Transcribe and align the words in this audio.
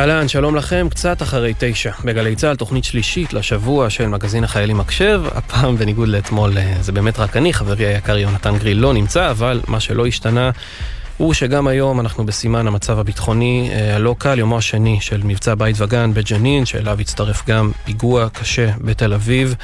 אהלן, 0.00 0.28
שלום 0.28 0.56
לכם, 0.56 0.86
קצת 0.90 1.22
אחרי 1.22 1.54
תשע. 1.58 1.92
בגלי 2.04 2.36
צה"ל, 2.36 2.56
תוכנית 2.56 2.84
שלישית 2.84 3.32
לשבוע 3.32 3.90
של 3.90 4.06
מגזין 4.06 4.44
החיילים 4.44 4.78
מקשב. 4.78 5.22
הפעם, 5.34 5.76
בניגוד 5.76 6.08
לאתמול, 6.08 6.58
אה, 6.58 6.74
זה 6.80 6.92
באמת 6.92 7.18
רק 7.18 7.36
אני, 7.36 7.52
חברי 7.52 7.86
היקר 7.86 8.18
יונתן 8.18 8.58
גריל 8.58 8.78
לא 8.78 8.94
נמצא, 8.94 9.30
אבל 9.30 9.60
מה 9.68 9.80
שלא 9.80 10.06
השתנה 10.06 10.50
הוא 11.16 11.34
שגם 11.34 11.66
היום 11.66 12.00
אנחנו 12.00 12.26
בסימן 12.26 12.66
המצב 12.66 12.98
הביטחוני 12.98 13.70
אה, 13.72 13.96
הלא 13.96 14.14
קל, 14.18 14.38
יומו 14.38 14.58
השני 14.58 14.98
של 15.00 15.20
מבצע 15.24 15.54
בית 15.54 15.76
וגן 15.78 16.14
בג'נין, 16.14 16.64
שאליו 16.64 17.00
הצטרף 17.00 17.48
גם 17.48 17.72
פיגוע 17.84 18.28
קשה 18.28 18.70
בתל 18.80 19.12
אביב. 19.12 19.54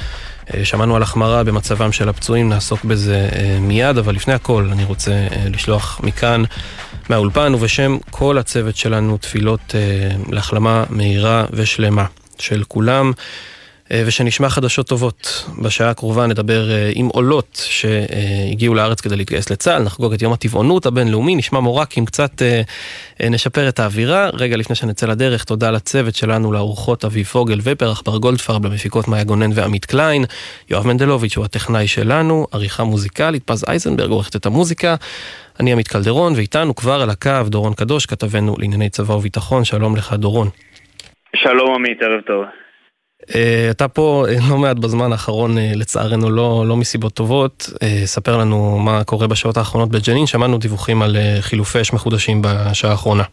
אה, 0.53 0.65
שמענו 0.65 0.95
על 0.95 1.03
החמרה 1.03 1.43
במצבם 1.43 1.91
של 1.91 2.09
הפצועים, 2.09 2.49
נעסוק 2.49 2.83
בזה 2.83 3.29
מיד, 3.61 3.97
אבל 3.97 4.15
לפני 4.15 4.33
הכל 4.33 4.69
אני 4.71 4.83
רוצה 4.83 5.27
לשלוח 5.49 6.01
מכאן 6.03 6.43
מהאולפן 7.09 7.53
ובשם 7.55 7.97
כל 8.11 8.37
הצוות 8.37 8.75
שלנו 8.75 9.17
תפילות 9.17 9.75
אה, 9.75 10.31
להחלמה 10.31 10.83
מהירה 10.89 11.45
ושלמה 11.51 12.05
של 12.39 12.63
כולם. 12.67 13.11
אה, 13.91 14.03
ושנשמע 14.05 14.49
חדשות 14.49 14.87
טובות. 14.87 15.45
בשעה 15.63 15.89
הקרובה 15.89 16.27
נדבר 16.27 16.71
אה, 16.71 16.91
עם 16.93 17.07
עולות 17.07 17.61
שהגיעו 17.69 18.75
לארץ 18.75 19.01
כדי 19.01 19.15
להתגייס 19.15 19.49
לצה"ל, 19.49 19.83
נחגוג 19.83 20.13
את 20.13 20.21
יום 20.21 20.33
הטבעונות 20.33 20.85
הבינלאומי, 20.85 21.35
נשמע 21.35 21.59
מורקים, 21.59 22.05
קצת 22.05 22.41
אה, 22.41 23.29
נשפר 23.29 23.69
את 23.69 23.79
האווירה. 23.79 24.29
רגע 24.33 24.57
לפני 24.57 24.75
שנצא 24.75 25.07
לדרך, 25.07 25.43
תודה 25.43 25.71
לצוות 25.71 26.15
שלנו, 26.15 26.51
לארוחות 26.51 27.05
אבי 27.05 27.23
פוגל 27.23 27.59
ופרח 27.63 28.01
בר 28.05 28.17
גולדפרב, 28.17 28.65
למפיקות 28.65 29.07
מאיה 29.07 29.23
גונן 29.23 29.49
ועמית 29.53 29.85
קליין, 29.85 30.23
יואב 30.69 30.87
מנדלוביץ' 30.87 31.37
הוא 31.37 31.45
הטכנאי 31.45 31.87
שלנו, 31.87 32.47
עריכה 32.51 32.83
מוזיקלית, 32.83 33.43
פז 33.43 33.65
אייזנברג 33.67 34.09
עורכת 34.09 34.35
את 34.35 34.45
המוזיקה. 34.45 34.95
אני 35.59 35.71
עמית 35.71 35.87
קלדרון, 35.87 36.33
ואיתנו 36.35 36.75
כבר 36.75 37.01
על 37.01 37.09
הקו 37.09 37.43
דורון 37.47 37.73
קדוש, 37.73 38.05
כתבנו 38.05 38.55
לענייני 38.59 38.89
צבא 38.89 39.13
וביטחון, 39.13 39.63
שלום 39.63 39.95
לך 39.95 40.13
דורון. 40.13 40.47
שלום 41.35 41.75
עמית, 41.75 42.01
ערב 42.01 42.21
טוב. 42.21 42.66
Uh, 43.29 43.71
אתה 43.71 43.87
פה 43.87 44.25
uh, 44.27 44.51
לא 44.51 44.57
מעט 44.57 44.77
בזמן 44.77 45.11
האחרון, 45.11 45.57
uh, 45.57 45.61
לצערנו 45.75 46.29
לא, 46.29 46.63
לא 46.67 46.75
מסיבות 46.77 47.13
טובות. 47.13 47.69
ספר 48.05 48.37
לנו 48.37 48.79
מה 48.79 49.03
קורה 49.03 49.27
בשעות 49.27 49.57
האחרונות 49.57 49.89
בג'נין, 49.89 50.27
שמענו 50.27 50.57
דיווחים 50.57 51.01
על 51.01 51.15
חילופי 51.41 51.81
אש 51.81 51.93
מחודשים 51.93 52.41
בשעה 52.41 52.91
האחרונה. 52.91 53.23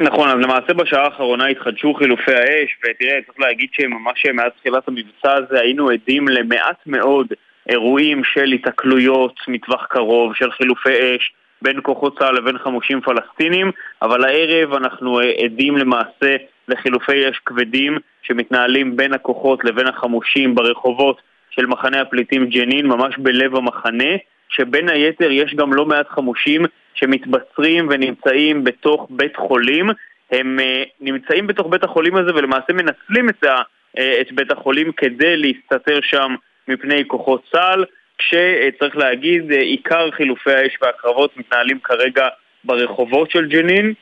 נכון, 0.00 0.28
אז 0.28 0.34
למעשה 0.34 0.74
בשעה 0.74 1.04
האחרונה 1.04 1.46
התחדשו 1.46 1.94
חילופי 1.94 2.34
האש, 2.34 2.70
ותראה, 2.78 3.18
צריך 3.26 3.40
להגיד 3.40 3.68
שממש 3.72 4.26
מאז 4.34 4.50
תחילת 4.60 4.88
המבצע 4.88 5.32
הזה 5.32 5.60
היינו 5.60 5.88
עדים 5.88 6.28
למעט 6.28 6.76
מאוד 6.86 7.26
אירועים 7.68 8.22
של 8.24 8.52
התקלויות 8.52 9.34
מטווח 9.48 9.86
קרוב, 9.90 10.34
של 10.34 10.50
חילופי 10.50 10.90
אש 10.90 11.32
בין 11.62 11.78
כוחות 11.82 12.18
צה"ל 12.18 12.36
לבין 12.36 12.58
חמושים 12.58 13.00
פלסטינים, 13.00 13.70
אבל 14.02 14.24
הערב 14.24 14.72
אנחנו 14.72 15.18
עדים 15.44 15.76
למעשה 15.76 16.36
לחילופי 16.68 17.30
אש 17.30 17.38
כבדים 17.46 17.98
שמתנהלים 18.22 18.96
בין 18.96 19.12
הכוחות 19.12 19.64
לבין 19.64 19.86
החמושים 19.86 20.54
ברחובות 20.54 21.22
של 21.50 21.66
מחנה 21.66 22.00
הפליטים 22.00 22.46
ג'נין, 22.46 22.86
ממש 22.86 23.14
בלב 23.18 23.56
המחנה, 23.56 24.14
שבין 24.48 24.88
היתר 24.88 25.30
יש 25.30 25.54
גם 25.54 25.72
לא 25.72 25.86
מעט 25.86 26.08
חמושים 26.08 26.62
שמתבצרים 26.94 27.88
ונמצאים 27.90 28.64
בתוך 28.64 29.06
בית 29.10 29.36
חולים. 29.36 29.90
הם 30.30 30.58
uh, 30.58 30.88
נמצאים 31.00 31.46
בתוך 31.46 31.66
בית 31.70 31.84
החולים 31.84 32.16
הזה 32.16 32.34
ולמעשה 32.34 32.72
מנצלים 32.72 33.28
את, 33.28 33.44
ה, 33.44 33.62
uh, 33.98 34.00
את 34.20 34.32
בית 34.32 34.50
החולים 34.50 34.92
כדי 34.92 35.36
להסתתר 35.36 35.98
שם 36.02 36.34
מפני 36.68 37.04
כוחות 37.06 37.42
צה"ל, 37.52 37.84
כשצריך 38.18 38.96
להגיד, 38.96 39.50
uh, 39.50 39.54
עיקר 39.54 40.10
חילופי 40.10 40.52
האש 40.52 40.76
והקרבות 40.82 41.36
מתנהלים 41.36 41.78
כרגע 41.84 42.28
ברחובות 42.64 43.30
של 43.30 43.46
ג'נין. 43.46 43.94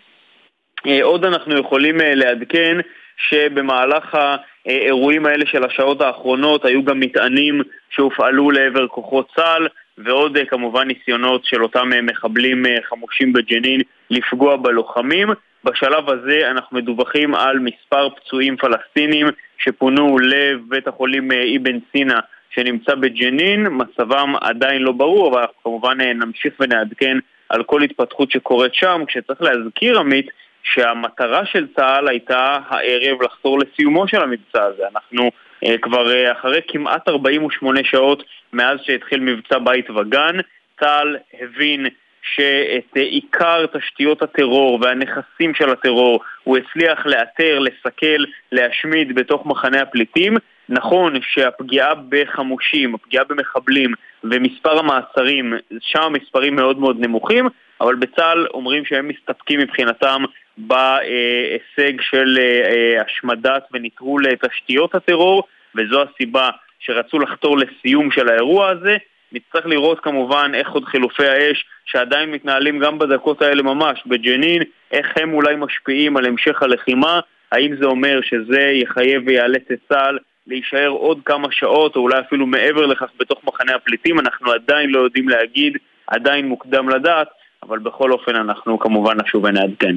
Uh, 0.86 1.02
עוד 1.02 1.24
אנחנו 1.24 1.58
יכולים 1.58 2.00
uh, 2.00 2.04
לעדכן 2.04 2.78
שבמהלך 3.16 4.18
האירועים 4.66 5.26
האלה 5.26 5.46
של 5.46 5.64
השעות 5.64 6.00
האחרונות 6.00 6.64
היו 6.64 6.84
גם 6.84 7.00
מטענים 7.00 7.62
שהופעלו 7.90 8.50
לעבר 8.50 8.88
כוחות 8.88 9.28
צה"ל 9.36 9.68
ועוד 9.98 10.36
אה, 10.36 10.44
כמובן 10.44 10.88
ניסיונות 10.88 11.44
של 11.44 11.62
אותם 11.62 11.92
אה, 11.92 12.02
מחבלים 12.02 12.66
אה, 12.66 12.76
חמושים 12.88 13.32
בג'נין 13.32 13.80
לפגוע 14.10 14.56
בלוחמים. 14.56 15.28
בשלב 15.64 16.10
הזה 16.10 16.50
אנחנו 16.50 16.78
מדווחים 16.78 17.34
על 17.34 17.58
מספר 17.58 18.08
פצועים 18.10 18.56
פלסטינים 18.56 19.26
שפונו 19.58 20.18
לבית 20.18 20.88
החולים 20.88 21.28
אבן 21.32 21.78
סינה 21.92 22.20
שנמצא 22.50 22.94
בג'נין, 22.94 23.66
מצבם 23.70 24.34
עדיין 24.40 24.82
לא 24.82 24.92
ברור, 24.92 25.28
אבל 25.30 25.40
אנחנו 25.40 25.62
כמובן 25.62 26.00
נמשיך 26.00 26.54
ונעדכן 26.60 27.16
על 27.48 27.62
כל 27.62 27.82
התפתחות 27.82 28.30
שקורית 28.30 28.74
שם, 28.74 29.02
כשצריך 29.06 29.42
להזכיר, 29.42 29.98
עמית, 29.98 30.26
שהמטרה 30.62 31.46
של 31.46 31.66
צה"ל 31.76 32.08
הייתה 32.08 32.58
הערב 32.68 33.22
לחזור 33.22 33.58
לסיומו 33.58 34.08
של 34.08 34.22
המבצע 34.22 34.64
הזה. 34.64 34.82
אנחנו 34.94 35.30
uh, 35.64 35.68
כבר 35.82 36.06
uh, 36.06 36.32
אחרי 36.32 36.60
כמעט 36.68 37.08
48 37.08 37.80
שעות 37.84 38.22
מאז 38.52 38.78
שהתחיל 38.82 39.20
מבצע 39.20 39.58
בית 39.58 39.90
וגן, 39.90 40.36
צה"ל 40.80 41.16
הבין 41.40 41.86
שאת 42.34 42.96
uh, 42.96 43.00
עיקר 43.00 43.66
תשתיות 43.66 44.22
הטרור 44.22 44.78
והנכסים 44.82 45.54
של 45.54 45.70
הטרור 45.70 46.20
הוא 46.44 46.58
הצליח 46.58 47.06
לאתר, 47.06 47.58
לסכל, 47.58 48.24
להשמיד 48.52 49.14
בתוך 49.14 49.46
מחנה 49.46 49.82
הפליטים. 49.82 50.36
נכון 50.68 51.14
שהפגיעה 51.22 51.94
בחמושים, 52.08 52.94
הפגיעה 52.94 53.24
במחבלים 53.24 53.92
ומספר 54.24 54.78
המעצרים, 54.78 55.54
שם 55.80 56.02
המספרים 56.02 56.56
מאוד 56.56 56.78
מאוד 56.78 56.96
נמוכים, 57.00 57.48
אבל 57.80 57.94
בצה"ל 57.94 58.46
אומרים 58.54 58.84
שהם 58.84 59.08
מסתפקים 59.08 59.60
מבחינתם 59.60 60.22
בהישג 60.66 62.00
של 62.00 62.38
אה, 62.38 63.02
השמדת 63.02 63.62
ונטרול 63.72 64.24
תשתיות 64.34 64.94
הטרור, 64.94 65.42
וזו 65.74 66.02
הסיבה 66.02 66.50
שרצו 66.78 67.18
לחתור 67.18 67.58
לסיום 67.58 68.10
של 68.10 68.28
האירוע 68.28 68.68
הזה. 68.68 68.96
נצטרך 69.32 69.66
לראות 69.66 70.00
כמובן 70.00 70.52
איך 70.54 70.70
עוד 70.70 70.84
חילופי 70.84 71.26
האש 71.26 71.64
שעדיין 71.84 72.30
מתנהלים 72.30 72.78
גם 72.78 72.98
בדקות 72.98 73.42
האלה 73.42 73.62
ממש 73.62 74.02
בג'נין, 74.06 74.62
איך 74.92 75.06
הם 75.16 75.34
אולי 75.34 75.56
משפיעים 75.56 76.16
על 76.16 76.26
המשך 76.26 76.62
הלחימה, 76.62 77.20
האם 77.52 77.76
זה 77.80 77.86
אומר 77.86 78.20
שזה 78.22 78.60
יחייב 78.60 79.22
ויאלץ 79.26 79.62
את 79.72 79.78
צה"ל 79.88 80.18
להישאר 80.46 80.88
עוד 80.88 81.20
כמה 81.24 81.48
שעות 81.50 81.96
או 81.96 82.00
אולי 82.00 82.20
אפילו 82.20 82.46
מעבר 82.46 82.86
לכך 82.86 83.10
בתוך 83.18 83.44
מחנה 83.44 83.74
הפליטים, 83.74 84.18
אנחנו 84.18 84.52
עדיין 84.52 84.90
לא 84.90 85.00
יודעים 85.00 85.28
להגיד, 85.28 85.76
עדיין 86.06 86.46
מוקדם 86.46 86.88
לדעת, 86.88 87.28
אבל 87.62 87.78
בכל 87.78 88.12
אופן 88.12 88.36
אנחנו 88.36 88.78
כמובן 88.78 89.16
נשוב 89.24 89.44
ונעדכן. 89.44 89.96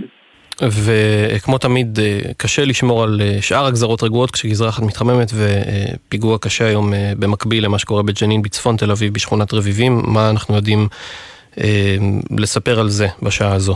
וכמו 0.62 1.58
תמיד 1.58 2.00
אה, 2.00 2.20
קשה 2.38 2.66
לשמור 2.66 3.04
על 3.04 3.22
אה, 3.22 3.42
שאר 3.42 3.66
הגזרות 3.66 4.04
רגועות 4.04 4.32
כשגזרה 4.32 4.70
אחת 4.70 4.84
מתחממת 4.84 5.28
ופיגוע 5.34 6.38
קשה 6.42 6.66
היום 6.66 6.94
אה, 6.94 7.12
במקביל 7.20 7.66
למה 7.66 7.80
שקורה 7.80 8.04
בג'נין 8.04 8.42
בצפון 8.42 8.78
תל 8.78 8.92
אביב 8.92 9.14
בשכונת 9.14 9.54
רביבים, 9.54 10.02
מה 10.08 10.30
אנחנו 10.30 10.56
יודעים 10.56 10.88
לספר 12.40 12.80
על 12.80 12.88
זה 12.88 13.08
בשעה 13.24 13.54
הזו? 13.54 13.76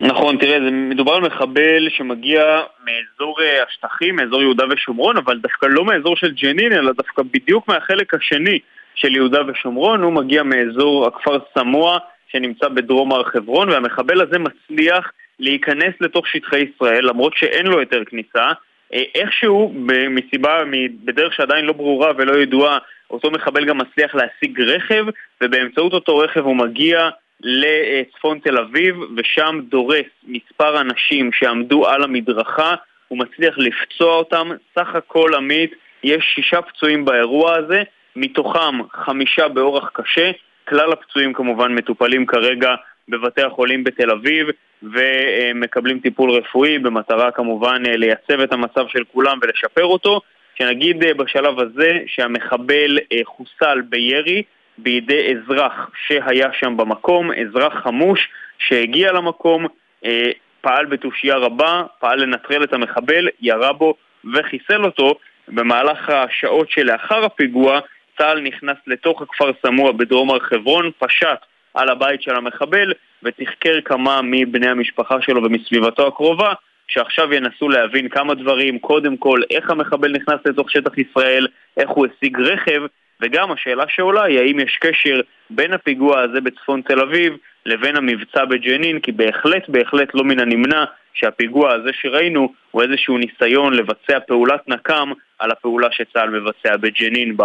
נכון, 0.00 0.36
תראה, 0.36 0.58
זה 0.64 0.70
מדובר 0.70 1.12
על 1.12 1.20
מחבל 1.20 1.88
שמגיע 1.96 2.42
מאזור 2.84 3.36
השטחים, 3.68 4.16
מאזור 4.16 4.42
יהודה 4.42 4.64
ושומרון, 4.70 5.16
אבל 5.16 5.38
דווקא 5.38 5.66
לא 5.66 5.84
מאזור 5.84 6.16
של 6.16 6.32
ג'נין, 6.32 6.72
אלא 6.72 6.92
דווקא 6.92 7.22
בדיוק 7.32 7.68
מהחלק 7.68 8.14
השני 8.14 8.58
של 8.94 9.16
יהודה 9.16 9.38
ושומרון, 9.48 10.02
הוא 10.02 10.12
מגיע 10.12 10.42
מאזור 10.42 11.06
הכפר 11.06 11.38
סמוע 11.58 11.98
שנמצא 12.34 12.68
בדרום 12.68 13.12
הר 13.12 13.24
חברון, 13.24 13.68
והמחבל 13.68 14.20
הזה 14.20 14.38
מצליח 14.38 15.12
להיכנס 15.40 15.94
לתוך 16.00 16.28
שטחי 16.28 16.58
ישראל, 16.58 17.08
למרות 17.08 17.36
שאין 17.36 17.66
לו 17.66 17.78
היתר 17.78 18.02
כניסה. 18.04 18.52
אה, 18.94 19.02
איכשהו, 19.14 19.72
מסיבה, 20.10 20.62
בדרך 21.04 21.34
שעדיין 21.34 21.64
לא 21.64 21.72
ברורה 21.72 22.12
ולא 22.16 22.36
ידועה, 22.36 22.78
אותו 23.10 23.30
מחבל 23.30 23.64
גם 23.64 23.78
מצליח 23.78 24.14
להשיג 24.14 24.60
רכב, 24.60 25.04
ובאמצעות 25.42 25.92
אותו 25.92 26.18
רכב 26.18 26.40
הוא 26.40 26.56
מגיע 26.56 27.08
לצפון 27.40 28.38
תל 28.38 28.58
אביב, 28.58 28.96
ושם 29.16 29.60
דורס 29.68 30.06
מספר 30.26 30.80
אנשים 30.80 31.32
שעמדו 31.32 31.88
על 31.88 32.02
המדרכה, 32.02 32.74
הוא 33.08 33.18
מצליח 33.18 33.58
לפצוע 33.58 34.14
אותם. 34.14 34.50
סך 34.78 34.94
הכל, 34.94 35.30
עמית, 35.36 35.74
יש 36.04 36.24
שישה 36.34 36.62
פצועים 36.62 37.04
באירוע 37.04 37.56
הזה, 37.56 37.82
מתוכם 38.16 38.88
חמישה 38.92 39.48
באורח 39.48 39.90
קשה. 39.92 40.30
כלל 40.68 40.92
הפצועים 40.92 41.32
כמובן 41.32 41.74
מטופלים 41.74 42.26
כרגע 42.26 42.74
בבתי 43.08 43.42
החולים 43.42 43.84
בתל 43.84 44.10
אביב 44.10 44.46
ומקבלים 44.82 45.98
טיפול 46.00 46.30
רפואי 46.30 46.78
במטרה 46.78 47.30
כמובן 47.30 47.82
לייצב 47.86 48.40
את 48.40 48.52
המצב 48.52 48.88
של 48.88 49.04
כולם 49.12 49.38
ולשפר 49.42 49.84
אותו. 49.84 50.20
שנגיד 50.58 51.04
אה, 51.04 51.14
בשלב 51.14 51.60
הזה 51.60 51.98
שהמחבל 52.06 52.98
אה, 53.12 53.18
חוסל 53.24 53.80
בירי 53.80 54.42
בידי 54.78 55.34
אזרח 55.34 55.90
שהיה 56.06 56.48
שם 56.52 56.76
במקום, 56.76 57.30
אזרח 57.32 57.72
חמוש 57.82 58.28
שהגיע 58.58 59.12
למקום, 59.12 59.66
אה, 60.04 60.30
פעל 60.60 60.86
בתושייה 60.86 61.36
רבה, 61.36 61.82
פעל 61.98 62.20
לנטרל 62.22 62.64
את 62.64 62.72
המחבל, 62.72 63.28
ירה 63.40 63.72
בו 63.72 63.94
וחיסל 64.34 64.84
אותו. 64.84 65.14
במהלך 65.48 66.08
השעות 66.08 66.70
שלאחר 66.70 67.24
הפיגוע 67.24 67.80
צה"ל 68.18 68.40
נכנס 68.40 68.76
לתוך 68.86 69.22
הכפר 69.22 69.50
סמוע 69.66 69.92
בדרום 69.92 70.30
הר 70.30 70.38
חברון, 70.38 70.90
פשט 70.98 71.38
על 71.74 71.88
הבית 71.88 72.22
של 72.22 72.36
המחבל 72.36 72.92
ותחקר 73.22 73.80
כמה 73.84 74.20
מבני 74.22 74.68
המשפחה 74.68 75.16
שלו 75.20 75.44
ומסביבתו 75.44 76.06
הקרובה 76.06 76.52
שעכשיו 76.88 77.32
ינסו 77.32 77.68
להבין 77.68 78.08
כמה 78.08 78.34
דברים, 78.34 78.78
קודם 78.78 79.16
כל 79.16 79.40
איך 79.50 79.70
המחבל 79.70 80.12
נכנס 80.12 80.40
לתוך 80.46 80.70
שטח 80.70 80.98
ישראל, 80.98 81.46
איך 81.76 81.90
הוא 81.90 82.06
השיג 82.06 82.40
רכב, 82.40 82.82
וגם 83.20 83.52
השאלה 83.52 83.84
שעולה 83.88 84.24
היא 84.24 84.38
האם 84.38 84.60
יש 84.60 84.78
קשר 84.80 85.20
בין 85.50 85.72
הפיגוע 85.72 86.20
הזה 86.20 86.40
בצפון 86.40 86.82
תל 86.82 87.00
אביב 87.00 87.36
לבין 87.66 87.96
המבצע 87.96 88.44
בג'נין, 88.44 89.00
כי 89.00 89.12
בהחלט 89.12 89.68
בהחלט 89.68 90.08
לא 90.14 90.24
מן 90.24 90.40
הנמנע 90.40 90.84
שהפיגוע 91.14 91.72
הזה 91.74 91.90
שראינו 91.92 92.48
הוא 92.70 92.82
איזשהו 92.82 93.18
ניסיון 93.18 93.74
לבצע 93.74 94.18
פעולת 94.26 94.68
נקם 94.68 95.10
על 95.38 95.50
הפעולה 95.50 95.88
שצה"ל 95.92 96.30
מבצע 96.30 96.76
בג'נין 96.76 97.36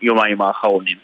ביומיים 0.00 0.42
האחרונים. 0.42 0.96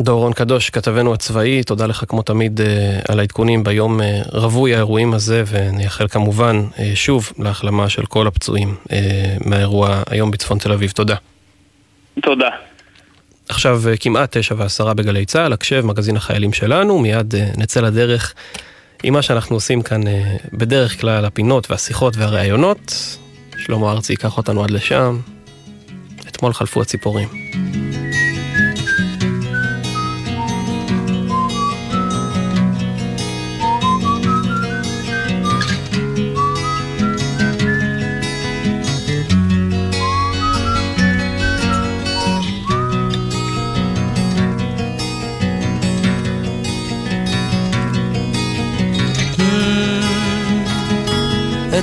דורון 0.00 0.32
קדוש, 0.32 0.70
כתבנו 0.70 1.14
הצבאי, 1.14 1.62
תודה 1.62 1.86
לך 1.86 2.04
כמו 2.08 2.22
תמיד 2.22 2.60
אה, 2.60 2.66
על 3.08 3.20
העדכונים 3.20 3.64
ביום 3.64 4.00
אה, 4.00 4.20
רווי 4.32 4.74
האירועים 4.74 5.14
הזה, 5.14 5.42
ונייחל 5.46 6.08
כמובן 6.08 6.56
אה, 6.78 6.90
שוב 6.94 7.32
להחלמה 7.38 7.88
של 7.88 8.06
כל 8.06 8.26
הפצועים 8.26 8.68
מהאירוע 9.46 10.02
היום 10.10 10.30
בצפון 10.30 10.58
תל 10.58 10.72
אביב. 10.72 10.90
תודה. 10.90 11.14
תודה. 12.22 12.48
עכשיו 13.48 13.82
כמעט 14.00 14.36
תשע 14.36 14.54
ועשרה 14.58 14.94
בגלי 14.94 15.24
צה"ל, 15.26 15.52
הקשב, 15.52 15.86
מגזין 15.86 16.16
החיילים 16.16 16.52
שלנו, 16.52 16.98
מיד 16.98 17.34
נצא 17.56 17.80
לדרך 17.80 18.34
עם 19.02 19.12
מה 19.14 19.22
שאנחנו 19.22 19.56
עושים 19.56 19.82
כאן 19.82 20.00
בדרך 20.52 21.00
כלל, 21.00 21.24
הפינות 21.24 21.70
והשיחות 21.70 22.16
והראיונות. 22.16 23.16
שלמה 23.58 23.92
ארצי 23.92 24.12
ייקח 24.12 24.36
אותנו 24.36 24.64
עד 24.64 24.70
לשם. 24.70 25.20
אתמול 26.28 26.52
חלפו 26.52 26.82
הציפורים. 26.82 27.28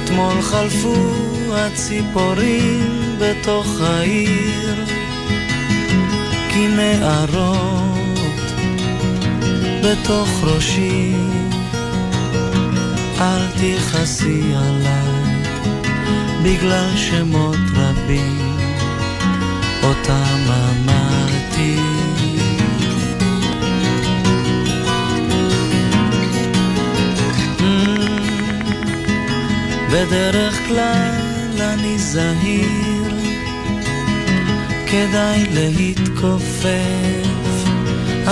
אתמול 0.04 0.42
חלפו 0.42 0.96
הציפורים 1.52 3.16
בתוך 3.20 3.82
העיר 3.82 4.86
כנערות 6.54 7.94
בתוך 9.84 10.30
ראשי 10.44 11.14
אל 13.20 13.48
תכעסי 13.52 14.42
עליי 14.56 15.44
בגלל 16.44 16.90
שמות 16.96 17.60
רבים 17.76 18.58
אותם 19.84 20.40
אמרתי 20.50 21.78
בדרך 29.94 30.68
כלל 30.68 31.62
אני 31.62 32.00
זהיר, 32.00 33.14
כדאי 34.88 35.46
להתכופף, 35.54 37.28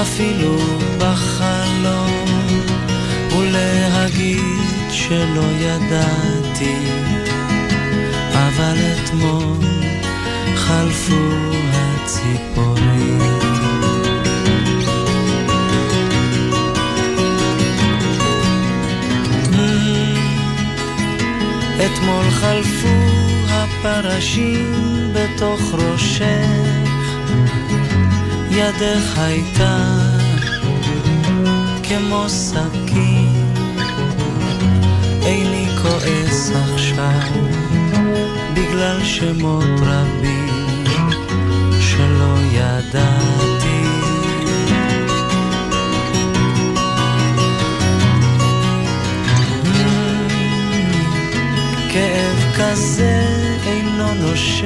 אפילו 0.01 0.57
בחלום, 0.97 2.25
ולהגיד 3.37 4.91
שלא 4.91 5.45
ידעתי, 5.59 6.77
אבל 8.33 8.75
אתמול 8.93 9.57
חלפו 10.55 11.29
הציפורים. 11.73 13.50
אתמול 21.85 22.29
חלפו 22.29 22.87
הפרשים 23.49 25.13
בתוך 25.13 25.61
ראשך, 25.73 26.45
ידך 28.51 29.17
הייתה 29.17 29.77
כמו 31.83 32.29
סכין, 32.29 33.53
איני 35.25 35.65
כועס 35.81 36.51
עכשיו 36.51 37.29
בגלל 38.53 39.03
שמות 39.03 39.79
רבים 39.81 40.85
שלא 41.79 42.35
ידעתי. 42.51 43.60
כאב 51.93 52.53
כזה 52.57 53.25
אינו 53.65 54.13
נושך, 54.13 54.65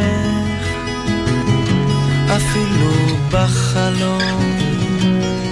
אפילו 2.35 2.91
בחלום 3.31 4.57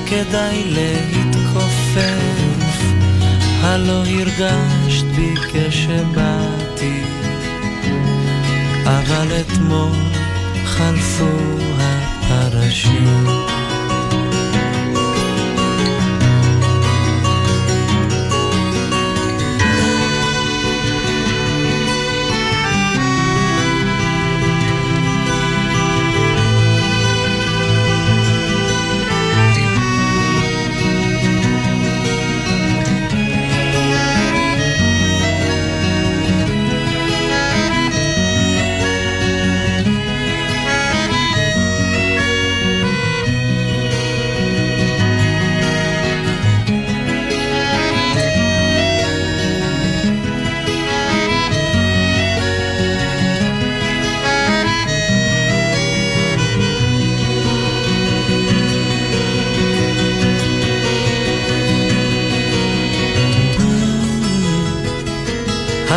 כדאי 0.06 0.64
להתכופף. 0.66 2.14
הלא 3.62 4.04
הרגשת 4.06 5.06
בי 5.16 5.34
כשבאתי, 5.36 7.04
אבל 8.86 9.28
אתמול 9.42 9.98
חלפו 10.66 11.30
הפרשים. 11.80 13.53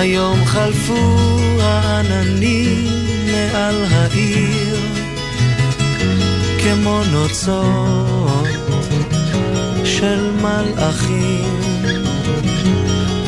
היום 0.07 0.45
חלפו 0.45 1.19
העננים 1.61 2.87
מעל 3.27 3.85
העיר 3.91 4.77
כמו 6.65 7.01
נוצות 7.13 8.47
של 9.85 10.31
מלאכים 10.43 11.61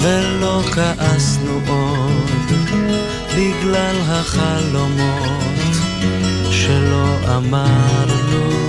ולא 0.02 0.62
כעסנו 0.72 1.60
עוד 1.68 2.30
בגלל 3.36 3.96
החלומות 4.08 5.54
שלא 6.50 7.36
אמרנו 7.36 8.67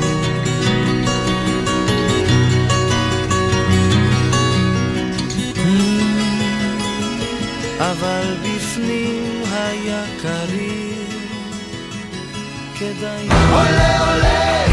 אבל 7.79 8.35
בפנים 8.41 9.43
היה 9.51 10.03
קריר, 10.21 11.07
כדאי... 12.79 13.23
עולה 13.51 13.99
עולה! 13.99 14.65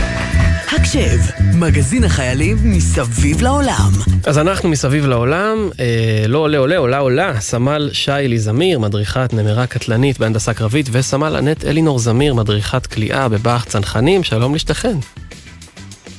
הקשב, 0.73 1.19
מגזין 1.55 2.05
החיילים 2.05 2.57
מסביב 2.63 3.43
לעולם. 3.43 3.91
אז 4.27 4.39
אנחנו 4.39 4.69
מסביב 4.69 5.07
לעולם, 5.07 5.57
אה, 5.81 6.25
לא 6.29 6.39
עולה 6.39 6.59
עולה, 6.59 6.77
עולה 6.77 6.99
עולה, 6.99 7.41
סמל 7.41 7.91
שיילי 7.93 8.39
זמיר, 8.39 8.79
מדריכת 8.79 9.33
נמרה 9.33 9.67
קטלנית 9.67 10.19
בהנדסה 10.19 10.55
קרבית, 10.55 10.89
וסמל 10.93 11.37
ענט 11.37 11.65
אלינור 11.65 11.99
זמיר, 11.99 12.35
מדריכת 12.35 12.87
כליאה 12.87 13.29
בבאח 13.29 13.65
צנחנים, 13.65 14.25
שלום 14.25 14.55
לשתכן. 14.55 14.97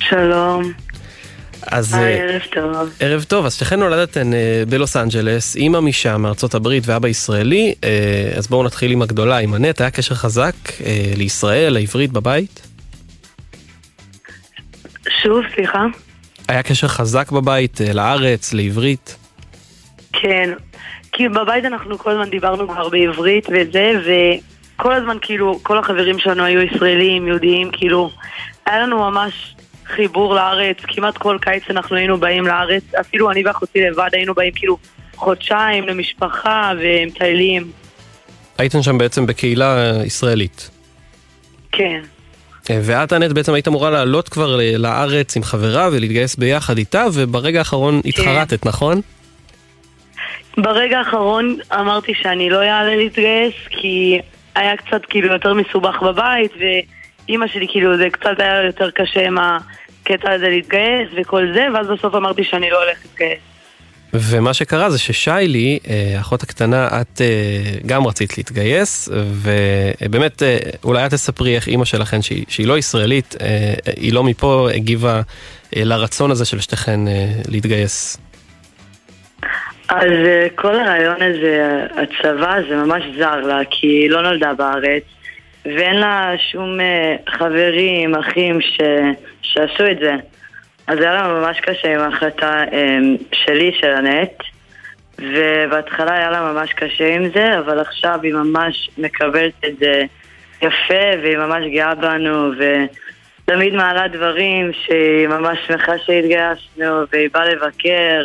שלום. 0.00 0.87
אז 1.70 1.94
היי, 1.94 2.20
אה, 2.20 2.24
ערב 2.24 2.42
טוב. 2.52 2.96
ערב 3.00 3.22
טוב, 3.22 3.46
אז 3.46 3.54
שתיכן 3.54 3.80
נולדתן 3.80 4.34
אה, 4.34 4.62
בלוס 4.68 4.96
אנג'לס, 4.96 5.56
אימא 5.56 5.80
משם, 5.80 6.22
מארצות 6.22 6.54
הברית 6.54 6.84
ואבא 6.86 7.08
ישראלי, 7.08 7.74
אה, 7.84 8.32
אז 8.36 8.46
בואו 8.46 8.62
נתחיל 8.62 8.92
עם 8.92 9.02
הגדולה, 9.02 9.38
עם 9.38 9.54
הנט, 9.54 9.80
היה 9.80 9.90
קשר 9.90 10.14
חזק 10.14 10.54
לישראל, 11.16 11.72
לעברית 11.72 12.12
בבית? 12.12 12.66
שוב, 15.22 15.44
סליחה. 15.54 15.86
היה 16.48 16.62
קשר 16.62 16.88
חזק 16.88 17.32
בבית, 17.32 17.80
לארץ, 17.94 18.52
לעברית? 18.52 19.16
כן. 20.12 20.50
כי 21.12 21.28
בבית 21.28 21.64
אנחנו 21.64 21.98
כל 21.98 22.10
הזמן 22.10 22.30
דיברנו 22.30 22.68
כבר 22.68 22.88
בעברית 22.88 23.46
וזה, 23.48 23.92
וכל 24.76 24.94
הזמן 24.94 25.16
כאילו, 25.20 25.58
כל 25.62 25.78
החברים 25.78 26.18
שלנו 26.18 26.44
היו 26.44 26.60
ישראלים, 26.60 27.28
יהודיים, 27.28 27.70
כאילו, 27.72 28.10
היה 28.66 28.78
לנו 28.78 28.98
ממש 28.98 29.54
חיבור 29.88 30.34
לארץ, 30.34 30.76
כמעט 30.82 31.18
כל 31.18 31.38
קיץ 31.40 31.62
אנחנו 31.70 31.96
היינו 31.96 32.18
באים 32.20 32.46
לארץ, 32.46 32.82
אפילו 33.00 33.30
אני 33.30 33.42
ואחותי 33.46 33.80
לבד 33.80 34.08
היינו 34.12 34.34
באים 34.34 34.52
כאילו 34.54 34.78
חודשיים 35.16 35.88
למשפחה 35.88 36.72
ומטיילים. 36.80 37.70
הייתן 38.58 38.82
שם 38.82 38.98
בעצם 38.98 39.26
בקהילה 39.26 39.92
ישראלית. 40.04 40.70
כן. 41.72 42.00
אה, 42.70 42.80
ואת, 42.82 43.12
הנט, 43.12 43.32
בעצם 43.32 43.54
היית 43.54 43.68
אמורה 43.68 43.90
לעלות 43.90 44.28
כבר 44.28 44.60
לארץ 44.76 45.36
עם 45.36 45.42
חברה 45.42 45.88
ולהתגייס 45.92 46.36
ביחד 46.36 46.78
איתה, 46.78 47.06
וברגע 47.14 47.58
האחרון 47.58 48.00
התחרטת, 48.04 48.66
נכון? 48.66 49.00
ברגע 50.56 50.98
האחרון 50.98 51.56
אמרתי 51.72 52.12
שאני 52.22 52.50
לא 52.50 52.62
אעלה 52.62 52.96
להתגייס, 52.96 53.54
כי 53.70 54.20
היה 54.54 54.76
קצת 54.76 55.00
כאילו 55.08 55.32
יותר 55.32 55.54
מסובך 55.54 56.02
בבית, 56.02 56.52
ואימא 57.28 57.46
שלי 57.46 57.66
כאילו 57.68 57.96
זה 57.96 58.10
קצת 58.10 58.34
היה 58.38 58.62
יותר 58.62 58.90
קשה 58.90 59.26
עם 59.26 59.38
הקטע 59.38 60.30
הזה 60.32 60.48
להתגייס 60.48 61.08
וכל 61.16 61.52
זה, 61.54 61.66
ואז 61.74 61.86
בסוף 61.86 62.14
אמרתי 62.14 62.44
שאני 62.44 62.70
לא 62.70 62.82
הולכת 62.84 63.04
להתגייס. 63.04 63.38
ומה 64.14 64.54
שקרה 64.54 64.90
זה 64.90 64.98
ששיילי, 64.98 65.78
אה, 65.88 66.14
האחות 66.16 66.42
הקטנה, 66.42 66.86
את 66.86 67.20
אה, 67.20 67.26
גם 67.86 68.06
רצית 68.06 68.38
להתגייס, 68.38 69.08
ובאמת, 69.12 70.42
אה, 70.42 70.58
אולי 70.84 71.06
את 71.06 71.10
תספרי 71.10 71.54
איך 71.54 71.68
אימא 71.68 71.84
שלכן, 71.84 72.22
שהיא, 72.22 72.44
שהיא 72.48 72.66
לא 72.66 72.78
ישראלית, 72.78 73.34
היא 73.96 74.12
לא 74.12 74.24
מפה, 74.24 74.68
הגיבה 74.74 75.20
לרצון 75.76 76.30
הזה 76.30 76.44
של 76.44 76.60
שתיכן 76.60 77.00
להתגייס. 77.48 78.18
אז 79.88 80.12
כל 80.54 80.74
הרעיון 80.80 81.16
הזה, 81.22 81.86
הצבא, 81.90 82.56
זה 82.68 82.76
ממש 82.76 83.02
זר 83.18 83.40
לה, 83.40 83.58
כי 83.70 83.86
היא 83.86 84.10
לא 84.10 84.22
נולדה 84.22 84.54
בארץ, 84.54 85.02
ואין 85.76 85.96
לה 85.96 86.32
שום 86.52 86.80
אה, 86.80 87.16
חברים, 87.28 88.14
אחים 88.14 88.60
ש... 88.60 88.80
שעשו 89.42 89.86
את 89.90 89.98
זה. 89.98 90.14
אז 90.86 90.98
היה 91.00 91.14
לה 91.14 91.28
ממש 91.28 91.60
קשה 91.60 91.94
עם 91.94 92.00
ההחלטה 92.00 92.64
אה, 92.72 92.98
שלי, 93.32 93.72
של 93.80 93.90
הנט, 93.90 94.42
ובהתחלה 95.18 96.14
היה 96.14 96.30
לה 96.30 96.52
ממש 96.52 96.72
קשה 96.72 97.14
עם 97.14 97.28
זה, 97.28 97.58
אבל 97.58 97.78
עכשיו 97.78 98.18
היא 98.22 98.34
ממש 98.34 98.90
מקבלת 98.98 99.64
את 99.66 99.78
זה 99.78 100.02
יפה, 100.62 101.20
והיא 101.22 101.36
ממש 101.36 101.64
גאה 101.72 101.94
בנו, 101.94 102.50
ותמיד 102.58 103.74
מעלה 103.74 104.08
דברים 104.08 104.70
שהיא 104.72 105.28
ממש 105.28 105.58
שמחה 105.66 105.98
שהתגייסנו, 105.98 107.02
והיא 107.12 107.28
באה 107.32 107.44
לבקר. 107.44 108.24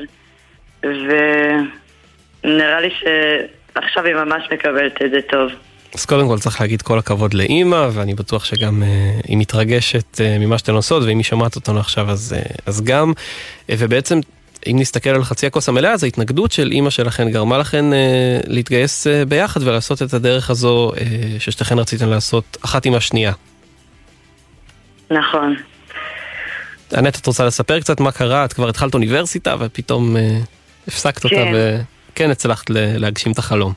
ונראה 2.44 2.80
לי 2.82 2.90
שעכשיו 2.90 4.06
היא 4.06 4.16
ממש 4.16 4.44
מקבלת 4.52 5.02
את 5.02 5.12
זה 5.12 5.22
טוב. 5.22 5.52
אז 5.96 6.06
קודם 6.06 6.28
כל 6.28 6.40
צריך 6.40 6.62
להגיד 6.62 6.82
כל 6.82 7.00
הכבוד 7.00 7.34
לאימא, 7.34 7.88
ואני 7.92 8.14
בטוח 8.14 8.46
שגם 8.46 8.84
אה, 8.84 9.20
היא 9.28 9.38
מתרגשת 9.38 10.22
אה, 10.22 10.38
ממה 10.40 10.58
שאתן 10.58 10.74
עושות, 10.74 11.04
ואם 11.04 11.18
היא 11.18 11.24
שומעת 11.24 11.56
אותנו 11.56 11.80
עכשיו 11.80 12.12
אז, 12.12 12.36
אה, 12.38 12.42
אז 12.66 12.82
גם. 12.82 13.14
אה, 13.70 13.76
ובעצם, 13.80 14.20
אם 14.68 14.76
נסתכל 14.80 15.10
על 15.10 15.24
חצי 15.24 15.48
הכוס 15.48 15.70
המלאה, 15.70 15.92
אז 15.92 16.04
ההתנגדות 16.04 16.52
של 16.52 16.72
אימא 16.72 16.90
שלכן 16.90 17.32
גרמה 17.32 17.58
לכן 17.58 17.94
אה, 17.94 18.40
להתגייס 18.48 19.08
אה, 19.08 19.26
ביחד 19.26 19.64
ולעשות 19.64 20.02
את 20.02 20.14
הדרך 20.14 20.50
הזו 20.50 20.92
אה, 20.98 21.40
ששתיכן 21.40 21.80
רציתן 21.80 22.10
לעשות 22.10 22.58
אחת 22.66 22.86
עם 22.86 22.94
השנייה. 22.94 23.34
נכון. 25.12 25.56
אנט, 26.98 27.16
את 27.16 27.28
רוצה 27.28 27.46
לספר 27.46 27.80
קצת 27.80 28.00
מה 28.00 28.12
קרה? 28.12 28.46
את 28.46 28.54
כבר 28.54 28.70
התחלת 28.70 28.94
אוניברסיטה 28.94 29.56
ופתאום 29.60 30.18
אה, 30.18 30.40
הפסקת 30.88 31.24
אותה 31.24 31.36
כן. 31.36 31.54
וכן 32.14 32.32
הצלחת 32.32 32.70
להגשים 32.70 33.32
את 33.32 33.38
החלום. 33.38 33.74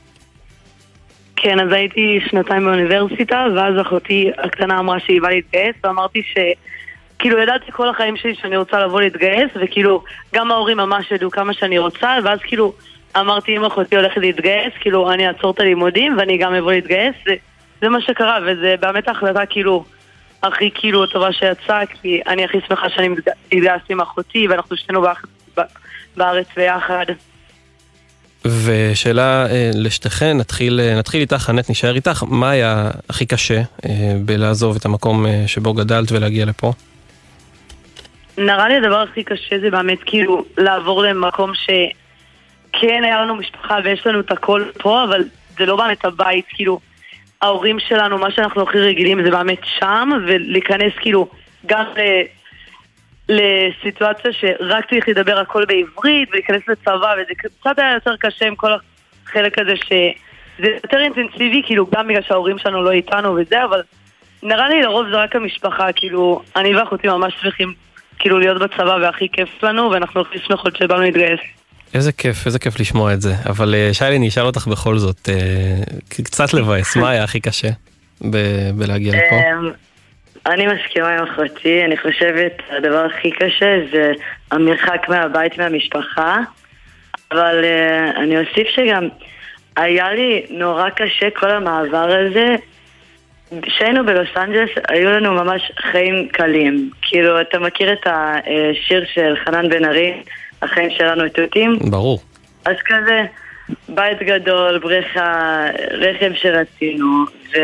כן, 1.37 1.61
אז 1.61 1.73
הייתי 1.73 2.21
שנתיים 2.29 2.65
באוניברסיטה, 2.65 3.47
ואז 3.57 3.81
אחותי 3.81 4.31
הקטנה 4.39 4.79
אמרה 4.79 5.01
שהיא 5.01 5.21
באה 5.23 5.31
להתגייס, 5.31 5.77
ואמרתי 5.85 6.23
ש... 6.23 6.35
כאילו 7.19 7.39
ידעתי 7.39 7.73
כל 7.73 7.89
החיים 7.89 8.17
שלי 8.17 8.35
שאני 8.35 8.57
רוצה 8.57 8.81
לבוא 8.81 9.01
להתגייס, 9.01 9.51
וכאילו 9.55 10.05
גם 10.35 10.51
ההורים 10.51 10.77
ממש 10.77 11.11
ידעו 11.11 11.31
כמה 11.31 11.53
שאני 11.53 11.79
רוצה, 11.79 12.19
ואז 12.25 12.39
כאילו 12.43 12.75
אמרתי 13.17 13.57
אם 13.57 13.65
אחותי 13.65 13.97
הולכת 13.97 14.17
להתגייס, 14.17 14.73
כאילו 14.81 15.13
אני 15.13 15.29
אעצור 15.29 15.51
את 15.51 15.61
הלימודים 15.61 16.19
ואני 16.19 16.39
גם 16.39 16.55
אבוא 16.55 16.73
להתגייס, 16.73 17.15
וזה 17.27 17.89
מה 17.89 18.01
שקרה, 18.01 18.39
וזה 18.47 18.75
באמת 18.81 19.09
ההחלטה 19.09 19.47
כאילו 19.47 19.85
הכי 20.43 20.71
כאילו 20.75 21.07
טובה 21.07 21.33
שיצאה, 21.33 21.87
כי 21.87 22.21
אני 22.27 22.45
הכי 22.45 22.59
שמחה 22.69 22.89
שאני 22.91 23.09
התגייסתי 23.53 23.93
עם 23.93 24.01
אחותי, 24.01 24.49
ואנחנו 24.49 24.77
שנינו 24.77 25.05
בארץ 26.17 26.47
ביחד. 26.57 27.07
ושאלה 28.65 29.47
אה, 29.47 29.71
לשתיכן, 29.75 30.37
נתחיל, 30.37 30.81
אה, 30.81 30.99
נתחיל 30.99 31.21
איתך, 31.21 31.51
אנט, 31.51 31.71
נשאר 31.71 31.95
איתך, 31.95 32.25
מה 32.29 32.51
היה 32.51 32.91
הכי 33.09 33.27
קשה 33.27 33.59
אה, 33.59 34.15
בלעזוב 34.25 34.77
את 34.77 34.85
המקום 34.85 35.27
שבו 35.47 35.75
גדלת 35.75 36.13
ולהגיע 36.13 36.45
לפה? 36.45 36.73
נראה 38.39 38.69
לי 38.69 38.77
הדבר 38.77 39.01
הכי 39.11 39.25
קשה 39.25 39.59
זה 39.61 39.71
באמת 39.71 39.99
כאילו 40.07 40.45
לעבור 40.59 41.03
למקום 41.03 41.53
שכן 41.55 43.05
היה 43.05 43.23
לנו 43.23 43.37
משפחה 43.37 43.79
ויש 43.85 44.07
לנו 44.07 44.21
את 44.21 44.33
הכל 44.33 44.65
פה, 44.79 45.05
אבל 45.05 45.25
זה 45.59 45.67
לא 45.67 45.77
באמת 45.77 46.05
הבית, 46.05 46.45
כאילו 46.49 46.81
ההורים 47.43 47.79
שלנו, 47.89 48.19
מה 48.19 48.31
שאנחנו 48.31 48.63
הכי 48.63 48.79
רגילים 48.79 49.25
זה 49.25 49.31
באמת 49.31 49.61
שם, 49.79 50.11
ולהיכנס 50.27 50.93
כאילו 51.01 51.29
גם. 51.67 51.85
לסיטואציה 53.29 54.33
שרק 54.33 54.91
צריך 54.91 55.09
לדבר 55.09 55.39
הכל 55.39 55.65
בעברית 55.65 56.29
ולהיכנס 56.31 56.63
לצבא 56.69 57.15
וזה 57.15 57.35
קצת 57.37 57.79
היה 57.79 57.95
יותר 57.95 58.17
קשה 58.17 58.47
עם 58.47 58.55
כל 58.55 58.71
החלק 59.27 59.59
הזה 59.59 59.73
שזה 59.77 60.69
יותר 60.83 60.99
אינטנסיבי 61.01 61.63
כאילו 61.67 61.87
גם 61.97 62.09
בגלל 62.09 62.23
שההורים 62.23 62.59
שלנו 62.59 62.83
לא 62.83 62.91
איתנו 62.91 63.35
וזה 63.35 63.65
אבל 63.65 63.83
נראה 64.43 64.69
לי 64.69 64.83
לרוב 64.83 65.07
זה 65.11 65.17
רק 65.17 65.37
המשפחה 65.37 65.93
כאילו 65.93 66.43
אני 66.57 66.77
ואחותי 66.77 67.09
ממש 67.09 67.35
שמחים 67.43 67.75
כאילו 68.19 68.39
להיות 68.39 68.63
בצבא 68.63 68.99
והכי 69.03 69.29
כיף 69.33 69.63
לנו 69.63 69.91
ואנחנו 69.91 70.21
הכי 70.21 70.39
שמחות 70.47 70.77
שבאנו 70.77 71.03
להתגייס. 71.03 71.41
איזה 71.95 72.13
כיף, 72.13 72.47
איזה 72.47 72.59
כיף 72.59 72.81
לשמוע 72.81 73.13
את 73.13 73.21
זה. 73.21 73.35
אבל 73.49 73.75
אה, 73.75 73.95
שיילי, 73.95 74.17
אני 74.17 74.29
אשאל 74.29 74.47
אותך 74.47 74.67
בכל 74.67 74.99
זאת, 74.99 75.29
אה, 75.29 75.83
קצת 76.09 76.55
לבאס, 76.55 76.97
מה 76.97 77.11
היה 77.11 77.25
הכי 77.25 77.41
קשה 77.41 77.69
בלהגיע 78.75 79.13
לפה? 79.13 79.37
אני 80.47 80.67
מסכימה 80.67 81.09
עם 81.09 81.25
אחותי, 81.25 81.85
אני 81.85 81.97
חושבת 81.97 82.63
הדבר 82.71 83.05
הכי 83.05 83.31
קשה 83.31 83.79
זה 83.93 84.13
המרחק 84.51 85.07
מהבית 85.09 85.59
מהמשפחה, 85.59 86.39
אבל 87.33 87.65
uh, 87.65 88.17
אני 88.19 88.39
אוסיף 88.39 88.69
שגם 88.69 89.09
היה 89.77 90.13
לי 90.13 90.47
נורא 90.51 90.91
קשה 90.91 91.31
כל 91.31 91.51
המעבר 91.51 92.11
הזה. 92.11 92.57
כשהיינו 93.63 94.07
בלוס 94.07 94.29
אנג'לס 94.37 94.71
היו 94.89 95.11
לנו 95.11 95.33
ממש 95.33 95.73
חיים 95.81 96.29
קלים. 96.29 96.91
כאילו, 97.03 97.41
אתה 97.41 97.59
מכיר 97.59 97.93
את 97.93 98.07
השיר 98.07 99.05
של 99.15 99.35
חנן 99.45 99.69
בן 99.69 99.85
ארי, 99.85 100.23
החיים 100.63 100.91
שלנו 100.91 101.29
תותים? 101.29 101.79
ברור. 101.91 102.19
אז 102.65 102.77
כזה, 102.85 103.25
בית 103.89 104.23
גדול, 104.23 104.79
בריכה, 104.79 105.65
רכב 105.91 106.33
שרצינו, 106.35 107.25
ו... 107.53 107.59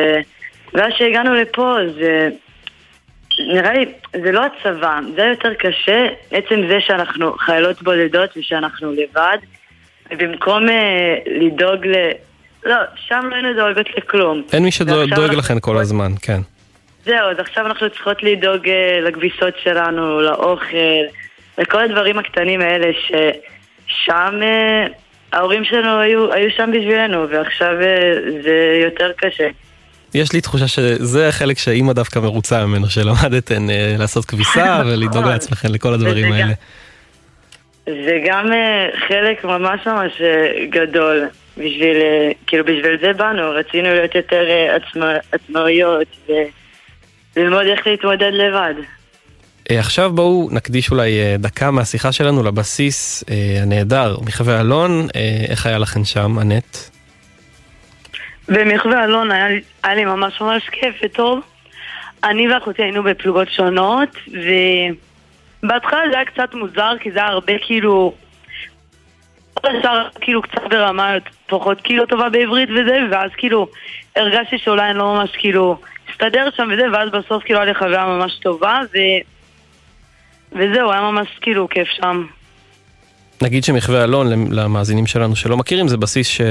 ואז 0.75 0.93
שהגענו 0.97 1.35
לפה 1.35 1.77
זה... 1.95 2.29
נראה 3.39 3.73
לי, 3.73 3.93
זה 4.23 4.33
לא 4.33 4.43
הצבא, 4.45 5.01
זה 5.17 5.23
יותר 5.23 5.55
קשה, 5.55 6.09
עצם 6.31 6.69
זה 6.69 6.81
שאנחנו 6.81 7.33
חיילות 7.33 7.83
בודדות 7.83 8.31
ושאנחנו 8.37 8.93
לבד, 8.93 9.39
ובמקום 10.11 10.69
אה, 10.69 11.19
לדאוג 11.27 11.87
ל... 11.87 11.95
לא, 12.65 12.77
שם 13.09 13.21
לא 13.31 13.35
היינו 13.35 13.55
דואגות 13.55 13.87
לכלום. 13.97 14.43
אין 14.53 14.62
מי 14.62 14.71
שדואג 14.71 15.12
אנחנו 15.12 15.39
לכן 15.39 15.61
כל 15.61 15.79
הזמן, 15.79 16.12
כן. 16.23 16.41
זהו, 17.05 17.31
אז 17.31 17.39
עכשיו 17.39 17.67
אנחנו 17.67 17.91
צריכות 17.91 18.23
לדאוג 18.23 18.69
אה, 18.69 19.01
לכביסות 19.01 19.55
שלנו, 19.62 20.21
לאוכל, 20.21 20.77
לכל 21.59 21.81
הדברים 21.81 22.19
הקטנים 22.19 22.61
האלה 22.61 22.87
ששם 23.07 24.41
אה, 24.43 24.87
ההורים 25.33 25.65
שלנו 25.65 26.01
היו, 26.01 26.33
היו 26.33 26.51
שם 26.51 26.71
בשבילנו, 26.73 27.29
ועכשיו 27.29 27.81
אה, 27.81 28.12
זה 28.43 28.81
יותר 28.85 29.12
קשה. 29.17 29.49
יש 30.14 30.33
לי 30.33 30.40
תחושה 30.40 30.69
שזה 30.69 31.28
החלק 31.28 31.59
שאימא 31.59 31.92
דווקא 31.92 32.19
מרוצה 32.19 32.66
ממנו, 32.66 32.90
שלמדתן 32.90 33.71
אה, 33.71 33.95
לעשות 33.99 34.25
כביסה 34.25 34.81
ולדאוג 34.87 35.16
נכון. 35.16 35.28
לעצמכן 35.28 35.73
לכל 35.73 35.95
הדברים 35.95 36.33
האלה. 36.33 36.52
זה 37.87 38.19
גם 38.28 38.52
אה, 38.52 38.88
חלק 39.09 39.45
ממש 39.45 39.81
ממש 39.87 40.12
אה, 40.21 40.66
גדול. 40.71 41.28
בשביל, 41.57 41.97
אה, 41.97 42.31
כאילו 42.47 42.64
בשביל 42.64 42.99
זה 43.00 43.12
באנו, 43.12 43.50
רצינו 43.50 43.88
להיות 43.88 44.14
יותר 44.14 44.45
אה, 44.49 44.76
עצמא- 44.76 45.21
עצמאיות 45.33 46.07
וללמוד 47.37 47.66
איך 47.66 47.87
להתמודד 47.87 48.31
לבד. 48.33 48.75
אה, 49.71 49.78
עכשיו 49.78 50.12
בואו 50.12 50.49
נקדיש 50.52 50.90
אולי 50.90 51.21
אה, 51.21 51.37
דקה 51.38 51.71
מהשיחה 51.71 52.12
שלנו 52.12 52.42
לבסיס 52.42 53.25
אה, 53.31 53.62
הנהדר, 53.62 54.16
מחווה 54.26 54.61
אלון, 54.61 55.09
איך 55.49 55.66
היה 55.66 55.78
לכם 55.78 56.04
שם, 56.04 56.38
אנט? 56.40 56.76
במחווה 58.52 59.04
אלון 59.04 59.30
היה, 59.30 59.47
היה 59.82 59.94
לי 59.94 60.04
ממש 60.04 60.40
ממש 60.40 60.68
כיף 60.68 60.94
וטוב. 61.02 61.40
אני 62.25 62.49
ואחותי 62.49 62.82
היינו 62.82 63.02
בפלוגות 63.02 63.50
שונות, 63.50 64.09
ובהתחלה 65.62 66.00
זה 66.11 66.16
היה 66.16 66.25
קצת 66.25 66.54
מוזר, 66.54 66.92
כי 67.00 67.11
זה 67.11 67.18
היה 67.18 67.28
הרבה 67.28 67.52
כאילו... 67.66 68.14
כל 69.54 69.76
השאר 69.76 70.09
כאילו 70.21 70.42
קצת 70.42 70.62
ברמה 70.71 71.14
פחות 71.47 71.80
כאילו 71.85 72.06
טובה 72.06 72.28
בעברית 72.28 72.68
וזה, 72.71 72.99
ואז 73.11 73.30
כאילו 73.37 73.68
הרגשתי 74.16 74.59
שאולי 74.59 74.90
אני 74.90 74.99
לא 74.99 75.14
ממש 75.14 75.30
כאילו 75.37 75.80
הסתדר 76.11 76.49
שם 76.56 76.68
וזה, 76.73 76.82
ואז 76.92 77.11
בסוף 77.11 77.44
כאילו 77.44 77.59
היה 77.59 77.68
לי 77.68 77.75
חוויה 77.75 78.06
ממש 78.06 78.38
טובה, 78.38 78.80
ו... 78.94 78.99
וזהו, 80.52 80.92
היה 80.92 81.00
ממש 81.00 81.28
כאילו 81.40 81.68
כיף 81.68 81.88
שם. 81.88 82.26
נגיד 83.43 83.65
שמחווה 83.65 84.05
אלון, 84.05 84.53
למאזינים 84.53 85.07
שלנו 85.07 85.37
שלא 85.37 85.57
מכירים, 85.57 85.89
זה 85.89 85.97
בסיס 85.97 86.27
ש, 86.27 86.41
אה, 86.41 86.47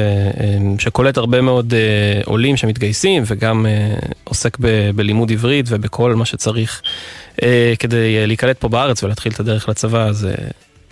שקולט 0.80 1.18
הרבה 1.18 1.42
מאוד 1.42 1.74
אה, 1.74 2.22
עולים 2.26 2.58
שמתגייסים 2.58 3.24
וגם 3.26 3.66
אה, 3.66 3.94
עוסק 4.24 4.58
ב, 4.60 4.92
בלימוד 4.96 5.32
עברית 5.32 5.66
ובכל 5.70 6.16
מה 6.16 6.26
שצריך 6.26 6.82
כדי 7.80 8.28
להיקלט 8.28 8.58
פה 8.60 8.70
בארץ 8.70 9.04
ולהתחיל 9.04 9.32
את 9.32 9.40
הדרך 9.40 9.70
לצבא, 9.70 10.06
אז 10.06 10.28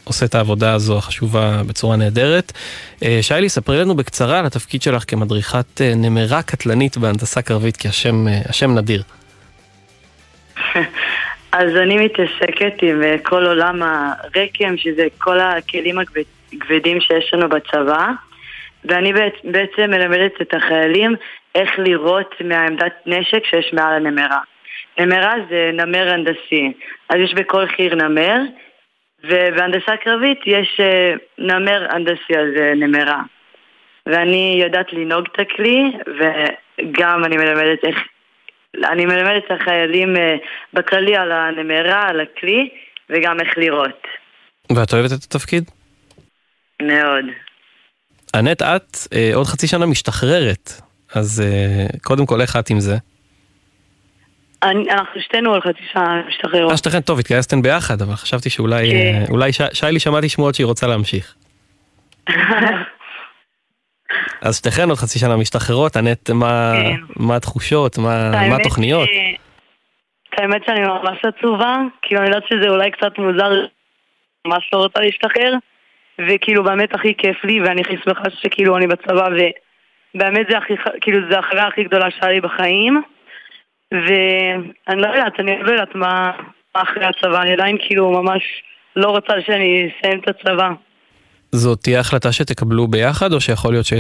עושה 0.03 0.25
את 0.25 0.35
העבודה 0.35 0.73
הזו 0.73 0.97
החשובה 0.97 1.61
בצורה 1.67 1.95
נהדרת. 1.95 2.51
שיילי, 3.21 3.49
ספרי 3.49 3.79
לנו 3.79 3.95
בקצרה 3.95 4.39
על 4.39 4.45
התפקיד 4.45 4.81
שלך 4.81 5.03
כמדריכת 5.07 5.81
נמרה 5.95 6.41
קטלנית 6.41 6.97
בהנדסה 6.97 7.41
קרבית, 7.41 7.77
כי 7.77 7.87
השם, 7.87 8.27
השם 8.49 8.77
נדיר. 8.77 9.03
אז 11.51 11.75
אני 11.75 12.05
מתעסקת 12.05 12.81
עם 12.81 13.03
אה, 13.03 13.15
כל 13.23 13.45
עולם 13.45 13.81
הרקם, 13.83 14.77
שזה 14.77 15.07
כל 15.17 15.39
הכלים 15.39 15.95
הכבדים 15.99 17.01
שיש 17.01 17.33
לנו 17.33 17.49
בצבא, 17.49 18.07
ואני 18.85 19.13
בעצם 19.43 19.89
מלמדת 19.89 20.41
את 20.41 20.53
החיילים 20.53 21.15
איך 21.55 21.79
לירות 21.79 22.35
מהעמדת 22.45 22.93
נשק 23.05 23.45
שיש 23.45 23.73
מעל 23.73 23.93
הנמרה. 23.93 24.39
נמרה 24.99 25.33
זה 25.49 25.71
נמר 25.73 26.13
הנדסי, 26.13 26.73
אז 27.09 27.15
יש 27.19 27.33
בכל 27.33 27.67
חיר 27.67 27.95
נמר, 27.95 28.37
ובהנדסה 29.23 29.97
קרבית 29.97 30.39
יש 30.45 30.79
אה, 30.79 31.13
נמר 31.37 31.87
הנדסי, 31.89 32.33
אז 32.37 32.75
נמרה. 32.75 33.21
ואני 34.05 34.59
יודעת 34.63 34.93
לנהוג 34.93 35.25
את 35.31 35.39
הכלי, 35.39 35.91
וגם 36.07 37.25
אני 37.25 37.37
מלמדת 37.37 37.83
איך 37.83 37.97
אני 38.75 39.05
מלמדת 39.05 39.43
את 39.45 39.51
החיילים 39.61 40.17
אה, 40.17 40.35
בכללי 40.73 41.15
על 41.15 41.31
הנמרה, 41.31 42.07
על 42.09 42.21
הכלי, 42.21 42.69
וגם 43.09 43.39
איך 43.39 43.57
לראות. 43.57 44.07
ואת 44.75 44.93
אוהבת 44.93 45.11
את 45.11 45.23
התפקיד? 45.23 45.63
מאוד. 46.81 47.25
אנט, 48.35 48.61
את 48.61 48.97
אה, 49.13 49.31
עוד 49.33 49.47
חצי 49.47 49.67
שנה 49.67 49.85
משתחררת, 49.85 50.81
אז 51.15 51.41
אה, 51.45 51.99
קודם 52.03 52.25
כל 52.25 52.41
איך 52.41 52.55
את 52.55 52.69
עם 52.69 52.79
זה? 52.79 52.95
אני, 54.63 54.91
אנחנו 54.91 55.21
שתינו 55.21 55.53
עוד 55.53 55.61
חצי 55.63 55.83
שנה 55.93 56.23
משתחררות. 56.27 56.71
אה, 56.71 56.77
שתיכן 56.77 57.01
טוב, 57.01 57.19
התגייסתם 57.19 57.61
ביחד, 57.61 58.01
אבל 58.01 58.15
חשבתי 58.15 58.49
שאולי, 58.49 58.91
כן. 58.91 58.95
אה, 58.95 59.25
אולי 59.29 59.53
ש... 59.53 59.61
שיילי 59.73 59.99
שמעתי 59.99 60.29
שמועות 60.29 60.55
שהיא 60.55 60.65
רוצה 60.65 60.87
להמשיך. 60.87 61.35
אז 64.41 64.57
שתיכן 64.57 64.89
עוד 64.89 64.97
חצי 64.97 65.19
שנה 65.19 65.37
משתחררות, 65.37 65.97
מה, 66.33 66.73
כן. 66.75 67.23
מה 67.23 67.35
התחושות, 67.35 67.97
מה, 67.97 68.31
מה 68.49 68.55
התוכניות? 68.55 69.09
האמת 70.37 70.61
שאני 70.65 70.81
ממש 70.81 71.17
עצובה, 71.23 71.77
כאילו 72.01 72.21
אני 72.21 72.29
יודעת 72.29 72.43
שזה 72.49 72.69
אולי 72.69 72.91
קצת 72.91 73.17
מוזר, 73.17 73.51
ממש 74.47 74.69
לא 74.73 74.77
רוצה 74.77 74.99
להשתחרר, 74.99 75.53
וכאילו 76.27 76.63
באמת 76.63 76.95
הכי 76.95 77.13
כיף 77.17 77.43
לי, 77.43 77.61
ואני 77.61 77.81
הכי 77.81 77.95
שמחה 78.05 78.29
שכאילו 78.41 78.77
אני 78.77 78.87
בצבא, 78.87 79.27
ובאמת 80.15 80.47
זה 80.49 80.57
הכי, 80.57 80.73
כאילו 81.01 81.19
זה 81.31 81.39
החוויה 81.39 81.67
הכי 81.67 81.83
גדולה 81.83 82.11
שהיה 82.11 82.31
לי 82.31 82.41
בחיים, 82.41 83.01
ואני 83.91 85.01
לא 85.01 85.07
יודעת, 85.07 85.39
אני 85.39 85.63
לא 85.63 85.71
יודעת 85.71 85.95
מה 85.95 86.31
אחרי 86.73 87.05
הצבא, 87.05 87.41
אני 87.41 87.53
עדיין 87.53 87.77
כאילו 87.79 88.11
ממש 88.11 88.43
לא 88.95 89.09
רוצה 89.09 89.33
שאני 89.45 89.89
אסיים 89.89 90.19
את 90.19 90.27
הצבא. 90.27 90.69
זאת 91.51 91.79
תהיה 91.81 91.99
החלטה 91.99 92.31
שתקבלו 92.31 92.87
ביחד, 92.87 93.33
או 93.33 93.41
שיכול 93.41 93.73
להיות 93.73 93.85
ש... 93.85 93.93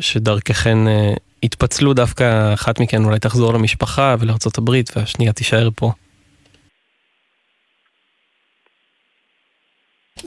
שדרככן 0.00 0.88
אה, 0.88 1.12
יתפצלו 1.42 1.94
דווקא 1.94 2.54
אחת 2.54 2.80
מכן 2.80 3.04
אולי 3.04 3.18
תחזור 3.18 3.54
למשפחה 3.54 4.16
ולארצות 4.18 4.58
הברית 4.58 4.96
והשנייה 4.96 5.32
תישאר 5.32 5.68
פה? 5.76 5.92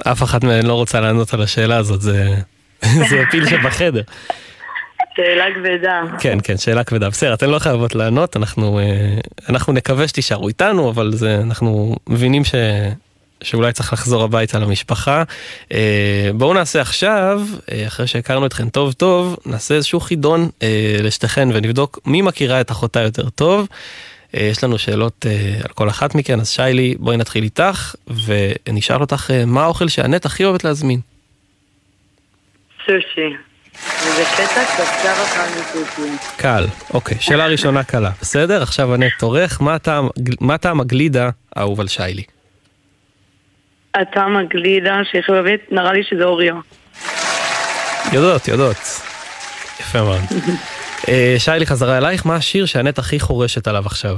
אף 0.03 0.23
אחת 0.23 0.43
מהן 0.43 0.65
לא 0.65 0.73
רוצה 0.73 0.99
לענות 0.99 1.33
על 1.33 1.41
השאלה 1.41 1.77
הזאת, 1.77 2.01
זה, 2.01 2.35
זה 3.09 3.23
הפיל 3.27 3.49
שבחדר. 3.49 4.01
שאלה 5.15 5.45
כבדה. 5.55 6.01
כן, 6.19 6.37
כן, 6.43 6.57
שאלה 6.57 6.83
כבדה. 6.83 7.09
בסדר, 7.09 7.33
אתן 7.33 7.49
לא 7.49 7.59
חייבות 7.59 7.95
לענות, 7.95 8.37
אנחנו, 8.37 8.79
אה, 8.79 9.19
אנחנו 9.49 9.73
נקווה 9.73 10.07
שתישארו 10.07 10.47
איתנו, 10.47 10.89
אבל 10.89 11.11
זה, 11.13 11.39
אנחנו 11.43 11.95
מבינים 12.09 12.45
ש, 12.45 12.55
שאולי 13.45 13.73
צריך 13.73 13.93
לחזור 13.93 14.23
הביתה 14.23 14.59
למשפחה. 14.59 15.23
אה, 15.71 16.29
בואו 16.33 16.53
נעשה 16.53 16.81
עכשיו, 16.81 17.41
אה, 17.71 17.87
אחרי 17.87 18.07
שהכרנו 18.07 18.45
אתכן 18.45 18.69
טוב 18.69 18.93
טוב, 18.93 19.37
נעשה 19.45 19.75
איזשהו 19.75 19.99
חידון 19.99 20.49
אה, 20.63 20.97
לשתיכן 21.03 21.49
ונבדוק 21.53 21.99
מי 22.05 22.21
מכירה 22.21 22.61
את 22.61 22.71
אחותה 22.71 23.01
יותר 23.01 23.29
טוב. 23.29 23.67
יש 24.33 24.63
לנו 24.63 24.77
שאלות 24.77 25.25
על 25.63 25.73
כל 25.73 25.89
אחת 25.89 26.15
מכן, 26.15 26.39
אז 26.39 26.49
שיילי, 26.49 26.95
בואי 26.99 27.17
נתחיל 27.17 27.43
איתך, 27.43 27.95
ונשאל 28.67 29.01
אותך 29.01 29.31
מה 29.47 29.63
האוכל 29.63 29.87
שהנט 29.87 30.25
הכי 30.25 30.45
אוהבת 30.45 30.63
להזמין. 30.63 30.99
סושי. 32.85 33.35
קטע 34.35 34.65
קצר. 34.77 35.13
קל, 36.37 36.65
אוקיי. 36.93 37.17
שאלה 37.19 37.47
ראשונה 37.47 37.83
קלה. 37.83 38.11
בסדר? 38.21 38.63
עכשיו 38.63 38.93
הנט 38.93 39.11
תורך, 39.19 39.61
מה 40.41 40.57
טעם 40.57 40.79
הגלידה 40.79 41.29
האהוב 41.55 41.79
על 41.79 41.87
שיילי? 41.87 42.34
הטעם 43.95 44.37
הגלידה 44.37 45.01
שחבבית, 45.11 45.71
נראה 45.71 45.93
לי 45.93 46.03
שזה 46.03 46.23
אוריו. 46.23 46.55
יודעות, 48.13 48.47
יודעות. 48.47 48.77
יפה 49.79 50.01
מאוד. 50.01 50.21
אה, 51.09 51.35
שיילי, 51.37 51.65
חזרה 51.65 51.97
אלייך, 51.97 52.25
מה 52.25 52.35
השיר 52.35 52.65
שהנט 52.65 52.99
הכי 52.99 53.19
חורשת 53.19 53.67
עליו 53.67 53.83
עכשיו? 53.85 54.17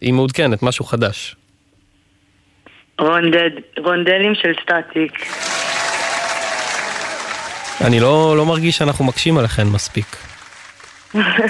היא 0.00 0.12
מעודכנת, 0.12 0.62
משהו 0.62 0.84
חדש. 0.84 1.36
רונדד, 2.98 3.50
רונדלים 3.78 4.34
של 4.34 4.52
סטטיק. 4.62 5.26
אני 7.80 8.00
לא, 8.00 8.34
לא 8.36 8.46
מרגיש 8.46 8.76
שאנחנו 8.78 9.04
מקשים 9.04 9.38
עליכם 9.38 9.72
מספיק. 9.72 10.16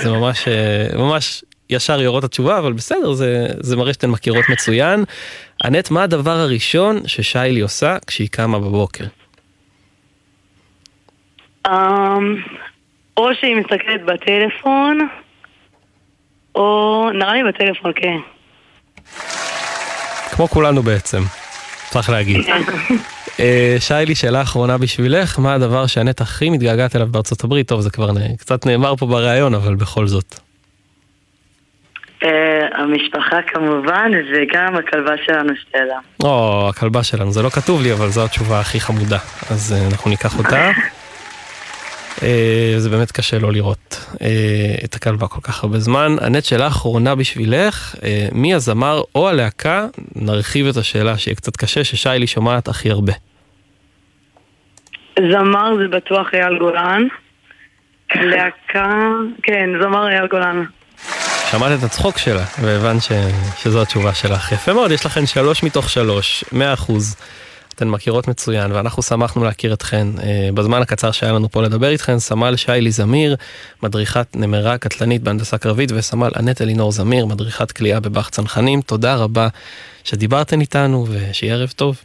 זה 0.02 0.10
ממש, 0.10 0.48
אה, 0.48 0.98
ממש 0.98 1.44
ישר 1.70 2.00
יורות 2.00 2.24
התשובה, 2.24 2.58
אבל 2.58 2.72
בסדר, 2.72 3.12
זה, 3.12 3.46
זה 3.60 3.76
מראה 3.76 3.92
שאתן 3.92 4.10
מכירות 4.10 4.44
מצוין. 4.48 5.04
אנט, 5.64 5.90
מה 5.90 6.02
הדבר 6.02 6.36
הראשון 6.36 7.00
ששיילי 7.06 7.60
עושה 7.60 7.96
כשהיא 8.06 8.28
קמה 8.28 8.58
בבוקר? 8.58 9.04
Um, 11.66 11.70
או 13.16 13.28
שהיא 13.40 13.56
מסתכלת 13.56 14.04
בטלפון, 14.04 15.08
או 16.54 17.08
נראה 17.14 17.32
לי 17.34 17.42
בטלפון, 17.48 17.92
כן. 17.96 18.16
כמו 20.30 20.48
כולנו 20.48 20.82
בעצם, 20.82 21.22
צריך 21.90 22.10
להגיד. 22.10 22.40
uh, 22.46 23.40
שיילי, 23.86 24.14
שאלה 24.14 24.42
אחרונה 24.42 24.78
בשבילך, 24.78 25.38
מה 25.38 25.54
הדבר 25.54 25.86
שהנט 25.86 26.20
הכי 26.20 26.50
מתגעגעת 26.50 26.96
אליו 26.96 27.06
בארצות 27.06 27.44
הברית? 27.44 27.68
טוב, 27.68 27.80
זה 27.80 27.90
כבר 27.90 28.10
קצת 28.38 28.66
נאמר 28.66 28.96
פה 28.96 29.06
בריאיון, 29.06 29.54
אבל 29.54 29.74
בכל 29.74 30.06
זאת. 30.06 30.45
אה, 32.24 32.66
המשפחה 32.72 33.42
כמובן, 33.42 34.10
וגם 34.32 34.76
הכלבה 34.76 35.12
שלנו 35.26 35.52
סטלה. 35.68 35.98
או, 36.24 36.68
הכלבה 36.68 37.02
שלנו, 37.02 37.32
זה 37.32 37.42
לא 37.42 37.48
כתוב 37.48 37.82
לי, 37.82 37.92
אבל 37.92 38.08
זו 38.08 38.24
התשובה 38.24 38.60
הכי 38.60 38.80
חמודה. 38.80 39.18
אז 39.50 39.72
אה, 39.72 39.88
אנחנו 39.92 40.10
ניקח 40.10 40.38
אותה. 40.38 40.70
אה, 42.22 42.74
זה 42.76 42.90
באמת 42.90 43.12
קשה 43.12 43.38
לא 43.38 43.52
לראות 43.52 44.06
את 44.84 44.94
הכלבה 44.94 45.26
כל 45.26 45.40
כך 45.40 45.64
הרבה 45.64 45.78
זמן. 45.78 46.16
הנט, 46.20 46.44
שאלה 46.44 46.66
אחרונה 46.66 47.14
בשבילך, 47.14 47.94
מי 48.32 48.54
הזמר 48.54 49.02
או 49.14 49.28
הלהקה, 49.28 49.86
נרחיב 50.16 50.66
את 50.66 50.76
השאלה 50.76 51.18
שיהיה 51.18 51.34
קצת 51.34 51.56
קשה, 51.56 51.84
ששיילי 51.84 52.26
שומעת 52.26 52.68
הכי 52.68 52.90
הרבה. 52.90 53.12
זמר 55.18 55.76
זה 55.76 55.88
בטוח 55.88 56.34
אייל 56.34 56.58
גולן. 56.58 57.02
להקה, 58.14 59.10
כן, 59.42 59.70
זמר 59.82 60.08
אייל 60.08 60.26
גולן. 60.26 60.64
שמעת 61.50 61.78
את 61.78 61.84
הצחוק 61.84 62.18
שלה, 62.18 62.44
והבנת 62.62 63.02
ש... 63.02 63.12
שזו 63.56 63.82
התשובה 63.82 64.14
שלך. 64.14 64.52
יפה 64.52 64.72
מאוד, 64.72 64.90
יש 64.90 65.06
לכם 65.06 65.26
שלוש 65.26 65.62
מתוך 65.62 65.90
שלוש, 65.90 66.44
מאה 66.52 66.74
אחוז. 66.74 67.16
אתן 67.74 67.88
מכירות 67.88 68.28
מצוין, 68.28 68.72
ואנחנו 68.72 69.02
שמחנו 69.02 69.44
להכיר 69.44 69.72
אתכן 69.72 70.06
אה, 70.22 70.48
בזמן 70.54 70.82
הקצר 70.82 71.10
שהיה 71.10 71.32
לנו 71.32 71.50
פה 71.50 71.62
לדבר 71.62 71.88
איתכן. 71.88 72.18
סמל 72.18 72.56
שיילי 72.56 72.90
זמיר, 72.90 73.36
מדריכת 73.82 74.26
נמרה 74.36 74.78
קטלנית 74.78 75.22
בהנדסה 75.22 75.58
קרבית, 75.58 75.92
וסמל 75.94 76.30
אנט 76.40 76.62
אלינור 76.62 76.92
זמיר, 76.92 77.26
מדריכת 77.26 77.72
כליאה 77.72 78.00
בבאח 78.00 78.28
צנחנים. 78.28 78.80
תודה 78.80 79.14
רבה 79.14 79.48
שדיברתן 80.04 80.60
איתנו, 80.60 81.06
ושיהיה 81.10 81.54
ערב 81.54 81.70
טוב. 81.76 82.00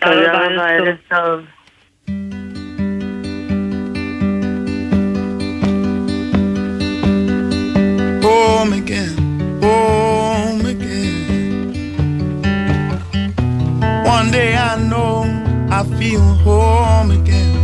תודה 0.00 0.32
רבה, 0.32 0.68
ערב 0.68 0.96
טוב. 1.08 1.40
Home 8.38 8.72
again, 8.72 9.16
home 9.62 10.64
again. 10.74 11.72
One 14.16 14.30
day 14.30 14.56
I 14.56 14.72
know 14.90 15.14
I 15.78 15.80
feel 15.98 16.26
home 16.46 17.10
again, 17.20 17.54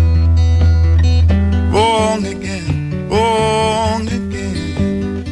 wrong 1.73 2.23
again, 2.35 3.09
wrong 3.09 4.03
again. 4.19 5.25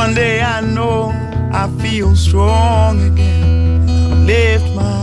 One 0.00 0.14
day 0.14 0.40
I 0.40 0.60
know 0.60 1.12
I 1.62 1.64
feel 1.82 2.14
strong 2.14 2.94
again. 3.10 3.88
I 4.12 4.14
lift 4.32 4.68
my 4.76 4.99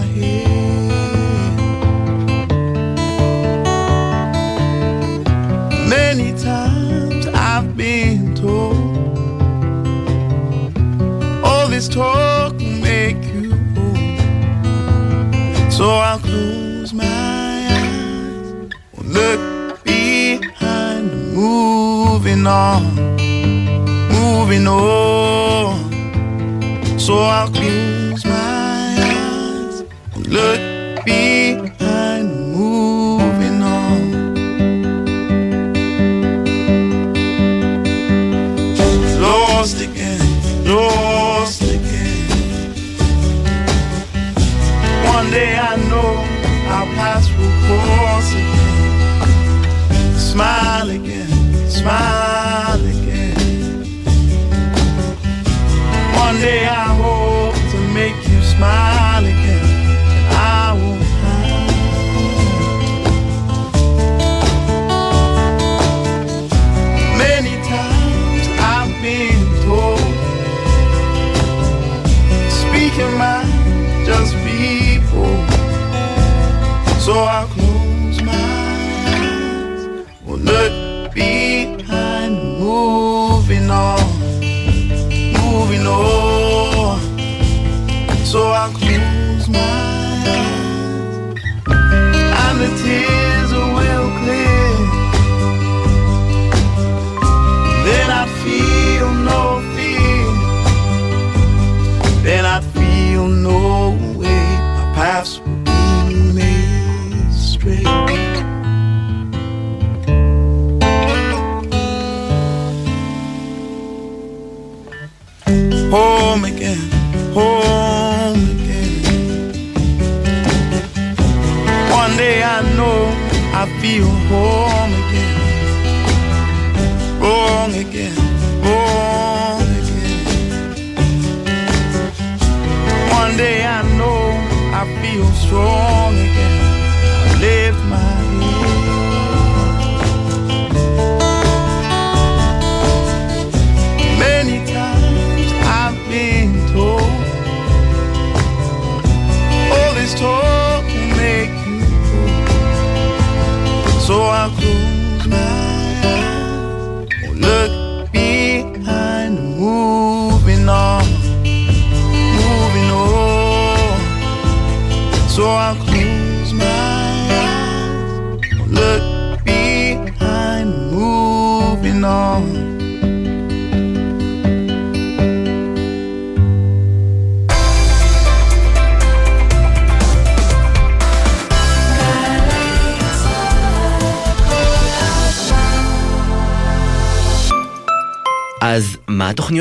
I've 7.58 7.76
been 7.76 8.36
told. 8.36 8.78
All 11.43 11.67
this 11.67 11.88
talk 11.88 12.54
will 12.54 12.80
make 12.91 13.17
you 13.34 13.54
old. 13.76 13.98
So 15.74 15.89
I'll 15.89 16.20
close 16.20 16.93
my 16.93 17.04
eyes, 17.04 18.70
look 19.02 19.84
behind, 19.84 21.34
moving 21.34 22.46
on, 22.46 22.96
moving 24.12 24.67
on. 24.67 25.80
So 27.00 27.17
I'll 27.17 27.50
close 27.50 28.24
my 28.24 28.98
eyes, 29.02 29.84
look 30.28 30.66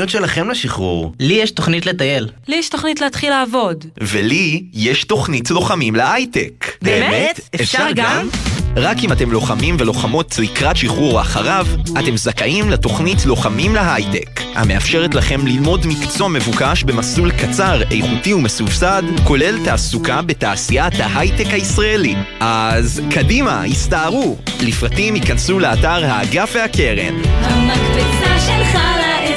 התוכניות 0.03 0.09
שלכם 0.09 0.49
לשחרור? 0.49 1.13
לי 1.19 1.33
יש 1.33 1.51
תוכנית 1.51 1.85
לטייל. 1.85 2.27
לי 2.47 2.55
יש 2.55 2.69
תוכנית 2.69 3.01
להתחיל 3.01 3.29
לעבוד. 3.29 3.85
ולי 4.01 4.63
יש 4.73 5.03
תוכנית 5.03 5.51
לוחמים 5.51 5.95
להייטק. 5.95 6.71
באמת? 6.81 7.39
אפשר 7.55 7.87
גם? 7.95 8.29
רק 8.75 8.97
אם 9.03 9.11
אתם 9.11 9.31
לוחמים 9.31 9.75
ולוחמות 9.79 10.35
לקראת 10.39 10.77
שחרור 10.77 11.21
אחריו, 11.21 11.67
אתם 11.99 12.17
זכאים 12.17 12.69
לתוכנית 12.69 13.25
לוחמים 13.25 13.75
להייטק, 13.75 14.41
המאפשרת 14.55 15.13
לכם 15.15 15.47
ללמוד 15.47 15.85
מקצוע 15.87 16.27
מבוקש 16.27 16.83
במסלול 16.83 17.31
קצר, 17.31 17.81
איכותי 17.91 18.33
ומסובסד, 18.33 19.03
כולל 19.23 19.65
תעסוקה 19.65 20.21
בתעשיית 20.21 20.93
ההייטק 20.99 21.53
הישראלי. 21.53 22.15
אז 22.39 23.01
קדימה, 23.11 23.63
הסתערו! 23.63 24.37
לפרטים 24.61 25.15
ייכנסו 25.15 25.59
לאתר 25.59 26.05
האגף 26.05 26.51
והקרן. 26.55 27.15
המקפצה 27.25 28.39
שלך 28.39 28.73
לאזרחות. 28.73 29.36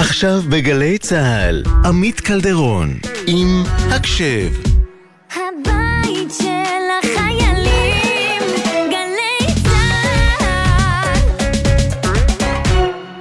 עכשיו 0.00 0.42
בגלי 0.48 0.98
צה"ל, 0.98 1.62
עמית 1.84 2.20
קלדרון, 2.20 2.98
עם 3.26 3.62
הקשב. 3.90 4.50
הבית 5.32 6.32
של 6.38 6.44
החיילים, 7.02 8.42
גלי 8.90 9.54
צה"ל. 9.62 10.86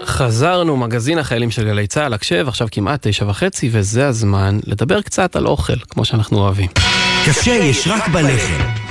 חזרנו, 0.06 0.78
מגזין 0.78 1.18
החיילים 1.18 1.52
של 1.52 1.66
גלי 1.66 1.88
צה"ל, 1.88 2.14
הקשב, 2.14 2.46
עכשיו 2.48 2.68
כמעט 2.72 3.08
תשע 3.08 3.26
וחצי, 3.30 3.70
וזה 3.72 4.08
הזמן 4.08 4.60
לדבר 4.68 5.02
קצת 5.02 5.36
על 5.36 5.48
אוכל, 5.48 5.80
כמו 5.90 6.06
שאנחנו 6.06 6.38
אוהבים. 6.38 6.70
קשה 7.26 7.52
יש 7.52 7.88
רק 7.88 8.08
בלחם. 8.08 8.89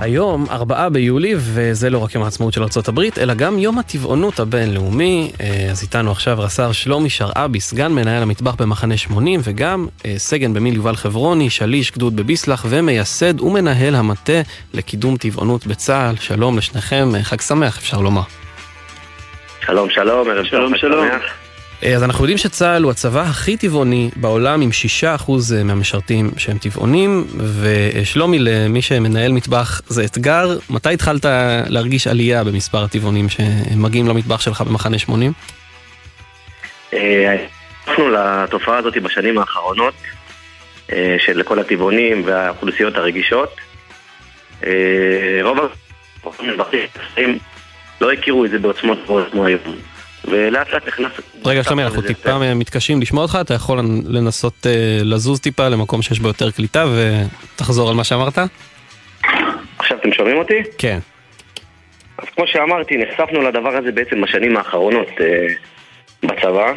היום, 0.00 0.46
ארבעה 0.50 0.88
ביולי, 0.88 1.34
וזה 1.38 1.90
לא 1.90 1.98
רק 1.98 2.14
יום 2.14 2.24
העצמאות 2.24 2.52
של 2.52 2.62
ארה"ב, 2.62 3.00
אלא 3.18 3.34
גם 3.34 3.58
יום 3.58 3.78
הטבעונות 3.78 4.40
הבינלאומי. 4.40 5.32
אה, 5.40 5.68
אז 5.70 5.82
איתנו 5.82 6.10
עכשיו 6.10 6.36
רס"ר 6.40 6.72
שלומי 6.72 7.10
שרעבי, 7.10 7.60
סגן 7.60 7.92
מנהל 7.92 8.22
המטבח 8.22 8.54
במחנה 8.54 8.96
80, 8.96 9.40
וגם 9.44 9.86
אה, 10.06 10.14
סגן 10.16 10.54
במיל 10.54 10.74
יובל 10.74 10.96
חברוני, 10.96 11.50
שליש 11.50 11.92
גדוד 11.92 12.16
בביסלח, 12.16 12.66
ומייסד 12.68 13.40
ומנהל 13.40 13.94
המטה 13.94 14.40
לקידום 14.74 15.16
טבעונות 15.16 15.66
בצה"ל. 15.66 16.16
שלום 16.16 16.58
לשניכם, 16.58 17.08
אה, 17.14 17.22
חג 17.22 17.40
שמח, 17.40 17.78
אפשר 17.78 18.00
לומר. 18.00 18.22
שלום, 19.66 19.90
שלום, 19.90 20.30
ערב 20.30 20.44
שלום, 20.44 20.70
טוב, 20.70 20.80
שלום. 20.80 21.08
שמח. 21.08 21.45
אה, 21.82 21.94
אז 21.94 22.02
אנחנו 22.02 22.24
יודעים 22.24 22.38
שצה"ל 22.38 22.82
הוא 22.82 22.90
הצבא 22.90 23.22
הכי 23.22 23.56
טבעוני 23.56 24.10
בעולם 24.16 24.60
עם 24.60 24.70
6% 25.02 25.30
מהמשרתים 25.64 26.30
שהם 26.36 26.58
טבעונים, 26.58 27.26
ושלומי, 27.60 28.38
למי 28.38 28.82
שמנהל 28.82 29.32
מטבח 29.32 29.80
זה 29.88 30.04
אתגר. 30.04 30.58
מתי 30.70 30.92
התחלת 30.92 31.24
להרגיש 31.68 32.06
עלייה 32.06 32.44
במספר 32.44 32.84
הטבעונים 32.84 33.28
שמגיעים 33.28 34.08
למטבח 34.08 34.40
שלך 34.40 34.60
במחנה 34.60 34.98
80? 34.98 35.32
אה, 36.94 37.36
הפכנו 37.82 38.08
לתופעה 38.10 38.78
הזאת 38.78 38.96
בשנים 38.96 39.38
האחרונות, 39.38 39.94
אה, 40.92 41.16
של 41.18 41.42
כל 41.42 41.58
הטבעונים 41.58 42.22
והאוכלוסיות 42.24 42.96
הרגישות. 42.96 43.56
אה, 44.64 45.38
רוב 45.42 45.58
המטבחים 46.38 47.38
לא 48.00 48.12
הכירו 48.12 48.44
את 48.44 48.50
זה 48.50 48.58
בעוצמות 48.58 48.98
כמו 49.30 49.44
היום. 49.44 49.60
ולאט 50.26 50.72
לאט 50.72 50.88
נכנס... 50.88 51.12
רגע, 51.44 51.64
שלומי, 51.64 51.84
אנחנו 51.84 52.02
טיפה 52.02 52.54
מתקשים 52.54 53.00
לשמוע 53.00 53.22
אותך, 53.22 53.38
אתה 53.40 53.54
יכול 53.54 53.78
לנסות 54.08 54.66
אה, 54.66 54.98
לזוז 55.02 55.40
טיפה 55.40 55.68
למקום 55.68 56.02
שיש 56.02 56.20
בו 56.20 56.28
יותר 56.28 56.50
קליטה 56.50 56.84
ותחזור 56.94 57.88
על 57.88 57.94
מה 57.94 58.04
שאמרת? 58.04 58.38
עכשיו 59.78 59.98
אתם 59.98 60.12
שומעים 60.12 60.36
אותי? 60.36 60.62
כן. 60.78 60.98
אז 62.18 62.24
כמו 62.34 62.44
שאמרתי, 62.46 62.96
נחשפנו 62.96 63.42
לדבר 63.42 63.76
הזה 63.76 63.92
בעצם 63.92 64.20
בשנים 64.20 64.56
האחרונות 64.56 65.08
אה, 65.20 65.46
בצבא. 66.22 66.72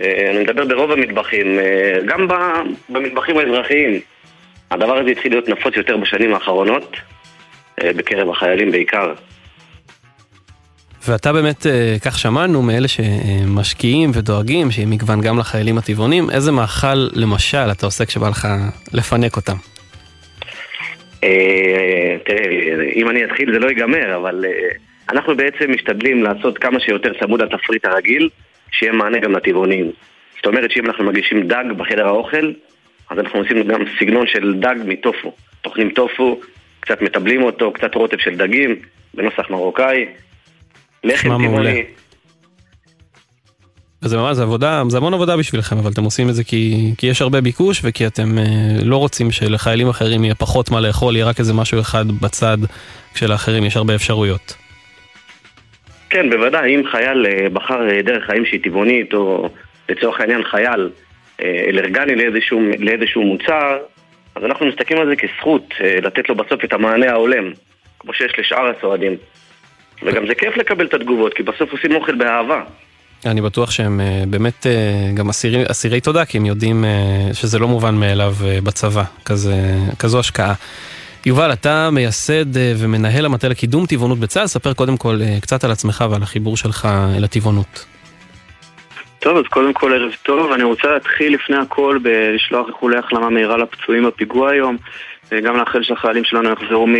אה, 0.00 0.30
אני 0.30 0.38
מדבר 0.38 0.64
ברוב 0.64 0.90
המטבחים, 0.90 1.58
אה, 1.58 1.98
גם 2.06 2.28
ב- 2.28 2.62
במטבחים 2.88 3.38
האזרחיים. 3.38 4.00
הדבר 4.70 4.98
הזה 4.98 5.10
התחיל 5.10 5.32
להיות 5.32 5.48
נפוץ 5.48 5.76
יותר 5.76 5.96
בשנים 5.96 6.34
האחרונות, 6.34 6.96
אה, 7.82 7.92
בקרב 7.92 8.30
החיילים 8.30 8.70
בעיקר. 8.70 9.12
ואתה 11.08 11.32
באמת, 11.32 11.66
אה, 11.66 11.96
כך 12.04 12.18
שמענו 12.18 12.62
מאלה 12.62 12.88
שמשקיעים 12.88 14.10
ודואגים 14.14 14.70
שיהיה 14.70 14.86
מגוון 14.86 15.20
גם 15.20 15.38
לחיילים 15.38 15.78
הטבעונים, 15.78 16.30
איזה 16.30 16.52
מאכל 16.52 17.08
למשל 17.12 17.68
אתה 17.72 17.86
עושה 17.86 18.04
כשבא 18.04 18.28
לך 18.28 18.48
לפנק 18.92 19.36
אותם? 19.36 19.56
אה, 21.24 22.16
תראה, 22.24 22.40
אם 22.96 23.10
אני 23.10 23.24
אתחיל 23.24 23.52
זה 23.52 23.58
לא 23.58 23.68
ייגמר, 23.68 24.16
אבל 24.16 24.44
אה, 24.44 24.68
אנחנו 25.10 25.36
בעצם 25.36 25.72
משתדלים 25.72 26.22
לעשות 26.22 26.58
כמה 26.58 26.80
שיותר 26.80 27.12
צמוד 27.20 27.42
לתפריט 27.42 27.84
הרגיל, 27.84 28.28
שיהיה 28.70 28.92
מענה 28.92 29.18
גם 29.18 29.32
לטבעונים. 29.32 29.90
זאת 30.36 30.46
אומרת 30.46 30.70
שאם 30.70 30.86
אנחנו 30.86 31.04
מגישים 31.04 31.48
דג 31.48 31.64
בחדר 31.76 32.06
האוכל, 32.06 32.52
אז 33.10 33.18
אנחנו 33.18 33.38
עושים 33.38 33.62
גם 33.62 33.80
סגנון 33.98 34.26
של 34.26 34.54
דג 34.60 34.74
מטופו. 34.84 35.32
טוחנים 35.62 35.90
טופו, 35.90 36.40
קצת 36.80 37.02
מטבלים 37.02 37.42
אותו, 37.42 37.72
קצת 37.72 37.94
רוטב 37.94 38.18
של 38.18 38.36
דגים, 38.36 38.76
בנוסח 39.14 39.50
מרוקאי. 39.50 40.06
לחם. 41.04 41.28
טבעוני. 41.28 41.84
וזה 44.02 44.16
ממש, 44.16 44.36
זה 44.36 44.42
עבודה, 44.42 44.82
זה 44.88 44.96
המון 44.96 45.14
עבודה 45.14 45.36
בשבילכם, 45.36 45.78
אבל 45.78 45.90
אתם 45.90 46.04
עושים 46.04 46.28
את 46.28 46.34
זה 46.34 46.44
כי, 46.44 46.92
כי 46.98 47.06
יש 47.06 47.22
הרבה 47.22 47.40
ביקוש 47.40 47.80
וכי 47.84 48.06
אתם 48.06 48.38
אה, 48.38 48.44
לא 48.84 48.96
רוצים 48.96 49.30
שלחיילים 49.30 49.88
אחרים 49.88 50.24
יהיה 50.24 50.34
פחות 50.34 50.70
מה 50.70 50.80
לאכול, 50.80 51.16
יהיה 51.16 51.26
רק 51.26 51.38
איזה 51.38 51.54
משהו 51.54 51.80
אחד 51.80 52.04
בצד, 52.22 52.58
כשלאחרים 53.14 53.64
יש 53.64 53.76
הרבה 53.76 53.94
אפשרויות. 53.94 54.54
כן, 56.10 56.30
בוודאי, 56.30 56.76
אם 56.76 56.82
חייל 56.90 57.26
אה, 57.26 57.48
בחר 57.52 57.90
אה, 57.90 58.02
דרך 58.02 58.26
חיים 58.26 58.44
שהיא 58.44 58.60
טבעונית, 58.64 59.14
או 59.14 59.48
לצורך 59.88 60.20
העניין 60.20 60.44
חייל 60.44 60.90
אה, 61.42 61.64
אלרגני 61.68 62.14
לאיזשהו, 62.16 62.60
לאיזשהו 62.78 63.22
מוצר, 63.22 63.78
אז 64.34 64.44
אנחנו 64.44 64.66
מסתכלים 64.66 65.00
על 65.00 65.06
זה 65.06 65.16
כזכות 65.16 65.64
אה, 65.80 65.96
לתת 66.02 66.28
לו 66.28 66.34
בסוף 66.34 66.64
את 66.64 66.72
המענה 66.72 67.10
ההולם, 67.10 67.52
כמו 67.98 68.14
שיש 68.14 68.38
לשאר 68.38 68.72
הסועדים. 68.76 69.16
וגם 70.02 70.26
זה 70.26 70.34
כיף 70.34 70.56
לקבל 70.56 70.86
את 70.86 70.94
התגובות, 70.94 71.34
כי 71.34 71.42
בסוף 71.42 71.72
עושים 71.72 71.94
אוכל 71.94 72.14
באהבה. 72.14 72.62
אני 73.26 73.40
בטוח 73.40 73.70
שהם 73.70 74.00
אה, 74.00 74.22
באמת 74.26 74.66
אה, 74.66 74.72
גם 75.14 75.28
אסירי, 75.28 75.62
אסירי 75.70 76.00
תודה, 76.00 76.24
כי 76.24 76.38
הם 76.38 76.46
יודעים 76.46 76.84
אה, 76.84 77.34
שזה 77.34 77.58
לא 77.58 77.68
מובן 77.68 77.94
מאליו 77.94 78.32
בצבא, 78.64 79.02
כזה, 79.24 79.54
כזו 79.98 80.18
השקעה. 80.20 80.54
יובל, 81.26 81.52
אתה 81.52 81.90
מייסד 81.92 82.44
ומנהל 82.54 83.24
המטה 83.24 83.48
לקידום 83.48 83.86
טבעונות 83.86 84.18
בצה"ל, 84.18 84.46
ספר 84.46 84.72
קודם 84.72 84.96
כל 84.96 85.18
קצת 85.40 85.64
על 85.64 85.70
עצמך 85.70 86.04
ועל 86.10 86.22
החיבור 86.22 86.56
שלך 86.56 86.88
אל 87.16 87.24
הטבעונות. 87.24 87.86
טוב, 89.18 89.36
אז 89.36 89.44
קודם 89.50 89.72
כל 89.72 89.92
ערב 89.92 90.12
טוב. 90.22 90.52
אני 90.52 90.62
רוצה 90.62 90.88
להתחיל 90.88 91.34
לפני 91.34 91.56
הכל 91.56 91.98
בלשלוח 92.02 92.68
איחולי 92.68 92.98
החלמה 92.98 93.30
מהירה 93.30 93.56
לפצועים 93.56 94.06
בפיגוע 94.06 94.50
היום, 94.50 94.76
וגם 95.32 95.56
לאחל 95.56 95.82
שהחיילים 95.82 96.24
שלנו 96.24 96.50
יחזרו 96.50 96.86
מ... 96.86 96.94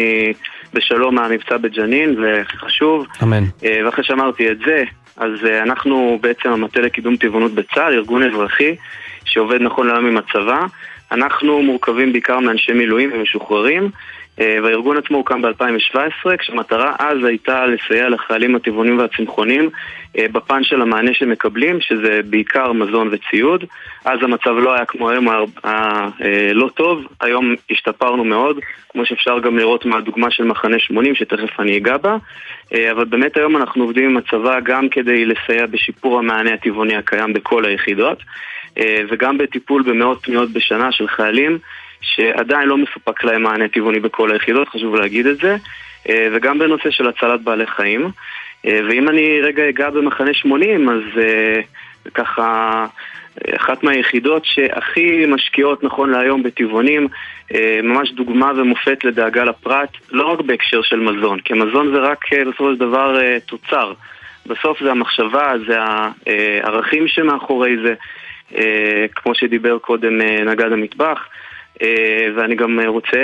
בשלום 0.75 1.15
מהמבצע 1.15 1.57
בג'נין, 1.57 2.21
והכי 2.21 2.57
חשוב. 2.57 3.07
אמן. 3.23 3.45
אה, 3.65 3.81
ואחרי 3.85 4.05
שאמרתי 4.05 4.51
את 4.51 4.59
זה, 4.67 4.85
אז 5.17 5.31
אה, 5.47 5.63
אנחנו 5.63 6.19
בעצם 6.23 6.49
המטה 6.49 6.81
לקידום 6.81 7.17
טבעונות 7.17 7.55
בצה"ל, 7.55 7.93
ארגון 7.95 8.23
אזרחי 8.23 8.77
שעובד 9.25 9.61
נכון 9.61 9.87
להיום 9.87 10.07
עם 10.07 10.17
הצבא. 10.17 10.61
אנחנו 11.13 11.63
מורכבים 11.63 12.13
בעיקר 12.13 12.39
מאנשי 12.39 12.73
מילואים 12.73 13.11
ומשוחררים, 13.13 13.91
והארגון 14.41 14.97
עצמו 14.97 15.17
הוקם 15.17 15.43
ב-2017, 15.43 16.37
כשהמטרה 16.39 16.95
אז 16.99 17.25
הייתה 17.25 17.67
לסייע 17.67 18.09
לחיילים 18.09 18.57
הטבעונים 18.57 18.99
והצמחונים 18.99 19.71
אה, 20.19 20.27
בפן 20.33 20.65
של 20.65 20.83
המענה 20.83 21.15
שמקבלים, 21.15 21.81
שזה 21.81 22.21
בעיקר 22.25 22.73
מזון 22.73 23.09
וציוד. 23.13 23.65
אז 24.05 24.19
המצב 24.23 24.51
לא 24.51 24.75
היה 24.75 24.85
כמו 24.85 25.11
היום, 25.11 25.29
היה 25.29 25.45
אה, 26.25 26.53
לא 26.53 26.69
טוב, 26.75 27.07
היום 27.21 27.55
השתפרנו 27.71 28.25
מאוד, 28.25 28.59
כמו 28.89 29.07
שאפשר 29.07 29.39
גם 29.39 29.59
לראות 29.59 29.87
מהדוגמה 29.87 30.31
של 30.31 30.45
מחנה 30.45 30.79
80, 30.79 31.15
שתכף 31.15 31.61
אני 31.61 31.77
אגע 31.77 31.97
בה. 31.97 32.17
אה, 32.75 32.93
אבל 32.93 33.05
באמת 33.05 33.37
היום 33.37 33.57
אנחנו 33.57 33.85
עובדים 33.85 34.11
עם 34.11 34.17
הצבא 34.17 34.61
גם 34.61 34.89
כדי 34.89 35.25
לסייע 35.25 35.67
בשיפור 35.67 36.19
המענה 36.19 36.55
הטבעוני 36.55 36.97
הקיים 36.97 37.33
בכל 37.33 37.65
היחידות, 37.65 38.19
אה, 38.79 39.01
וגם 39.11 39.39
בטיפול 39.39 39.83
במאות 39.83 40.23
פניות 40.23 40.51
בשנה 40.53 40.93
של 40.93 41.09
חיילים. 41.09 41.59
שעדיין 42.01 42.69
לא 42.69 42.77
מסופק 42.77 43.25
להם 43.25 43.43
מענה 43.43 43.69
טבעוני 43.69 44.01
בכל 44.01 44.33
היחידות, 44.33 44.69
חשוב 44.69 44.95
להגיד 44.95 45.27
את 45.27 45.37
זה, 45.37 45.57
אה, 46.09 46.29
וגם 46.33 46.59
בנושא 46.59 46.91
של 46.91 47.09
הצלת 47.09 47.41
בעלי 47.41 47.67
חיים. 47.67 48.11
אה, 48.67 48.81
ואם 48.89 49.09
אני 49.09 49.41
רגע 49.41 49.69
אגע 49.69 49.91
במחנה 49.91 50.35
80, 50.35 50.89
אז 50.89 51.03
אה, 51.19 51.61
ככה 52.15 52.87
אחת 53.57 53.83
מהיחידות 53.83 54.45
שהכי 54.45 55.27
משקיעות 55.27 55.85
נכון 55.85 56.11
להיום 56.11 56.43
בטבעונים, 56.43 57.09
ממש 57.83 58.11
דוגמה 58.13 58.53
ומופת 58.57 59.05
לדאגה 59.05 59.45
לפרט, 59.45 59.89
לא 60.11 60.27
רק 60.27 60.41
בהקשר 60.41 60.83
של 60.83 61.01
מזון, 61.01 61.41
כי 61.41 61.55
מזון 61.55 61.93
זה 61.93 61.99
רק 61.99 62.25
בסופו 62.47 62.73
של 62.73 62.79
דבר 62.79 63.19
תוצר. 63.47 63.93
בסוף 64.47 64.83
זה 64.83 64.91
המחשבה, 64.91 65.53
זה 65.67 65.77
הערכים 65.81 67.09
שמאחורי 67.09 67.77
זה, 67.83 67.95
כמו 69.17 69.35
שדיבר 69.35 69.79
קודם 69.79 70.19
נגד 70.47 70.73
המטבח. 70.73 71.27
אה, 71.83 72.29
ואני 72.35 72.55
גם 72.55 72.81
אה, 72.81 72.89
רוצה 72.89 73.19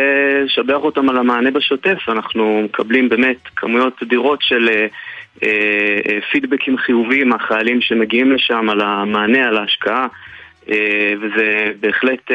לשבח 0.44 0.78
אותם 0.82 1.08
על 1.08 1.16
המענה 1.16 1.50
בשוטף, 1.50 1.98
אנחנו 2.08 2.62
מקבלים 2.64 3.08
באמת 3.08 3.36
כמויות 3.56 4.02
אדירות 4.02 4.38
של 4.42 4.68
אה, 5.42 6.18
פידבקים 6.30 6.78
חיוביים 6.78 7.28
מהחיילים 7.28 7.80
שמגיעים 7.80 8.32
לשם 8.32 8.70
על 8.70 8.80
המענה, 8.80 9.48
על 9.48 9.56
ההשקעה, 9.56 10.06
וזה 11.20 11.72
בהחלט 11.80 12.30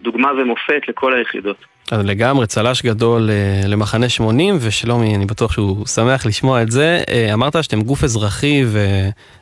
דוגמה 0.00 0.32
ומופת 0.32 0.88
לכל 0.88 1.14
היחידות. 1.14 1.75
אז 1.92 2.06
לגמרי, 2.06 2.46
צל"ש 2.46 2.82
גדול 2.82 3.30
אה, 3.30 3.68
למחנה 3.68 4.08
80, 4.08 4.56
ושלומי, 4.60 5.16
אני 5.16 5.26
בטוח 5.26 5.52
שהוא 5.52 5.86
שמח 5.86 6.26
לשמוע 6.26 6.62
את 6.62 6.70
זה. 6.70 7.02
אה, 7.08 7.34
אמרת 7.34 7.64
שאתם 7.64 7.82
גוף 7.82 8.04
אזרחי 8.04 8.62
ו... 8.66 8.78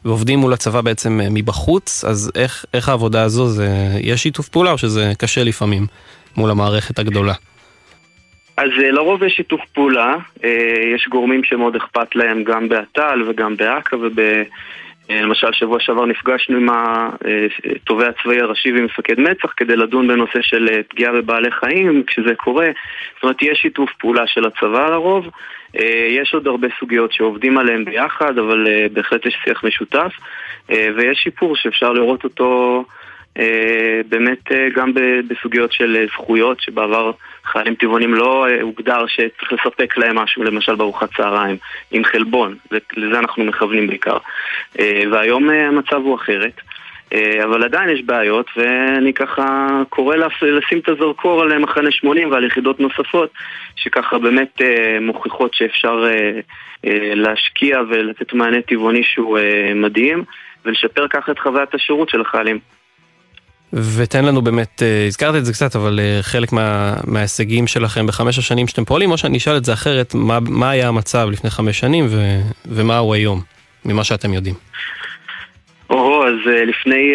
ועובדים 0.05 0.39
מול 0.39 0.53
הצבא 0.53 0.81
בעצם 0.81 1.21
אה, 1.21 1.27
מבחוץ, 1.31 2.05
אז 2.05 2.33
איך, 2.35 2.65
איך 2.75 2.89
העבודה 2.89 3.23
הזו, 3.23 3.47
זה... 3.47 3.69
יש 4.01 4.23
שיתוף 4.23 4.49
פעולה 4.49 4.71
או 4.71 4.79
שזה 4.79 5.13
קשה 5.19 5.45
לפעמים 5.45 5.87
מול 6.37 6.51
המערכת 6.51 6.99
הגדולה? 6.99 7.33
אז 8.57 8.71
לרוב 8.93 9.23
יש 9.23 9.33
שיתוף 9.37 9.61
פעולה, 9.75 10.17
יש 10.95 11.09
גורמים 11.11 11.45
שמאוד 11.45 11.77
אכפת 11.77 12.17
להם 12.17 12.45
גם 12.45 12.69
באט"ל 12.69 13.23
וגם 13.29 13.57
באכ"א 13.57 13.97
אה, 14.19 14.43
למשל, 15.11 15.53
שבוע 15.53 15.81
שעבר 15.81 16.07
נפגשנו 16.07 16.57
עם 16.57 16.69
התובע 16.71 18.09
הצבאי 18.09 18.41
הראשי 18.41 18.73
ומפקד 18.73 19.21
מצ"ח 19.21 19.53
כדי 19.57 19.77
לדון 19.77 20.09
בנושא 20.09 20.43
של 20.43 20.69
אה, 20.73 20.81
פגיעה 20.89 21.13
בבעלי 21.13 21.51
חיים, 21.51 22.03
כשזה 22.07 22.35
קורה. 22.35 22.67
זאת 23.15 23.23
אומרת, 23.23 23.43
יש 23.43 23.59
שיתוף 23.59 23.91
פעולה 23.99 24.27
של 24.27 24.47
הצבא 24.47 24.91
לרוב. 24.91 25.29
אה, 25.79 26.07
יש 26.11 26.35
עוד 26.35 26.47
הרבה 26.47 26.69
סוגיות 26.81 27.13
שעובדים 27.13 27.59
עליהן 27.59 27.85
ביחד, 27.85 28.39
אבל 28.39 28.67
בהחלט 28.93 29.27
יש 29.27 29.37
שיח 29.45 29.65
משותף. 29.65 30.13
ויש 30.69 31.19
שיפור 31.19 31.57
שאפשר 31.57 31.93
לראות 31.93 32.25
אותו 32.25 32.85
באמת 34.09 34.53
גם 34.75 34.93
בסוגיות 35.29 35.73
של 35.73 36.07
זכויות, 36.13 36.61
שבעבר 36.61 37.13
חיילים 37.45 37.75
טבעונים 37.75 38.15
לא 38.15 38.47
הוגדר 38.61 39.07
שצריך 39.07 39.53
לספק 39.53 39.97
להם 39.97 40.19
משהו, 40.19 40.45
למשל 40.45 40.75
בארוחת 40.75 41.15
צהריים, 41.17 41.57
עם 41.91 42.05
חלבון, 42.05 42.57
לזה 42.97 43.19
אנחנו 43.19 43.45
מכוונים 43.45 43.87
בעיקר. 43.87 44.17
והיום 45.13 45.51
המצב 45.51 45.97
הוא 45.97 46.17
אחרת. 46.17 46.61
אבל 47.45 47.65
עדיין 47.65 47.89
יש 47.89 48.03
בעיות, 48.03 48.47
ואני 48.57 49.13
ככה 49.13 49.69
קורא 49.89 50.17
לשים 50.43 50.79
את 50.79 50.89
הזרקור 50.89 51.43
על 51.43 51.59
מחנה 51.59 51.91
80 51.91 52.31
ועל 52.31 52.45
יחידות 52.45 52.81
נוספות, 52.81 53.31
שככה 53.77 54.19
באמת 54.19 54.61
מוכיחות 55.01 55.55
שאפשר 55.55 56.05
להשקיע 57.15 57.81
ולתת 57.89 58.33
מענה 58.33 58.63
טבעוני 58.63 59.03
שהוא 59.05 59.39
מדהים, 59.75 60.25
ולשפר 60.65 61.09
ככה 61.09 61.33
את 61.33 61.39
חוויית 61.39 61.75
השירות 61.75 62.09
של 62.09 62.21
החיילים. 62.21 62.59
ותן 63.75 64.25
לנו 64.25 64.43
באמת, 64.43 64.83
אה, 64.83 65.07
הזכרת 65.07 65.35
את 65.35 65.45
זה 65.45 65.53
קצת, 65.53 65.77
אבל 65.77 66.01
אה, 66.01 66.19
חלק 66.23 66.53
מה, 66.53 66.95
מההישגים 67.07 67.67
שלכם 67.67 68.07
בחמש 68.07 68.39
השנים 68.39 68.67
שאתם 68.67 68.85
פועלים, 68.85 69.11
או 69.11 69.19
שאני 69.19 69.39
אשאל 69.39 69.57
את 69.57 69.65
זה 69.65 69.73
אחרת, 69.73 70.15
מה, 70.15 70.39
מה 70.49 70.71
היה 70.71 70.89
המצב 70.89 71.29
לפני 71.33 71.51
חמש 71.51 71.79
שנים 71.79 72.07
ו, 72.09 72.17
ומה 72.67 72.99
הוא 72.99 73.15
היום, 73.15 73.41
ממה 73.85 74.05
שאתם 74.05 74.33
יודעים? 74.33 74.55
או, 75.91 76.27
אז 76.27 76.35
אה, 76.49 76.65
לפני 76.65 77.13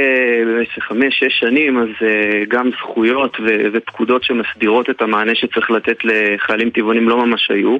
חמש-שש 0.80 1.40
שנים, 1.40 1.80
אז 1.80 2.08
גם 2.48 2.70
זכויות 2.80 3.38
ו- 3.40 3.66
ופקודות 3.74 4.24
שמסדירות 4.24 4.90
את 4.90 5.02
המענה 5.02 5.36
שצריך 5.36 5.72
לתת 5.72 5.98
לחיילים 6.04 6.70
טבעונים 6.70 7.10
לא 7.10 7.26
ממש 7.26 7.52
היו. 7.52 7.78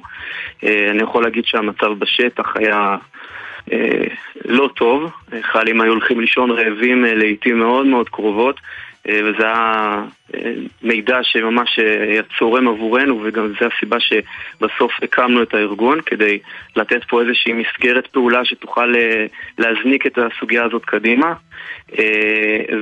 אני 0.64 1.04
יכול 1.04 1.24
להגיד 1.24 1.44
שהמצב 1.46 1.92
בשטח 2.00 2.54
היה 2.56 2.96
לא 4.46 4.70
טוב, 4.76 5.12
חיילים 5.42 5.82
היו 5.82 5.92
הולכים 5.92 6.20
לישון 6.20 6.52
רעבים 6.52 7.06
אה, 7.06 7.14
לעיתים 7.14 7.60
מאוד 7.60 7.86
מאוד 7.86 8.10
קרובות 8.10 8.60
וזה 9.08 9.46
היה 9.46 10.04
מידע 10.84 11.20
שממש 11.24 11.80
היה 11.80 12.22
צורם 12.40 12.68
עבורנו 12.68 13.20
וגם 13.24 13.48
זו 13.48 13.66
הסיבה 13.76 13.98
שבסוף 14.00 14.92
הקמנו 15.04 15.44
את 15.44 15.54
הארגון 15.54 16.02
כדי 16.06 16.40
לתת 16.76 17.04
פה 17.04 17.22
איזושהי 17.22 17.54
מסגרת 17.54 18.08
פעולה 18.08 18.46
שתוכל 18.46 18.94
להזניק 19.58 20.06
את 20.06 20.18
הסוגיה 20.18 20.64
הזאת 20.64 20.86
קדימה. 20.86 21.34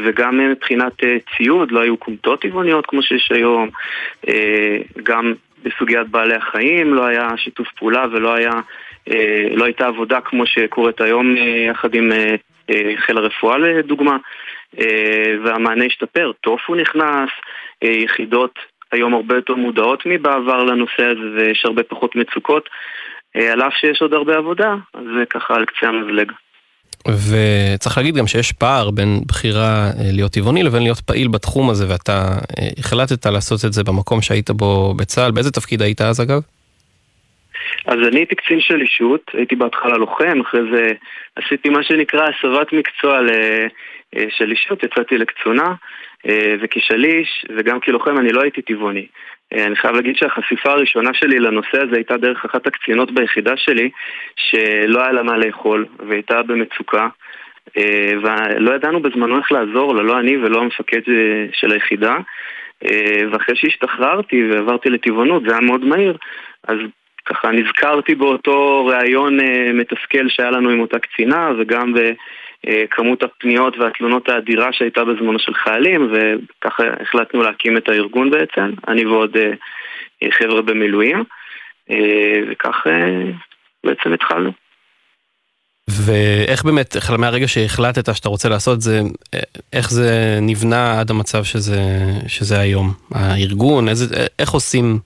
וגם 0.06 0.38
מבחינת 0.52 0.94
ציוד, 1.38 1.72
לא 1.72 1.80
היו 1.80 2.00
כומתות 2.00 2.42
טבעוניות 2.42 2.86
כמו 2.86 3.02
שיש 3.02 3.32
היום. 3.32 3.70
גם 5.04 5.34
בסוגיית 5.64 6.08
בעלי 6.08 6.36
החיים 6.36 6.94
לא 6.94 7.06
היה 7.06 7.30
שיתוף 7.38 7.68
פעולה 7.78 8.06
ולא 8.12 8.34
היה 8.34 8.52
אה, 8.52 8.62
לא 9.56 9.66
הייתה 9.66 9.88
עבודה 9.88 10.22
כמו 10.22 10.46
שקורית 10.46 11.02
היום 11.02 11.38
אה, 11.38 11.72
יחד 11.72 11.96
עם 11.96 12.12
אה, 12.12 12.36
חיל 12.98 13.18
הרפואה 13.18 13.58
לדוגמה, 13.58 14.18
והמענה 15.46 15.86
השתפר. 15.86 16.32
טופו 16.42 16.76
נכנס, 16.76 17.30
יחידות 17.82 18.60
היום 18.92 19.14
הרבה 19.14 19.36
יותר 19.36 19.56
מודעות 19.56 20.04
מבעבר 20.06 20.64
לנושא 20.64 21.04
הזה 21.04 21.36
ויש 21.36 21.66
הרבה 21.66 21.84
פחות 21.84 22.16
מצוקות, 22.16 22.70
על 23.36 23.62
אף 23.62 23.74
שיש 23.74 24.02
עוד 24.02 24.14
הרבה 24.14 24.38
עבודה, 24.38 24.76
אז 24.94 25.04
זה 25.18 25.26
ככה 25.30 25.56
על 25.56 25.66
קצה 25.66 25.88
המזלג. 25.88 26.32
וצריך 27.08 27.98
להגיד 27.98 28.16
גם 28.16 28.28
שיש 28.28 28.52
פער 28.52 28.92
בין 28.92 29.20
בחירה 29.28 29.90
להיות 30.14 30.32
טבעוני 30.32 30.64
לבין 30.64 30.84
להיות 30.84 31.00
פעיל 31.00 31.28
בתחום 31.28 31.70
הזה, 31.70 31.86
ואתה 31.90 32.38
החלטת 32.78 33.26
לעשות 33.26 33.66
את 33.66 33.74
זה 33.74 33.84
במקום 33.84 34.22
שהיית 34.22 34.50
בו 34.50 34.94
בצה"ל. 34.94 35.32
באיזה 35.32 35.52
תפקיד 35.52 35.82
היית 35.82 36.02
אז 36.02 36.22
אגב? 36.22 36.42
אז 37.86 38.00
אני 38.08 38.18
הייתי 38.18 38.36
קצין 38.36 38.60
של 38.60 38.82
אישות, 38.82 39.32
הייתי 39.34 39.56
בהתחלה 39.56 39.98
לוחם, 39.98 40.42
אחרי 40.42 40.62
זה 40.72 40.92
עשיתי 41.36 41.70
מה 41.70 41.84
שנקרא 41.84 42.28
הסבת 42.30 42.74
מקצוע 42.74 43.20
אה, 44.16 44.26
של 44.30 44.52
אישות, 44.52 44.84
יצאתי 44.84 45.18
לקצונה, 45.18 45.74
אה, 46.28 46.56
וכשליש 46.62 47.46
וגם 47.58 47.80
כלוחם 47.80 48.18
אני 48.18 48.32
לא 48.32 48.42
הייתי 48.42 48.62
טבעוני. 48.62 49.06
אה, 49.54 49.66
אני 49.66 49.76
חייב 49.76 49.96
להגיד 49.96 50.16
שהחשיפה 50.16 50.72
הראשונה 50.72 51.14
שלי 51.14 51.40
לנושא 51.40 51.82
הזה 51.82 51.96
הייתה 51.96 52.18
דרך 52.18 52.46
אחת 52.46 52.68
הקצינות 52.68 53.12
ביחידה 53.12 53.58
שלי, 53.58 53.90
שלא 54.36 55.02
היה 55.02 55.12
לה 55.12 55.24
מה 55.24 55.38
לאכול, 55.38 55.86
והייתה 56.08 56.44
במצוקה. 56.44 57.08
ולא 58.22 58.76
ידענו 58.76 59.02
בזמנו 59.02 59.38
איך 59.38 59.52
לעזור 59.52 59.96
לה, 59.96 60.04
לא 60.04 60.20
אני 60.20 60.38
ולא 60.38 60.62
המפקד 60.62 61.02
של 61.54 61.72
היחידה. 61.72 62.18
ואחרי 63.32 63.56
שהשתחררתי 63.56 64.50
ועברתי 64.50 64.90
לטבעונות, 64.90 65.44
זה 65.44 65.52
היה 65.52 65.62
מאוד 65.62 65.86
מהיר, 65.86 66.18
אז 66.68 66.78
ככה 67.30 67.52
נזכרתי 67.52 68.16
באותו 68.16 68.86
ראיון 68.86 69.40
אה, 69.40 69.74
מתסכל 69.74 70.30
שהיה 70.30 70.52
לנו 70.52 70.70
עם 70.70 70.80
אותה 70.80 71.00
קצינה 71.00 71.52
וגם 71.60 71.94
בכמות 72.66 73.24
הפניות 73.24 73.78
והתלונות 73.78 74.30
האדירה 74.30 74.74
שהייתה 74.74 75.04
בזמנו 75.04 75.40
של 75.40 75.54
חיילים 75.54 76.12
וככה 76.14 76.84
החלטנו 77.02 77.44
להקים 77.44 77.78
את 77.78 77.90
הארגון 77.90 78.30
בעצם, 78.30 78.72
אני 78.88 79.06
ועוד 79.06 79.38
אה, 79.38 79.52
חבר'ה 80.32 80.62
במילואים 80.62 81.24
וכך 82.52 82.88
בעצם 83.84 84.14
התחלנו. 84.14 84.52
ואיך 85.90 86.64
באמת, 86.64 86.96
מהרגע 87.18 87.48
שהחלטת 87.48 88.16
שאתה 88.16 88.30
רוצה 88.30 88.50
לעשות 88.50 88.82
זה, 88.82 89.00
איך 89.74 89.92
זה 89.92 90.40
נבנה 90.42 91.00
עד 91.00 91.10
המצב 91.10 91.44
שזה, 91.44 91.82
שזה 92.28 92.60
היום? 92.60 92.94
הארגון, 93.12 93.90
איזה, 93.90 94.26
איך 94.40 94.50
עושים 94.52 95.00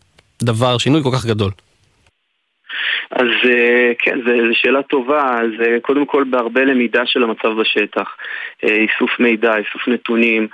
דבר, 0.43 0.77
שינוי 0.77 1.03
כל 1.03 1.09
כך 1.13 1.25
גדול? 1.25 1.51
אז 3.11 3.27
אה, 3.49 3.91
כן, 3.99 4.19
זו 4.25 4.31
שאלה 4.53 4.83
טובה. 4.83 5.35
אז 5.39 5.67
אה, 5.67 5.79
קודם 5.81 6.05
כל 6.05 6.23
בהרבה 6.23 6.63
למידה 6.63 7.05
של 7.05 7.23
המצב 7.23 7.49
בשטח. 7.59 8.15
אה, 8.63 8.75
איסוף 8.75 9.19
מידע, 9.19 9.57
איסוף 9.57 9.87
נתונים, 9.87 10.47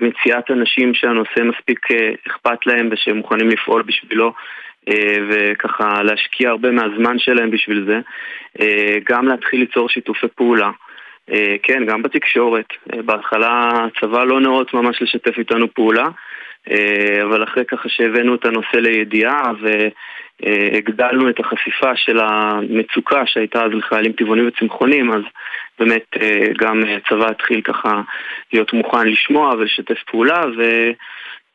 מציאת 0.00 0.50
אנשים 0.50 0.94
שהנושא 0.94 1.40
מספיק 1.42 1.80
אכפת 2.26 2.66
להם 2.66 2.88
ושהם 2.92 3.16
מוכנים 3.16 3.48
לפעול 3.48 3.82
בשבילו. 3.82 4.32
וככה 5.28 6.02
להשקיע 6.02 6.50
הרבה 6.50 6.70
מהזמן 6.70 7.18
שלהם 7.18 7.50
בשביל 7.50 7.86
זה. 7.86 8.00
גם 9.10 9.28
להתחיל 9.28 9.60
ליצור 9.60 9.88
שיתופי 9.88 10.26
פעולה. 10.34 10.70
כן, 11.62 11.86
גם 11.86 12.02
בתקשורת. 12.02 12.66
בהתחלה 12.86 13.70
הצבא 13.70 14.24
לא 14.24 14.40
נאות 14.40 14.74
ממש 14.74 15.02
לשתף 15.02 15.38
איתנו 15.38 15.74
פעולה, 15.74 16.06
אבל 17.22 17.44
אחרי 17.44 17.64
ככה 17.64 17.88
שהבאנו 17.88 18.34
את 18.34 18.44
הנושא 18.44 18.76
לידיעה 18.76 19.52
הגדלנו 20.72 21.30
את 21.30 21.40
החשיפה 21.40 21.96
של 21.96 22.18
המצוקה 22.20 23.22
שהייתה 23.26 23.64
אז 23.64 23.70
לחיילים 23.72 24.12
טבעונים 24.12 24.48
וצמחונים, 24.48 25.12
אז 25.12 25.22
באמת 25.78 26.04
אה, 26.20 26.46
גם 26.58 26.82
הצבא 26.96 27.30
התחיל 27.30 27.60
ככה 27.60 28.00
להיות 28.52 28.72
מוכן 28.72 29.08
לשמוע 29.08 29.54
ולשתף 29.54 29.98
פעולה, 30.10 30.44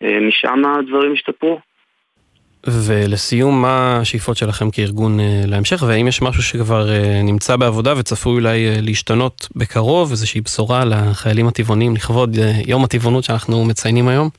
ומשם 0.02 0.64
הדברים 0.66 1.14
השתפרו. 1.14 1.60
ולסיום, 2.68 3.62
מה 3.62 3.98
השאיפות 4.02 4.38
שלכם 4.38 4.72
כארגון 4.72 5.20
אה, 5.20 5.44
להמשך, 5.48 5.84
והאם 5.88 6.08
יש 6.08 6.22
משהו 6.22 6.44
שכבר 6.44 6.90
אה, 6.90 7.22
נמצא 7.24 7.56
בעבודה 7.56 7.94
וצפוי 7.98 8.34
אולי 8.34 8.82
להשתנות 8.82 9.48
בקרוב, 9.56 10.12
איזושהי 10.12 10.42
בשורה 10.42 10.86
לחיילים 10.86 11.48
הטבעונים 11.48 11.96
לכבוד 11.96 12.38
יום 12.68 12.84
הטבעונות 12.84 13.24
שאנחנו 13.24 13.66
מציינים 13.66 14.08
היום? 14.08 14.30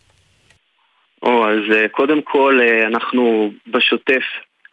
או, 1.23 1.49
אז 1.49 1.61
אה, 1.73 1.89
קודם 1.89 2.23
כל 2.23 2.61
אה, 2.63 2.87
אנחנו 2.87 3.53
בשוטף 3.67 4.23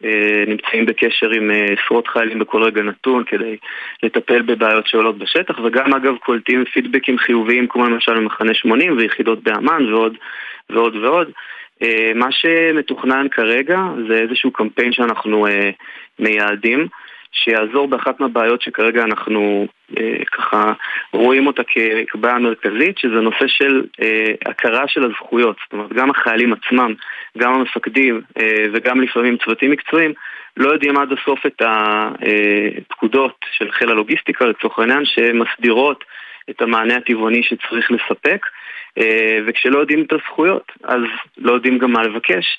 אה, 0.04 0.44
נמצאים 0.46 0.86
בקשר 0.86 1.30
עם 1.30 1.50
עשרות 1.50 2.08
חיילים 2.08 2.38
בכל 2.38 2.62
רגע 2.62 2.82
נתון 2.82 3.24
כדי 3.24 3.56
לטפל 4.02 4.42
בבעיות 4.42 4.86
שעולות 4.86 5.18
בשטח 5.18 5.58
וגם 5.64 5.94
אגב 5.94 6.16
קולטים 6.16 6.64
פידבקים 6.64 7.18
חיוביים 7.18 7.66
כמו 7.66 7.84
למשל 7.84 8.14
במחנה 8.16 8.54
80 8.54 8.96
ויחידות 8.96 9.42
באמ"ן 9.42 9.92
ועוד 9.92 10.16
ועוד 10.70 10.96
ועוד. 10.96 11.30
מה 12.14 12.32
שמתוכנן 12.32 13.26
כרגע 13.30 13.78
זה 14.08 14.14
איזשהו 14.14 14.50
קמפיין 14.50 14.92
שאנחנו 14.92 15.46
מייעדים 16.18 16.88
שיעזור 17.32 17.88
באחת 17.88 18.20
מהבעיות 18.20 18.62
שכרגע 18.62 19.02
אנחנו 19.02 19.66
אה, 19.98 20.24
ככה 20.32 20.72
רואים 21.12 21.46
אותה 21.46 21.62
כבעיה 22.08 22.38
מרכזית, 22.38 22.98
שזה 22.98 23.20
נושא 23.20 23.46
של 23.46 23.84
אה, 24.02 24.32
הכרה 24.46 24.88
של 24.88 25.04
הזכויות. 25.04 25.56
זאת 25.64 25.72
אומרת, 25.72 25.92
גם 25.92 26.10
החיילים 26.10 26.52
עצמם, 26.52 26.94
גם 27.38 27.54
המפקדים 27.54 28.20
אה, 28.40 28.64
וגם 28.72 29.00
לפעמים 29.00 29.36
צוותים 29.44 29.70
מקצועיים 29.70 30.12
לא 30.56 30.68
יודעים 30.72 30.96
עד 30.96 31.08
הסוף 31.12 31.46
את 31.46 31.62
הפקודות 31.62 33.36
של 33.58 33.70
חיל 33.70 33.90
הלוגיסטיקה 33.90 34.44
לצורך 34.44 34.78
העניין, 34.78 35.04
שמסדירות 35.04 36.04
את 36.50 36.62
המענה 36.62 36.96
הטבעוני 36.96 37.42
שצריך 37.42 37.90
לספק, 37.90 38.46
אה, 38.98 39.38
וכשלא 39.46 39.78
יודעים 39.78 40.02
את 40.02 40.12
הזכויות, 40.12 40.72
אז 40.84 41.02
לא 41.38 41.52
יודעים 41.52 41.78
גם 41.78 41.92
מה 41.92 42.02
לבקש, 42.02 42.58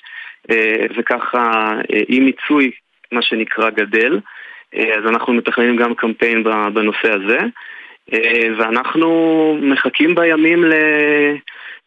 אה, 0.50 0.86
וככה 0.96 1.72
אה, 1.92 2.00
אי 2.08 2.20
מיצוי, 2.20 2.70
מה 3.12 3.22
שנקרא, 3.22 3.70
גדל. 3.70 4.20
אה, 4.76 4.94
אז 4.94 5.06
אנחנו 5.06 5.32
מתכננים 5.32 5.76
גם 5.76 5.94
קמפיין 5.94 6.44
בנושא 6.74 7.12
הזה. 7.14 7.38
אה, 8.12 8.48
ואנחנו 8.58 9.58
מחכים 9.62 10.14
בימים 10.14 10.64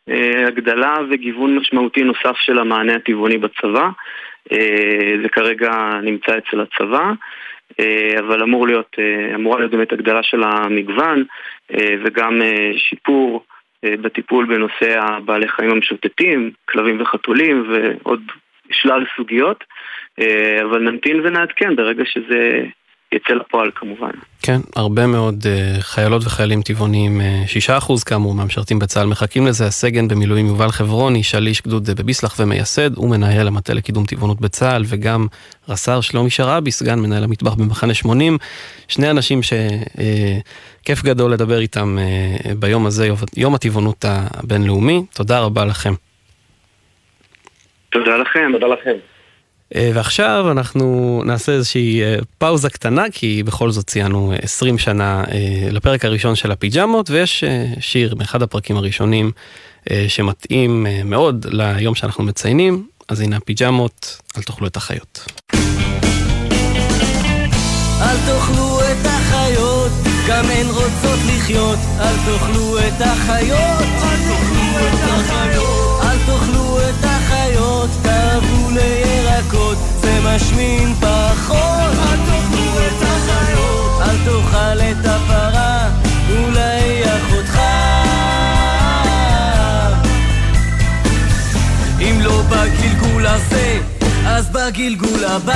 להגדלה 0.08 0.98
וגיוון 1.10 1.56
משמעותי 1.56 2.04
נוסף 2.04 2.36
של 2.38 2.60
המענה 2.60 2.96
הטבעוני 2.96 3.38
בצבא. 3.38 3.90
זה 5.22 5.30
כרגע 5.32 5.72
נמצא 6.04 6.38
אצל 6.38 6.62
הצבא. 6.62 7.12
אבל 8.20 8.44
אמור 8.44 8.68
להיות, 8.68 8.96
אמורה 9.36 9.60
להיות 9.60 9.72
באמת 9.72 9.94
הגדלה 9.94 10.24
של 10.24 10.44
המגוון 10.44 11.24
וגם 11.72 12.42
שיפור 12.78 13.44
בטיפול 13.86 14.46
בנושא 14.46 15.00
הבעלי 15.00 15.48
חיים 15.48 15.70
המשוטטים, 15.72 16.52
כלבים 16.66 17.02
וחתולים 17.02 17.70
ועוד 17.70 18.22
שלל 18.72 19.04
סוגיות, 19.18 19.64
אבל 20.64 20.80
נמתין 20.80 21.20
ונעדכן 21.20 21.76
ברגע 21.76 22.04
שזה 22.06 22.66
יצא 23.16 23.34
לפועל 23.34 23.72
כמובן. 23.76 24.12
כן, 24.42 24.58
הרבה 24.76 25.08
מאוד 25.08 25.44
uh, 25.44 25.82
חיילות 25.82 26.24
וחיילים 26.26 26.62
טבעוניים, 26.62 27.22
uh, 27.22 27.48
שישה 27.48 27.78
אחוז 27.78 28.04
כאמור 28.04 28.34
מהמשרתים 28.34 28.80
בצה"ל 28.80 29.08
מחכים 29.08 29.48
לזה. 29.48 29.66
הסגן 29.66 30.08
במילואים 30.08 30.46
יובל 30.46 30.70
חברוני, 30.70 31.24
שליש 31.24 31.62
גדוד 31.62 31.90
בביסלח 31.90 32.36
ומייסד, 32.40 32.98
הוא 32.98 33.10
מנהל 33.10 33.48
המטה 33.48 33.74
לקידום 33.74 34.06
טבעונות 34.06 34.42
בצה"ל, 34.42 34.84
וגם 34.88 35.28
רס"ר 35.70 36.02
שלומי 36.02 36.30
שרעבי, 36.30 36.72
סגן 36.72 37.00
מנהל 37.00 37.24
המטבח 37.24 37.54
במחנה 37.54 37.94
80. 37.94 38.38
שני 38.88 39.10
אנשים 39.10 39.40
שכיף 39.44 41.04
גדול 41.04 41.32
לדבר 41.32 41.60
איתם 41.60 41.98
ביום 42.60 42.86
הזה, 42.86 43.10
יום 43.38 43.56
הטבעונות 43.56 44.06
הבינלאומי. 44.08 45.02
תודה 45.14 45.40
רבה 45.40 45.66
לכם. 45.66 45.94
תודה 48.00 48.18
לכם. 48.18 48.52
תודה 48.52 48.68
לכם. 48.68 48.98
אה, 49.76 49.92
ועכשיו 49.94 50.52
אנחנו 50.52 51.22
נעשה 51.26 51.52
איזושהי 51.52 52.02
אה, 52.02 52.16
פאוזה 52.38 52.70
קטנה, 52.70 53.04
כי 53.12 53.44
בכל 53.44 53.72
זאת 53.72 53.88
ציינו 53.88 54.34
20 54.42 54.78
שנה 54.78 55.24
אה, 55.32 55.68
לפרק 55.72 56.06
הראשון 56.06 56.36
של 56.36 56.52
הפיג'מות, 56.52 57.10
ויש 57.10 57.44
שיר 57.80 58.16
מאחד 58.16 58.42
הפרקים 58.42 58.78
הראשונים 58.78 59.32
שמתאים 60.08 60.88
מאוד 61.06 61.46
ליום 61.50 61.96
שאנחנו 61.96 62.24
מציינים, 62.24 62.88
אז 63.10 63.22
הנה 63.22 63.38
הפיג'מות, 63.38 64.22
אל 64.38 64.44
תאכלו 64.44 64.68
את 64.68 64.78
החיות. 64.78 65.26
אל 68.02 68.18
תאכלו 68.26 68.80
את 68.80 69.06
החיות, 69.06 69.92
גם 70.30 70.46
הן 70.46 70.66
רוצות 70.68 71.20
לחיות. 71.28 71.80
אל 72.00 72.16
תאכלו 72.26 72.80
את 72.80 73.02
החיות, 73.02 73.88
אל 74.04 74.18
תאכלו 74.28 74.88
את 74.88 75.04
החיות, 75.04 76.02
אל 76.02 76.18
תאכלו 76.26 76.65
תאהבו 78.40 78.70
לירקות, 78.70 79.78
זה 80.02 80.20
משמין 80.24 80.94
פחות. 81.00 81.92
אל 82.00 82.18
תאכלו 82.26 82.88
את 82.88 83.02
החיות, 83.02 84.02
אל 84.02 84.18
תאכל 84.26 84.82
את 84.82 85.06
הפרה, 85.06 85.90
אולי 86.30 87.04
אחותך. 87.06 87.60
אם 92.00 92.22
לא 92.22 92.42
בגלגול 92.50 93.28
הזה, 93.28 93.80
אז 94.26 94.50
בגלגול 94.50 95.26
הבא. 95.26 95.54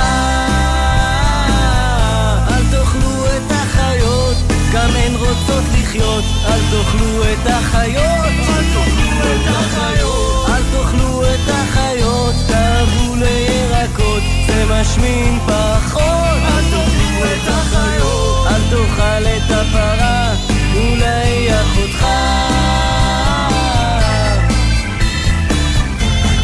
אל 2.48 2.62
תאכלו 2.70 3.26
את 3.26 3.50
החיות, 3.50 4.36
גם 4.72 4.90
הן 4.96 5.14
רוצות 5.14 5.64
לחיות. 5.80 6.24
אל 6.46 6.60
תאכלו 6.70 7.22
את 7.22 7.46
החיות, 7.46 8.26
אל 8.48 8.64
תאכלו 8.74 9.32
את 9.32 9.48
החיות, 9.48 10.29
לירקות, 14.60 14.68
זה 14.68 14.80
משמין 14.80 15.38
פחות. 15.46 16.02
אל 16.44 16.64
תאכלו 16.70 17.24
את 17.24 17.48
החיות, 17.48 18.46
אל 18.46 18.60
תאכל 18.70 19.26
את 19.26 19.50
הפרה, 19.50 20.34
אולי 20.74 21.48
אחותך. 21.60 22.06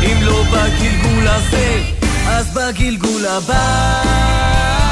אם 0.02 0.22
לא 0.22 0.42
בגלגול 0.42 1.28
הזה, 1.28 1.80
אז 2.28 2.46
בגלגול 2.54 3.26
הבא. 3.26 4.85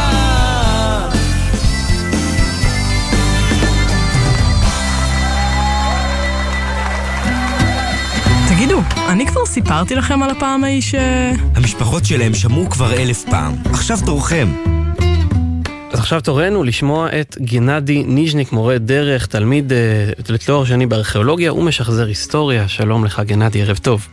אני 9.14 9.26
כבר 9.26 9.46
סיפרתי 9.46 9.94
לכם 9.94 10.22
על 10.22 10.30
הפעם 10.30 10.64
ההיא 10.64 10.82
ש... 10.82 10.94
המשפחות 11.54 12.04
שלהם 12.04 12.34
שמעו 12.34 12.70
כבר 12.70 12.92
אלף 12.92 13.24
פעם. 13.30 13.54
עכשיו 13.72 13.98
תורכם. 14.06 14.48
אז 15.92 15.98
עכשיו 15.98 16.20
תורנו 16.20 16.64
לשמוע 16.64 17.08
את 17.20 17.36
גנדי 17.40 18.02
ניז'ניק, 18.02 18.52
מורה 18.52 18.78
דרך, 18.78 19.26
תלמיד 19.26 19.72
uh, 19.72 20.32
לתואר 20.32 20.64
שני 20.64 20.86
בארכיאולוגיה 20.86 21.52
ומשחזר 21.52 22.06
היסטוריה. 22.06 22.68
שלום 22.68 23.04
לך 23.04 23.20
גנדי, 23.20 23.62
ערב 23.62 23.78
טוב. 23.78 24.06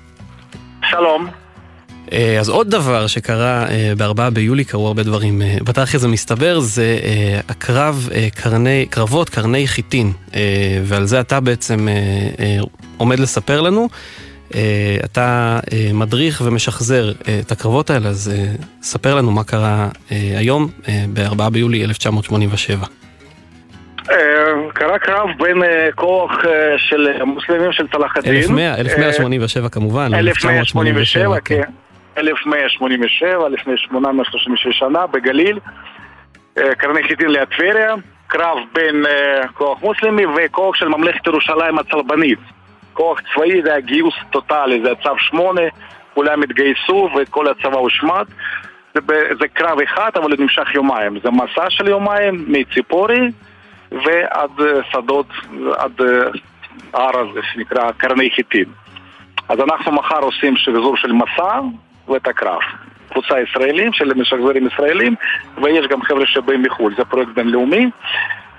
שלום. 0.89 1.27
Uh, 2.07 2.13
אז 2.39 2.49
עוד 2.49 2.69
דבר 2.69 3.07
שקרה 3.07 3.65
uh, 3.67 3.69
בארבעה 3.97 4.29
ביולי, 4.29 4.63
קרו 4.63 4.87
הרבה 4.87 5.03
דברים. 5.03 5.41
בתאריך 5.63 5.95
הזה 5.95 6.07
מסתבר, 6.07 6.59
זה 6.59 6.99
הקרב 7.49 8.09
קרני, 8.35 8.85
קרבות 8.89 9.29
קרני 9.29 9.67
חיטין, 9.67 10.11
ועל 10.83 11.05
זה 11.05 11.19
אתה 11.19 11.39
בעצם 11.39 11.87
עומד 12.97 13.19
לספר 13.19 13.61
לנו. 13.61 13.89
Uh, 14.51 15.05
אתה 15.05 15.59
uh, 15.65 15.73
מדריך 15.93 16.41
ומשחזר 16.45 17.11
uh, 17.11 17.29
את 17.45 17.51
הקרבות 17.51 17.89
האלה, 17.89 18.09
אז 18.09 18.31
ספר 18.81 19.15
לנו 19.15 19.31
מה 19.31 19.43
קרה 19.43 19.89
היום, 20.09 20.69
uh, 20.81 20.87
ב-4 21.13 21.49
ביולי 21.49 21.83
1987. 21.83 22.85
אה, 24.11 24.71
קרה 24.73 24.99
קרב 24.99 25.29
בין 25.39 25.63
אה, 25.63 25.89
כוח 25.95 26.31
אה, 26.45 26.77
של 26.77 27.07
המוסלמים 27.21 27.71
של 27.71 27.87
צלאח 27.87 28.17
א-דין. 28.17 28.33
1100, 28.33 28.75
1187 28.75 29.69
כמובן, 29.69 30.13
1187, 30.13 31.39
כן. 31.39 31.61
1187, 32.17 33.49
לפני 33.49 33.73
836 33.77 34.79
שנה, 34.79 35.07
בגליל. 35.07 35.59
אה, 36.57 36.75
קרני 36.75 37.03
חיטין 37.03 37.29
ליד 37.29 37.47
טבריה. 37.57 37.93
קרב 38.27 38.57
בין 38.73 39.05
אה, 39.05 39.47
כוח 39.53 39.81
מוסלמי 39.81 40.23
וכוח 40.25 40.75
של 40.75 40.87
ממלכת 40.87 41.27
ירושלים 41.27 41.79
הצלבנית. 41.79 42.39
כוח 42.93 43.19
צבאי 43.33 43.61
זה 43.63 43.69
היה 43.71 43.79
גיוס 43.79 44.13
טוטאלי, 44.29 44.81
זה 44.81 44.87
היה 44.87 44.95
צו 44.95 45.17
8, 45.17 45.61
כולם 46.13 46.43
התגייסו 46.43 47.09
וכל 47.15 47.47
הצבא 47.47 47.77
הושמד. 47.77 48.25
זה, 48.93 49.01
זה 49.39 49.47
קרב 49.47 49.79
אחד, 49.79 50.09
אבל 50.15 50.31
הוא 50.31 50.39
נמשך 50.39 50.75
יומיים. 50.75 51.19
זה 51.23 51.29
מסע 51.31 51.69
של 51.69 51.87
יומיים 51.87 52.45
מציפורי 52.47 53.31
ועד 53.91 54.61
אה, 54.61 54.83
שדות, 54.91 55.25
עד 55.77 56.01
אה, 56.01 56.29
ההר 56.93 57.17
הזה 57.19 57.39
שנקרא 57.53 57.91
קרני 57.91 58.29
חיטין. 58.35 58.65
אז 59.49 59.59
אנחנו 59.59 59.91
מחר 59.91 60.19
עושים 60.19 60.57
שחזור 60.57 60.97
של 60.97 61.11
מסע 61.11 61.59
ואת 62.07 62.27
הקרב. 62.27 62.59
קבוצה 63.09 63.39
ישראלים 63.39 63.93
של 63.93 64.13
משחזרים 64.13 64.67
ישראלים 64.67 65.15
ויש 65.63 65.87
גם 65.87 66.01
חבר'ה 66.01 66.25
שבאים 66.25 66.61
מחו"ל, 66.61 66.95
זה 66.97 67.05
פרויקט 67.05 67.31
בינלאומי 67.35 67.89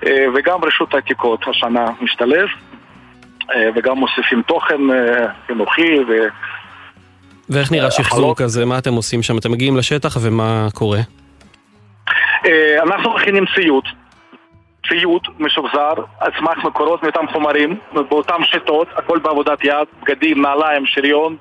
אה, 0.05 0.25
וגם 0.35 0.63
רשות 0.63 0.93
העתיקות 0.93 1.47
השנה 1.47 1.85
משתלב 2.01 2.47
וגם 3.75 3.97
מוסיפים 3.97 4.41
תוכן 4.41 4.91
אה, 4.91 5.27
חינוכי 5.47 5.99
ו... 5.99 6.11
ואיך 7.49 7.71
נראה 7.71 7.91
שחזור 7.91 8.35
כזה? 8.35 8.65
מה 8.65 8.77
אתם 8.77 8.93
עושים 8.93 9.23
שם? 9.23 9.37
אתם 9.37 9.51
מגיעים 9.51 9.77
לשטח 9.77 10.17
ומה 10.21 10.67
קורה? 10.73 10.99
אה, 12.45 12.83
אנחנו 12.83 13.13
מכינים 13.13 13.45
ציוד, 13.55 13.83
ציוד 14.87 15.21
משוחזר 15.39 15.93
על 16.19 16.31
סמך 16.39 16.65
מקורות 16.65 17.03
מאותם 17.03 17.27
חומרים, 17.31 17.79
באותן 17.93 18.43
שיטות, 18.43 18.87
הכל 18.95 19.19
בעבודת 19.19 19.63
יד, 19.63 19.87
בגדים, 20.01 20.41
נעליים, 20.41 20.85
שריון, 20.85 21.35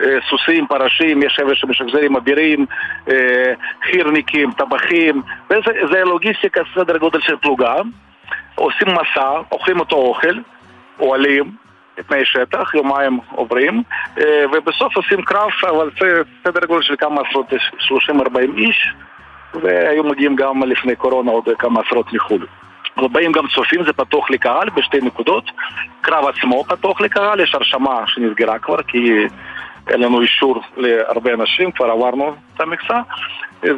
אה, 0.00 0.06
סוסים, 0.30 0.66
פרשים, 0.66 1.22
יש 1.22 1.36
חבר'ה 1.40 1.54
שמשחזרים 1.54 2.16
אבירים, 2.16 2.66
אה, 3.08 3.52
חירניקים, 3.90 4.52
טבחים, 4.52 5.22
וזה 5.50 5.70
זה 5.92 6.04
לוגיסטיקה 6.04 6.60
סדר 6.74 6.98
גודל 6.98 7.20
של 7.20 7.36
פלוגה. 7.36 7.74
עושים 8.54 8.88
מסע, 8.88 9.30
אוכלים 9.52 9.80
אותו 9.80 9.96
אוכל, 9.96 10.38
אוהלים, 11.00 11.56
תנאי 12.08 12.24
שטח, 12.24 12.74
יומיים 12.74 13.18
עוברים, 13.30 13.82
אה, 14.18 14.44
ובסוף 14.52 14.96
עושים 14.96 15.22
קרב, 15.22 15.50
אבל 15.68 15.90
זה 16.00 16.22
סדר 16.44 16.66
גודל 16.66 16.82
של 16.82 16.96
כמה 16.96 17.20
עשרות, 17.28 17.46
30-40 17.78 18.56
איש, 18.56 18.88
והיו 19.54 20.04
מגיעים 20.04 20.36
גם 20.36 20.62
לפני 20.62 20.96
קורונה 20.96 21.30
עוד 21.30 21.48
כמה 21.58 21.80
עשרות 21.86 22.12
מחו"ל. 22.12 22.46
ובאים 23.02 23.32
גם 23.32 23.44
צופים, 23.54 23.84
זה 23.84 23.92
פתוח 23.92 24.30
לקהל 24.30 24.70
בשתי 24.70 25.00
נקודות. 25.00 25.50
קרב 26.00 26.24
עצמו 26.26 26.64
פתוח 26.64 27.00
לקהל, 27.00 27.40
יש 27.40 27.54
הרשמה 27.54 28.04
שנסגרה 28.06 28.58
כבר 28.58 28.82
כי 28.82 29.26
אין 29.88 30.00
לנו 30.00 30.20
אישור 30.20 30.62
להרבה 30.76 31.32
אנשים, 31.34 31.72
כבר 31.72 31.90
עברנו 31.90 32.34
את 32.54 32.60
המכסה. 32.60 33.00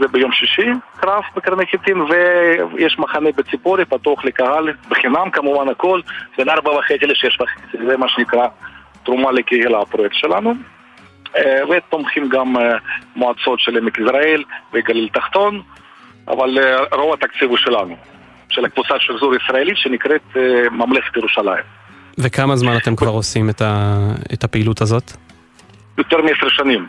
זה 0.01 0.09
ביום 0.09 0.33
שישי, 0.33 0.71
קרב 0.97 1.23
בקרני 1.37 1.67
חיטין, 1.67 2.01
ויש 2.01 2.99
מחנה 2.99 3.31
בציפורי, 3.37 3.85
פתוח 3.85 4.25
לקהל, 4.25 4.73
בחינם 4.89 5.31
כמובן 5.33 5.69
הכל, 5.69 6.01
בין 6.39 6.49
ארבע 6.49 6.71
וחצי 6.71 7.07
לשש 7.07 7.41
וחצי, 7.41 7.87
זה 7.89 7.97
מה 7.97 8.09
שנקרא 8.09 8.47
תרומה 9.05 9.33
לקהילה 9.33 9.81
הפרויקט 9.81 10.15
שלנו. 10.15 10.55
אה, 11.37 11.61
ותומכים 11.71 12.29
גם 12.29 12.57
אה, 12.57 12.77
מועצות 13.17 13.61
של 13.61 13.77
עמק 13.77 13.99
יזרעאל 13.99 14.43
וגליל 14.73 15.09
תחתון. 15.13 15.63
אבל 16.29 16.59
אה, 16.59 16.97
רוב 16.97 17.15
התקציב 17.15 17.49
הוא 17.49 17.57
שלנו, 17.57 17.97
של 18.49 18.65
הקבוצת 18.65 18.95
שחזור 18.99 19.35
ישראלית 19.35 19.77
שנקראת 19.77 20.37
ממלכת 20.71 21.17
ירושלים. 21.17 21.65
וכמה 22.19 22.57
זמן 22.57 22.77
אתם 22.77 22.97
כבר 22.97 23.11
עושים 23.11 23.51
את, 23.51 23.63
ה... 23.63 23.99
את 24.33 24.45
הפעילות 24.45 24.81
הזאת? 24.81 25.13
יותר 25.99 26.23
מעשר 26.23 26.49
שנים. 26.49 26.89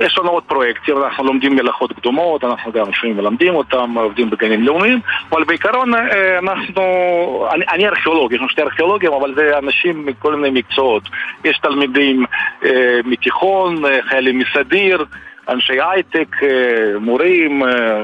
יש 0.00 0.18
לנו 0.18 0.30
עוד 0.30 0.42
פרויקטים, 0.42 0.96
אנחנו 1.04 1.24
לומדים 1.24 1.56
מלאכות 1.56 1.92
קדומות, 1.92 2.44
אנחנו 2.44 2.72
גם 2.72 2.88
לפעמים 2.88 3.16
מלמדים 3.16 3.54
אותם, 3.54 3.94
עובדים 3.98 4.30
בגנים 4.30 4.62
לאומיים, 4.62 5.00
אבל 5.32 5.44
בעיקרון 5.44 5.94
אה, 5.94 6.38
אנחנו, 6.38 6.82
אני, 7.52 7.64
אני 7.72 7.88
ארכיאולוג, 7.88 8.32
יש 8.32 8.38
לנו 8.38 8.48
שתי 8.48 8.62
ארכיאולוגים, 8.62 9.12
אבל 9.12 9.34
זה 9.34 9.58
אנשים 9.58 10.06
מכל 10.06 10.34
מיני 10.34 10.60
מקצועות. 10.60 11.02
יש 11.44 11.58
תלמידים 11.58 12.24
אה, 12.64 13.00
מתיכון, 13.04 13.84
אה, 13.84 13.98
חיילים 14.08 14.38
מסדיר, 14.38 15.04
אנשי 15.48 15.80
הייטק, 15.80 16.36
אה, 16.42 16.98
מורים, 17.00 17.62
אה, 17.62 18.02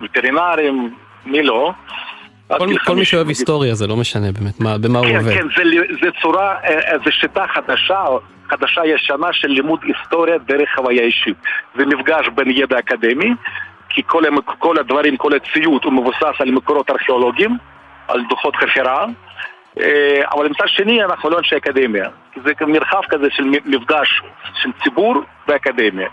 וטרינרים, 0.00 0.94
מי 1.26 1.42
לא. 1.42 1.72
כל, 2.48 2.58
כל 2.58 2.66
מי 2.66 2.78
50. 2.78 3.04
שאוהב 3.04 3.28
היסטוריה 3.28 3.74
זה 3.74 3.86
לא 3.86 3.96
משנה 3.96 4.32
באמת 4.32 4.60
מה, 4.60 4.78
במה 4.78 4.98
הוא 4.98 5.06
כן, 5.06 5.16
עובד. 5.16 5.34
כן, 5.34 5.46
זה, 5.56 5.62
זה 6.02 6.08
צורה, 6.22 6.56
אה, 6.64 6.98
זה 7.04 7.10
שיטה 7.10 7.44
חדשה, 7.46 8.04
חדשה 8.48 8.86
ישנה 8.86 9.32
של 9.32 9.48
לימוד 9.48 9.80
היסטוריה 9.82 10.38
דרך 10.38 10.68
חוויה 10.76 11.02
אישית. 11.02 11.36
זה 11.76 11.86
מפגש 11.86 12.28
בין 12.34 12.50
ידע 12.50 12.78
אקדמי, 12.78 13.30
כי 13.88 14.02
כל, 14.06 14.22
כל 14.58 14.78
הדברים, 14.78 15.16
כל 15.16 15.32
הציוד 15.34 15.84
הוא 15.84 15.92
מבוסס 15.92 16.34
על 16.38 16.50
מקורות 16.50 16.90
ארכיאולוגיים, 16.90 17.56
על 18.08 18.20
דוחות 18.28 18.56
חפירה, 18.56 19.06
אה, 19.80 20.22
אבל 20.32 20.48
מצד 20.48 20.68
שני 20.68 21.04
אנחנו 21.04 21.30
לא 21.30 21.38
אנשי 21.38 21.56
אקדמיה. 21.56 22.08
זה 22.44 22.52
מרחב 22.66 23.00
כזה 23.08 23.26
של 23.30 23.44
מפגש 23.44 24.22
של 24.62 24.70
ציבור 24.82 25.22
ואקדמיה. 25.48 26.08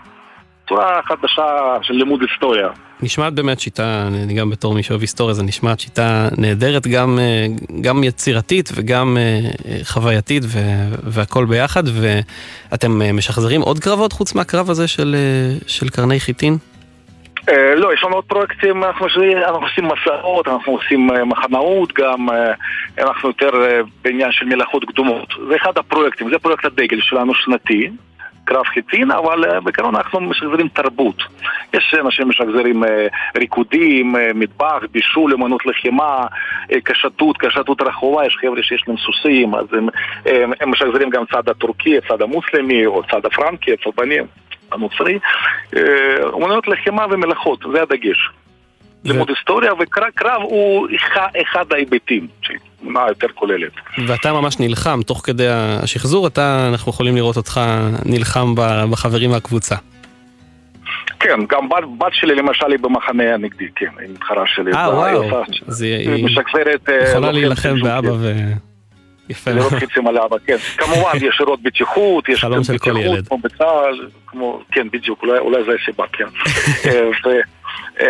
צורה 0.72 1.00
חדשה 1.04 1.42
של 1.82 1.94
לימוד 1.94 2.20
היסטוריה. 2.22 2.68
נשמעת 3.02 3.34
באמת 3.34 3.60
שיטה, 3.60 4.08
אני 4.24 4.34
גם 4.34 4.50
בתור 4.50 4.74
מי 4.74 4.82
שאוהב 4.82 5.00
היסטוריה, 5.00 5.34
זה 5.34 5.42
נשמעת 5.42 5.80
שיטה 5.80 6.28
נהדרת, 6.38 6.86
גם, 6.86 7.18
אה, 7.18 7.46
גם 7.80 8.04
יצירתית 8.04 8.70
וגם 8.74 9.16
אה, 9.16 9.40
חווייתית 9.84 10.42
ו, 10.46 10.58
והכל 11.02 11.44
ביחד, 11.44 11.82
ואתם 11.86 13.02
אה, 13.02 13.12
משחזרים 13.12 13.60
עוד 13.60 13.78
קרבות 13.78 14.12
חוץ 14.12 14.34
מהקרב 14.34 14.70
הזה 14.70 14.88
של, 14.88 15.14
אה, 15.18 15.58
של 15.66 15.88
קרני 15.88 16.20
חיטין? 16.20 16.56
אה, 17.48 17.74
לא, 17.74 17.94
יש 17.94 18.04
לנו 18.04 18.14
עוד 18.14 18.24
פרויקטים, 18.24 18.84
אנחנו 18.84 19.06
עושים- 19.06 19.38
אנחנו 19.38 19.66
עושים 19.66 19.84
מסעות, 19.84 20.48
אנחנו 20.48 20.72
עושים 20.72 21.10
אה, 21.10 21.24
מחנאות 21.24 21.92
גם, 21.92 22.30
אה, 22.30 22.52
אנחנו 22.98 23.28
יותר 23.28 23.50
אה, 23.64 23.80
בעניין 24.04 24.32
של 24.32 24.46
מלאכות 24.46 24.84
קדומות. 24.84 25.28
זה 25.48 25.56
אחד 25.56 25.78
הפרויקטים, 25.78 26.30
זה 26.30 26.38
פרויקט 26.38 26.64
הדגל 26.64 26.98
שלנו 27.00 27.34
שנתי, 27.34 27.90
קרב 28.44 28.64
חיטין, 28.64 29.10
אבל 29.10 29.44
אה, 29.44 29.60
בעיקרון 29.60 29.96
אנחנו 29.96 30.20
משחזרים 30.20 30.68
תרבות. 30.68 31.16
יש 31.74 31.94
אנשים 32.04 32.32
שמשחזרים 32.32 32.84
אה, 32.84 33.06
ריקודים, 33.36 34.16
אה, 34.16 34.30
מטבח, 34.34 34.82
בישול, 34.92 35.32
אמנות 35.34 35.66
לחימה, 35.66 36.26
קשתות, 36.84 37.38
קשתות 37.38 37.82
רחובה, 37.82 38.26
יש 38.26 38.36
חבר'ה 38.40 38.62
שיש 38.62 38.84
להם 38.88 38.96
סוסים, 38.96 39.54
אז 39.54 39.66
הם, 39.72 39.88
הם, 40.26 40.52
הם 40.60 40.70
משחזרים 40.70 41.10
גם 41.10 41.24
צד 41.32 41.48
הטורקי, 41.48 41.98
הצד 41.98 42.22
המוסלמי, 42.22 42.86
או 42.86 43.02
צד 43.10 43.26
הפרנקי, 43.26 43.72
הצלבני. 43.72 44.16
הנוצרי, 44.72 45.18
אומנויות 46.32 46.68
לחימה 46.68 47.06
ומלאכות, 47.10 47.64
זה 47.72 47.82
הדגש. 47.82 48.28
לימוד 49.04 49.28
היסטוריה, 49.28 49.72
וקרב 49.78 50.42
הוא 50.42 50.88
אחד- 50.96 51.28
אחד 51.42 51.72
ההיבטים 51.72 52.26
תמונה 52.82 53.00
יותר 53.08 53.26
כוללת. 53.34 53.72
ואתה 54.06 54.32
ממש 54.32 54.60
נלחם, 54.60 55.00
תוך 55.06 55.20
כדי 55.24 55.46
השחזור, 55.48 56.26
אתה, 56.26 56.68
אנחנו 56.72 56.90
יכולים 56.90 57.16
לראות 57.16 57.36
אותך 57.36 57.60
נלחם 58.04 58.54
בחברים 58.90 59.30
מהקבוצה. 59.30 59.76
כן, 61.20 61.38
גם 61.48 61.68
בת, 61.68 61.76
בת 61.98 62.12
שלי 62.12 62.34
למשל 62.34 62.70
היא 62.70 62.78
במחנה 62.78 63.34
הנגדי, 63.34 63.64
כן, 63.76 63.86
היא 64.00 64.08
מתחרה 64.10 64.44
שלי. 64.46 64.72
אה, 64.72 64.94
וואו. 64.94 65.42
אז 65.68 65.82
היא- 65.82 66.24
משחזרת... 66.24 66.88
אה, 66.88 67.08
יכולה 67.10 67.26
לוחם 67.26 67.32
להילחם 67.32 67.74
באבא. 67.82 68.12
ו... 68.18 68.32
יפה 69.28 69.50
לראות 69.50 69.72
מאוד. 69.72 69.80
חיצים 69.84 70.06
על 70.06 70.18
אבא, 70.18 70.36
כן. 70.46 70.56
כמובן, 70.76 71.10
יש 71.16 71.34
שירות 71.36 71.62
בטיחות, 71.62 72.28
יש 72.28 72.40
חלום 72.40 72.64
של 72.64 72.78
כל 72.78 72.90
בטיחות, 72.90 73.12
ילד. 73.14 73.28
כמו 73.28 73.38
בצה"ל, 73.38 74.08
כמו, 74.26 74.62
כן, 74.72 74.88
בדיוק, 74.92 75.22
אולי, 75.22 75.38
אולי 75.38 75.64
זה 75.64 75.70
הסיבה, 75.82 76.04
כן. 76.12 76.24
אה, 78.00 78.06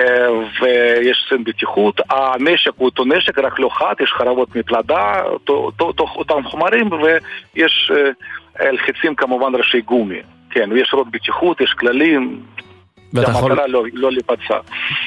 ויש 0.63 1.25
קצין 1.27 1.45
בטיחות, 1.45 2.01
הנשק 2.11 2.71
הוא 2.77 2.87
אותו 2.87 3.05
נשק, 3.05 3.39
רק 3.39 3.59
לא 3.59 3.69
חד, 3.73 3.95
יש 4.03 4.11
חרבות 4.19 4.57
מפלדה, 4.57 5.23
אותו- 5.49 5.71
אותם 6.17 6.43
חומרים, 6.45 6.89
ויש 6.93 7.93
אה, 7.95 8.11
על 8.69 8.79
חיצים 8.79 9.15
כמובן 9.15 9.55
ראשי 9.55 9.81
גומי. 9.81 10.19
כן, 10.51 10.73
ויש 10.73 10.89
שירות 10.91 11.11
בטיחות, 11.11 11.61
יש 11.61 11.75
כללים, 11.79 12.41
ואתה 13.15 13.31
יכול- 13.31 13.53
לא, 13.69 13.85
לא 13.93 14.13
להיפצע. 14.13 14.59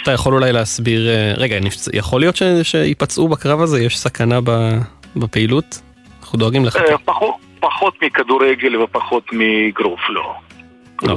אתה 0.03 0.11
יכול 0.11 0.33
אולי 0.33 0.51
להסביר, 0.53 1.07
אה, 1.09 1.33
רגע, 1.37 1.59
נפצ- 1.59 1.89
יכול 1.93 2.19
להיות 2.19 2.35
ש- 2.35 2.43
שיפצעו 2.63 3.27
בקרב 3.27 3.61
הזה? 3.61 3.83
יש 3.83 3.97
סכנה 3.99 4.39
ב- 4.43 4.77
בפעילות? 5.15 5.81
אנחנו 6.21 6.39
דואגים 6.39 6.65
לך. 6.65 6.77
פחות, 7.05 7.35
פחות 7.59 7.93
מכדורגל 8.03 8.81
ופחות 8.81 9.23
מאגרוף, 9.33 9.99
לא. 10.09 10.33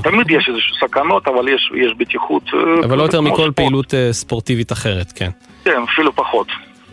תמיד 0.02 0.30
יש 0.30 0.48
איזשהו 0.48 0.76
סכנות, 0.76 1.28
אבל 1.28 1.48
יש, 1.48 1.70
יש 1.74 1.94
בטיחות. 1.98 2.42
אה, 2.54 2.84
אבל 2.84 2.98
לא 2.98 3.02
יותר 3.02 3.20
מכל 3.20 3.34
ספורט. 3.36 3.56
פעילות 3.56 3.94
אה, 3.94 4.12
ספורטיבית 4.12 4.72
אחרת, 4.72 5.12
כן. 5.12 5.30
כן, 5.64 5.82
אפילו 5.92 6.12
פחות. 6.12 6.46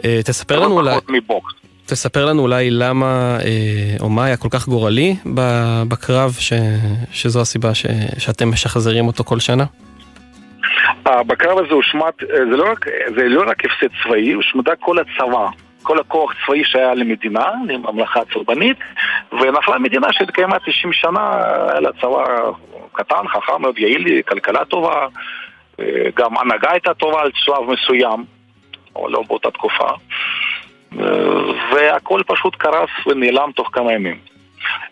אה, 0.05 0.19
תספר 0.25 0.59
לנו 0.59 0.75
אולי... 0.75 0.91
פחות 0.91 1.09
מבוקס. 1.09 1.53
תספר 1.85 2.25
לנו 2.25 2.41
אולי 2.41 2.71
למה, 2.71 3.37
או 4.01 4.09
מה 4.09 4.25
היה 4.25 4.37
כל 4.37 4.47
כך 4.51 4.67
גורלי 4.67 5.15
בקרב, 5.87 6.31
ש, 6.39 6.53
שזו 7.11 7.41
הסיבה 7.41 7.73
ש, 7.73 7.85
שאתם 8.17 8.49
משחזרים 8.49 9.07
אותו 9.07 9.23
כל 9.23 9.39
שנה? 9.39 9.65
בקרב 11.05 11.57
הזה 11.57 11.73
הושמד, 11.73 12.11
אה, 12.21 12.45
זה 12.51 12.57
לא 12.57 12.71
רק, 12.71 12.85
זה 13.15 13.29
לא 13.29 13.43
רק 13.47 13.65
הפסד 13.65 13.87
צבאי, 14.03 14.31
הושמדה 14.31 14.71
כל 14.79 14.97
הצבא. 14.99 15.47
כל 15.83 15.99
הכוח 15.99 16.33
צבאי 16.45 16.63
שהיה 16.63 16.93
למדינה, 16.93 17.45
לממלכה 17.67 18.19
הצלבנית, 18.19 18.77
ונפלה 19.31 19.79
מדינה 19.79 20.07
שהתקיימה 20.11 20.57
90 20.59 20.93
שנה, 20.93 21.31
היה 21.69 21.79
לה 21.79 21.89
צבא 22.01 22.23
קטן, 22.95 23.27
חכם 23.27 23.61
מאוד, 23.61 23.79
יעיל, 23.79 24.21
כלכלה 24.21 24.65
טובה, 24.65 25.07
אה, 25.79 25.85
גם 26.15 26.37
הנהגה 26.37 26.71
הייתה 26.71 26.93
טובה 26.93 27.21
על 27.21 27.31
שלב 27.33 27.71
מסוים, 27.71 28.25
אבל 28.95 29.11
לא 29.11 29.23
באותה 29.27 29.51
תקופה, 29.51 29.89
אה, 30.99 31.05
והכל 31.73 32.21
פשוט 32.27 32.55
קרס 32.55 32.89
ונעלם 33.07 33.51
תוך 33.55 33.69
כמה 33.73 33.93
ימים. 33.93 34.17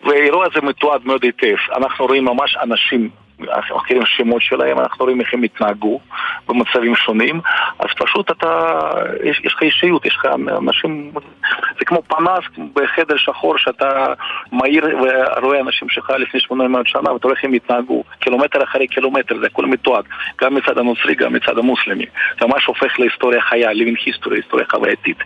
והאירוע 0.04 0.46
הזה 0.46 0.66
מתועד 0.66 1.00
מאוד 1.04 1.24
היטב. 1.24 1.56
אנחנו 1.76 2.06
רואים 2.06 2.24
ממש 2.24 2.56
אנשים, 2.62 3.10
אנחנו 3.40 3.76
מכירים 3.76 4.02
שמות 4.06 4.42
שלהם, 4.42 4.78
אנחנו 4.78 5.04
רואים 5.04 5.20
איך 5.20 5.34
הם 5.34 5.42
התנהגו 5.42 6.00
במצבים 6.48 6.94
שונים, 6.94 7.40
אז 7.78 7.88
פשוט 7.98 8.30
אתה, 8.30 8.80
יש, 9.24 9.40
יש 9.44 9.54
לך 9.54 9.62
אישיות, 9.62 10.06
יש 10.06 10.16
לך 10.16 10.26
אנשים, 10.58 11.12
זה 11.78 11.84
כמו 11.84 12.02
פנס 12.02 12.44
בחדר 12.74 13.16
שחור 13.16 13.58
שאתה 13.58 14.06
מאיר 14.52 14.84
ורואה 15.42 15.60
אנשים 15.60 15.88
שלך 15.88 16.10
לפני 16.10 16.40
800 16.40 16.86
שנה 16.88 17.12
ואתה 17.12 17.28
רואה 17.28 17.36
איך 17.36 17.44
הם 17.44 17.52
התנהגו, 17.52 18.04
קילומטר 18.20 18.64
אחרי 18.64 18.86
קילומטר, 18.86 19.38
זה 19.40 19.46
הכל 19.46 19.66
מתועד, 19.66 20.04
גם 20.40 20.54
מצד 20.54 20.78
הנוצרי, 20.78 21.14
גם 21.14 21.32
מצד 21.32 21.58
המוסלמי. 21.58 22.06
זה 22.40 22.46
ממש 22.46 22.66
הופך 22.66 22.98
להיסטוריה 22.98 23.40
חיה, 23.40 23.70
living 23.70 23.98
history, 24.08 24.34
היסטוריה 24.34 24.66
חווייתית. 24.70 25.18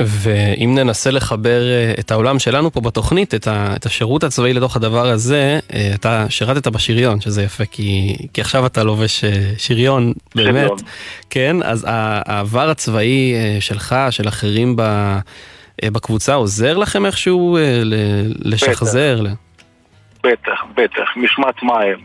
ואם 0.00 0.74
ננסה 0.74 1.10
לחבר 1.10 1.62
אה, 1.62 1.94
את 1.98 2.10
העולם 2.10 2.38
שלנו 2.38 2.70
פה 2.70 2.80
בתוכנית, 2.80 3.34
את, 3.34 3.46
ה, 3.46 3.74
את 3.76 3.86
השירות 3.86 4.24
הצבאי 4.24 4.52
לתוך 4.52 4.76
הדבר 4.76 5.06
הזה, 5.06 5.58
אה, 5.74 5.90
אתה 5.94 6.26
שירתת 6.28 6.66
בשריון, 6.68 7.20
שזה 7.20 7.42
יפה, 7.42 7.64
כי, 7.64 8.16
כי 8.32 8.40
עכשיו 8.40 8.66
אתה 8.66 8.84
לובש 8.84 9.24
אה, 9.24 9.30
שריון, 9.58 10.12
באמת. 10.34 10.54
שריון. 10.54 10.78
כן, 11.30 11.56
אז 11.62 11.86
העבר 11.88 12.70
הצבאי 12.70 13.34
שלך, 13.60 13.96
של 14.10 14.28
אחרים 14.28 14.76
ב, 14.76 14.82
בקבוצה, 15.84 16.34
עוזר 16.34 16.76
לכם 16.76 17.06
איכשהו 17.06 17.58
לשחזר? 18.44 19.20
ל- 19.22 19.28
בטח, 20.24 20.64
בטח, 20.76 21.16
משמעת 21.16 21.62
מים, 21.62 21.98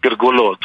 פרגולות. 0.00 0.58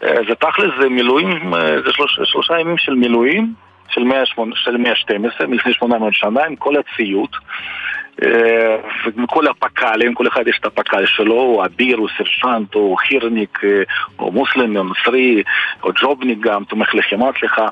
זה 0.00 0.34
תכל'ס, 0.40 0.70
זה 0.82 0.88
מילואים, 0.88 1.52
זה 1.86 1.92
שלוש, 1.92 2.20
שלושה 2.24 2.60
ימים 2.60 2.78
של 2.78 2.94
מילואים, 2.94 3.54
של 3.90 4.02
108 4.02 4.56
של 4.56 4.76
112, 4.76 5.46
מלפני 5.46 5.72
800 5.72 6.14
שנה, 6.14 6.44
עם 6.44 6.56
כל 6.56 6.74
הציוד. 6.76 7.30
אה, 8.24 8.76
ועם 9.04 9.26
כל 9.26 9.46
הפק"לים, 9.46 10.14
כל 10.14 10.28
אחד 10.28 10.48
יש 10.48 10.58
את 10.60 10.66
הפק"ל 10.66 11.06
שלו, 11.06 11.34
הוא 11.34 11.64
אביר, 11.64 11.96
הוא 11.96 12.08
סרשנט, 12.18 12.74
הוא 12.74 12.98
חירניק, 12.98 13.58
אה, 13.64 13.82
הוא 14.16 14.32
מוסלמי, 14.32 14.78
הוא 14.78 14.86
נוצרי, 14.86 15.42
או 15.82 15.90
ג'ובניק 16.02 16.38
גם, 16.40 16.64
תומך 16.64 16.94
לחימה, 16.94 17.26
סליחה, 17.38 17.66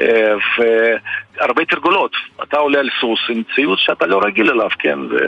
אה, 0.00 0.34
והרבה 0.58 1.64
תרגולות. 1.64 2.12
אתה 2.42 2.56
עולה 2.56 2.78
על 2.78 2.88
סוס 3.00 3.20
עם 3.28 3.42
ציוד 3.54 3.78
שאתה 3.78 4.06
לא 4.06 4.20
רגיל 4.24 4.50
אליו, 4.50 4.70
כן? 4.78 4.98
זה... 5.08 5.18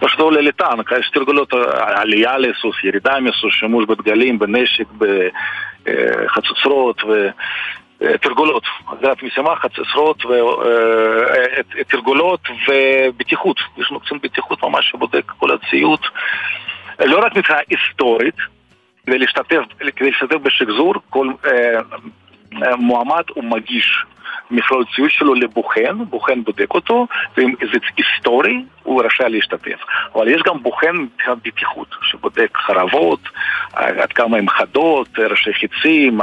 פשוט 0.00 0.20
עולה 0.20 0.40
לטנק, 0.40 0.92
יש 1.00 1.10
תרגולות 1.10 1.54
אה, 1.54 2.00
עלייה 2.00 2.38
לסוס, 2.38 2.76
ירידה 2.84 3.20
מסוס, 3.20 3.52
שימוש 3.52 3.84
בדגלים, 3.86 4.38
בנשק, 4.38 4.86
בחצוצרות 4.98 7.02
ותרגולות. 8.00 8.62
הגדרת 8.88 9.22
משימה, 9.22 9.56
חצוצרות, 9.56 10.22
תרגולות 11.88 12.40
ובטיחות. 12.68 13.56
יש 13.76 13.90
לנו 13.90 14.00
קצין 14.00 14.18
בטיחות 14.22 14.62
ממש 14.62 14.90
שבודק 14.90 15.32
כל 15.38 15.50
הציוד, 15.50 16.00
לא 17.00 17.18
רק 17.18 17.36
מבחינה 17.36 17.58
היסטורית, 17.68 18.34
כדי 19.06 19.18
להשתתף, 19.18 20.36
בשחזור, 20.42 20.94
כל, 21.10 21.28
אה, 21.44 21.50
אה, 21.52 21.80
מועמד 22.78 23.22
הוא 23.34 23.44
מגיש 23.44 24.04
מכלול 24.50 24.84
ציוד 24.94 25.10
שלו 25.10 25.34
לבוחן, 25.34 26.04
בוחן 26.04 26.44
בודק 26.44 26.74
אותו, 26.74 27.06
ואם 27.36 27.54
זה 27.60 27.78
היסטורי, 27.96 28.64
הוא 28.82 29.02
רשאי 29.04 29.28
להשתתף. 29.28 29.78
אבל 30.14 30.28
יש 30.28 30.42
גם 30.46 30.62
בוחן 30.62 30.96
מבחינת 30.96 31.38
בטיחות, 31.44 31.88
שבודק 32.02 32.56
חרבות, 32.56 33.20
עד 33.72 34.12
כמה 34.12 34.36
הן 34.36 34.48
חדות, 34.48 35.08
ראשי 35.18 35.52
חיצים, 35.52 36.20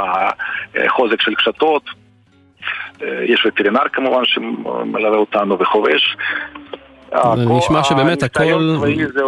החוזק 0.75 1.21
של 1.21 1.36
קשתות. 1.36 1.84
אה, 3.01 3.23
יש 3.23 3.45
וטרינר 3.45 3.89
כמובן 3.93 4.25
שמלווה 4.25 5.17
אותנו 5.17 5.59
וחובש. 5.59 6.17
זה 7.11 7.45
נשמע 7.57 7.84
שבאמת 7.84 8.23
הכל 8.23 8.78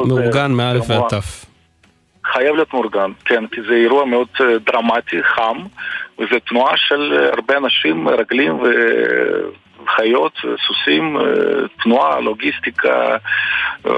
מאורגן 0.05 0.39
אה, 0.41 0.47
מאלף 0.47 0.85
כמובן. 0.85 1.01
ועד 1.01 1.09
תף. 1.09 1.48
חייב 2.33 2.55
להיות 2.55 2.73
מאורגן, 2.73 3.11
כן, 3.25 3.47
כי 3.47 3.61
זה 3.61 3.73
אירוע 3.73 4.05
מאוד 4.05 4.27
אה, 4.41 4.57
דרמטי, 4.59 5.23
חם, 5.23 5.57
וזה 6.19 6.39
תנועה 6.39 6.77
של 6.77 7.13
אה, 7.19 7.29
הרבה 7.29 7.57
אנשים, 7.57 8.07
רגלים 8.09 8.57
סוסים, 10.67 11.17
אה, 11.17 11.23
תנועה, 11.83 12.19
לוגיסטיקה, 12.19 13.17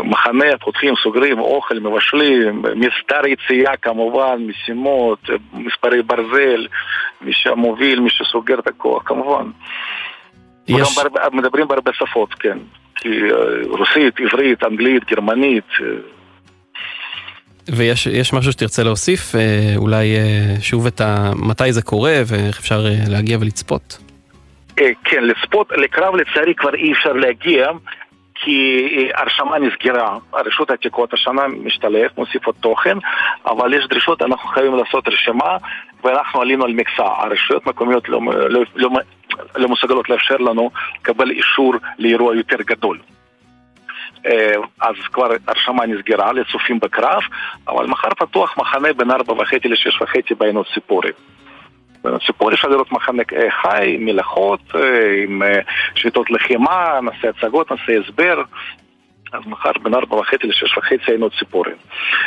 מחנה, 0.04 0.46
פותחים, 0.60 0.94
סוגרים, 1.04 1.40
אוכל, 1.40 1.80
מבשלים, 1.80 2.62
מסדר 2.76 3.28
יציאה 3.28 3.78
כמובן, 3.78 4.38
משימות, 4.48 5.20
מספרי 5.54 6.02
ברזל, 6.04 6.68
מי 7.22 7.34
שמוביל, 7.34 8.00
מי 8.00 8.10
שסוגר 8.10 8.60
את 8.60 8.68
הכוח, 8.68 9.04
כמובן. 9.06 9.46
יש- 10.68 10.98
מדברים 11.34 11.68
בהרבה 11.68 11.92
שפות, 11.94 12.34
כן. 12.34 12.58
כי 12.96 13.10
רוסית, 13.70 14.20
עברית, 14.20 14.64
אנגלית, 14.64 15.04
גרמנית, 15.12 15.68
ויש 17.70 18.08
יש 18.08 18.34
משהו 18.34 18.52
שתרצה 18.52 18.84
להוסיף? 18.84 19.36
אה, 19.36 19.74
אולי 19.78 20.16
אה, 20.16 20.62
שוב 20.62 20.86
את 20.88 21.02
ה... 21.02 21.32
מתי 21.36 21.74
זה 21.74 21.82
קורה 21.82 22.22
ואיך 22.26 22.60
אפשר 22.60 22.86
אה, 22.86 22.96
להגיע 23.08 23.38
ולצפות? 23.42 23.98
כן, 25.04 25.24
לצפות, 25.24 25.72
לקרב 25.72 26.16
לצערי 26.16 26.56
כבר 26.56 26.74
אי 26.74 26.94
אפשר 26.94 27.14
להגיע 27.14 27.68
כי 28.36 28.88
הרשמה 29.14 29.60
נסגרה, 29.60 30.18
הרשות 30.34 30.70
העתיקות 30.70 31.14
השנה 31.14 31.48
משתלב, 31.48 32.10
מוסיף 32.18 32.46
עוד 32.46 32.56
תוכן, 32.60 32.98
אבל 33.46 33.74
יש 33.74 33.86
דרישות, 33.90 34.22
אנחנו 34.22 34.50
חייבים 34.50 34.76
לעשות 34.76 35.08
רשימה 35.08 35.58
ואנחנו 36.04 36.42
עלינו 36.42 36.66
על 36.66 36.74
מכסה. 36.74 37.04
הרשויות 37.04 37.68
המקומיות 37.68 38.10
לא, 38.10 38.20
לא, 38.50 38.64
לא, 38.76 38.90
לא 39.56 39.70
מסוגלות 39.70 40.10
לאפשר 40.10 40.38
לנו 40.38 40.70
לקבל 41.02 41.32
אישור 41.32 41.76
לאירוע 42.00 42.36
יותר 42.36 42.58
גדול. 42.62 42.98
אה, 44.26 44.54
אז 44.82 44.96
כבר 45.12 45.28
הרשמה 45.48 45.86
נסגרה 45.86 46.34
לצופים 46.34 46.80
בקרב, 46.80 47.22
אבל 47.68 47.86
מחר 47.86 48.10
פתוח 48.10 48.58
מחנה 48.58 48.94
בין 48.94 49.12
ארבע 49.12 49.34
וחצי 49.34 49.68
לשש 49.68 50.02
וחצי 50.02 50.34
בעינות 50.34 50.68
ציפורי. 50.74 51.12
ציפורי 52.26 52.54
אפשר 52.54 52.68
לראות 52.68 52.92
מחנה 52.92 53.24
אה, 53.36 53.52
חי, 53.52 53.98
מלאכות, 54.00 54.60
אה, 54.76 55.24
עם 55.24 55.42
שיטות 55.96 56.32
לחימה, 56.32 57.00
נעשה 57.04 57.30
הצגות, 57.30 57.72
נעשה 57.72 57.94
הסבר. 58.00 58.42
אז 59.34 59.42
מחר 59.46 59.72
בין 59.84 59.94
ארבע 59.94 60.16
וחצי 60.16 60.48
לשש 60.48 60.78
וחצי 60.78 61.04
היינו 61.08 61.30
ציפורי. 61.30 61.72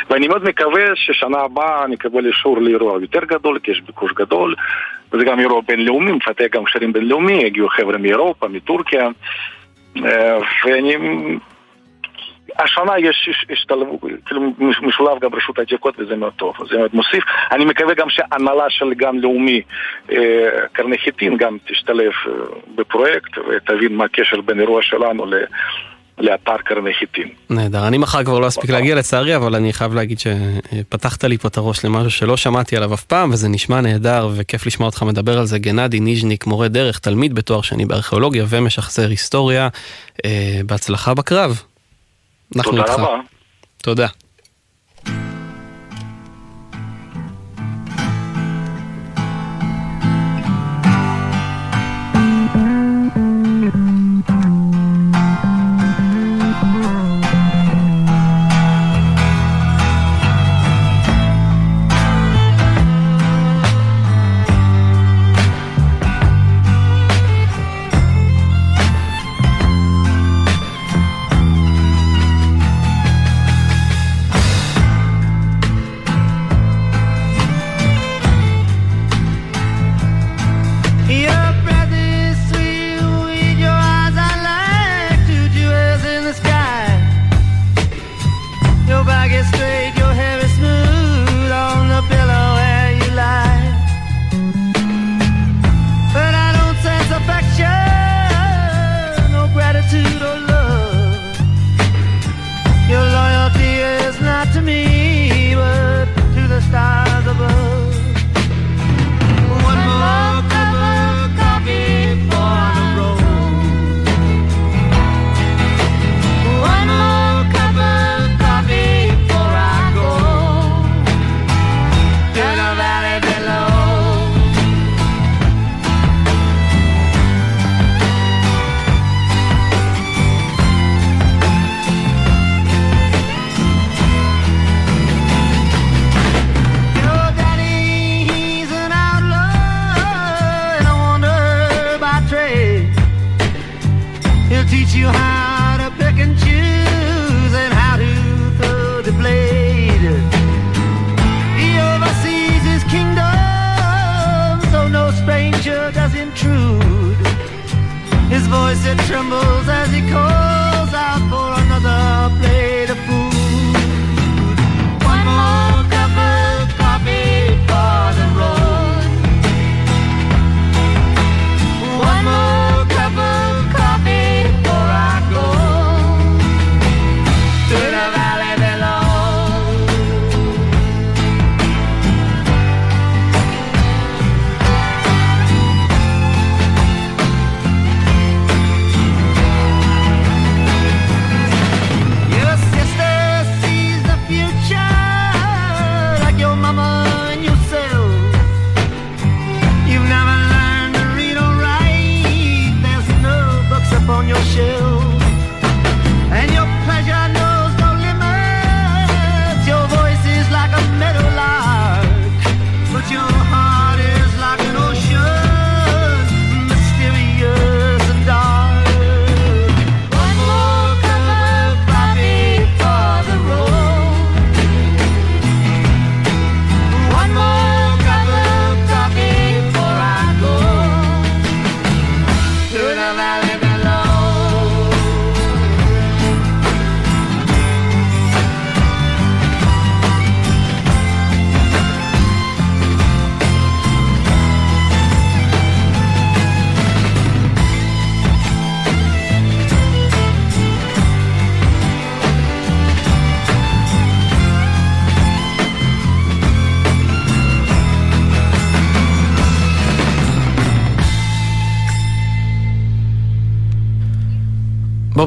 ואני 0.09 0.27
מאוד 0.27 0.43
מקווה 0.43 0.95
ששנה 0.95 1.37
הבאה 1.37 1.87
נקבל 1.87 2.27
אישור 2.27 2.57
לאירוע 2.61 3.01
יותר 3.01 3.25
גדול, 3.25 3.59
כי 3.59 3.71
יש 3.71 3.81
ביקוש 3.81 4.11
גדול, 4.11 4.55
וזה 5.13 5.25
גם 5.25 5.39
אירוע 5.39 5.61
בינלאומי, 5.67 6.11
מפתח 6.11 6.45
גם 6.51 6.63
קשרים 6.63 6.93
בינלאומי, 6.93 7.45
הגיעו 7.45 7.69
חבר'ה 7.69 7.97
מאירופה, 7.97 8.47
מטורקיה, 8.47 9.07
ואני... 10.65 10.95
השנה 12.59 12.99
יש 12.99 13.29
השתלבות, 13.53 13.99
כאילו 14.25 14.41
מש- 14.59 14.79
משולב 14.81 15.19
גם 15.21 15.29
רשות 15.35 15.59
העתיקות 15.59 15.95
וזה 15.99 16.15
מאוד 16.15 16.33
טוב, 16.33 16.53
זה 16.71 16.77
מאוד 16.77 16.89
מוסיף. 16.93 17.23
אני 17.51 17.65
מקווה 17.65 17.93
גם 17.93 18.09
שהנהלה 18.09 18.63
של 18.69 18.93
גן 18.93 19.15
לאומי 19.15 19.61
אה, 20.11 20.17
קרני 20.73 20.97
חיטין 20.97 21.37
גם 21.37 21.57
תשתלב 21.71 22.11
אה, 22.27 22.31
בפרויקט 22.75 23.31
ותבין 23.37 23.95
מה 23.95 24.05
הקשר 24.05 24.41
בין 24.41 24.59
אירוע 24.59 24.81
שלנו 24.81 25.25
ל- 25.25 25.43
לאתר 26.17 26.57
קרני 26.57 26.93
חיטין. 26.93 27.27
נהדר, 27.49 27.87
אני 27.87 27.97
מחר 27.97 28.23
כבר 28.23 28.39
לא 28.39 28.47
אספיק 28.47 28.69
להגיע 28.69 28.95
לצערי, 28.95 29.35
אבל 29.35 29.55
אני 29.55 29.73
חייב 29.73 29.93
להגיד 29.93 30.19
שפתחת 30.19 31.23
לי 31.23 31.37
פה 31.37 31.47
את 31.47 31.57
הראש 31.57 31.85
למשהו 31.85 32.11
שלא 32.11 32.37
שמעתי 32.37 32.77
עליו 32.77 32.93
אף 32.93 33.03
פעם, 33.03 33.29
וזה 33.31 33.49
נשמע 33.49 33.81
נהדר 33.81 34.29
וכיף 34.35 34.65
לשמוע 34.65 34.85
אותך 34.89 35.03
מדבר 35.03 35.39
על 35.39 35.45
זה. 35.45 35.59
גנדי 35.59 35.99
ניז'ניק, 35.99 36.45
מורה 36.47 36.67
דרך, 36.67 36.99
תלמיד 36.99 37.33
בתואר 37.33 37.61
שני 37.61 37.85
בארכיאולוגיה 37.85 38.43
ומשחזר 38.49 39.09
היסטוריה. 39.09 39.67
אה, 40.25 40.31
בהצלחה 40.65 41.13
בקרב. 41.13 41.61
אנחנו 42.55 42.71
תודה 42.71 42.83
איתך. 42.83 42.93
רבה. 42.99 43.19
תודה. 43.77 44.07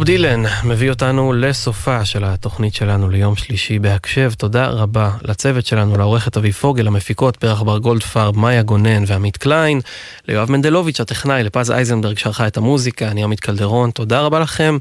דילן 0.08 0.42
מביא 0.64 0.90
אותנו 0.90 1.32
לסופה 1.32 2.04
של 2.04 2.24
התוכנית 2.24 2.74
שלנו 2.74 3.10
ליום 3.10 3.36
שלישי 3.36 3.78
בהקשב. 3.78 4.32
תודה 4.38 4.66
רבה 4.66 5.10
לצוות 5.22 5.66
שלנו, 5.66 5.96
לעורכת 5.98 6.36
אבי 6.36 6.52
פוגל, 6.52 6.86
המפיקות 6.86 7.36
פרח 7.36 7.62
בר 7.62 7.78
גולדפרב, 7.78 8.38
מאיה 8.38 8.62
גונן 8.62 9.04
ועמית 9.06 9.36
קליין, 9.36 9.80
ליואב 10.28 10.52
מנדלוביץ' 10.52 11.00
הטכנאי, 11.00 11.42
לפז 11.42 11.70
אייזנברג 11.70 12.18
שערכה 12.18 12.46
את 12.46 12.56
המוזיקה, 12.56 13.08
אני 13.08 13.24
עמית 13.24 13.40
קלדרון. 13.40 13.90
תודה 13.90 14.20
רבה 14.20 14.40
לכם, 14.40 14.78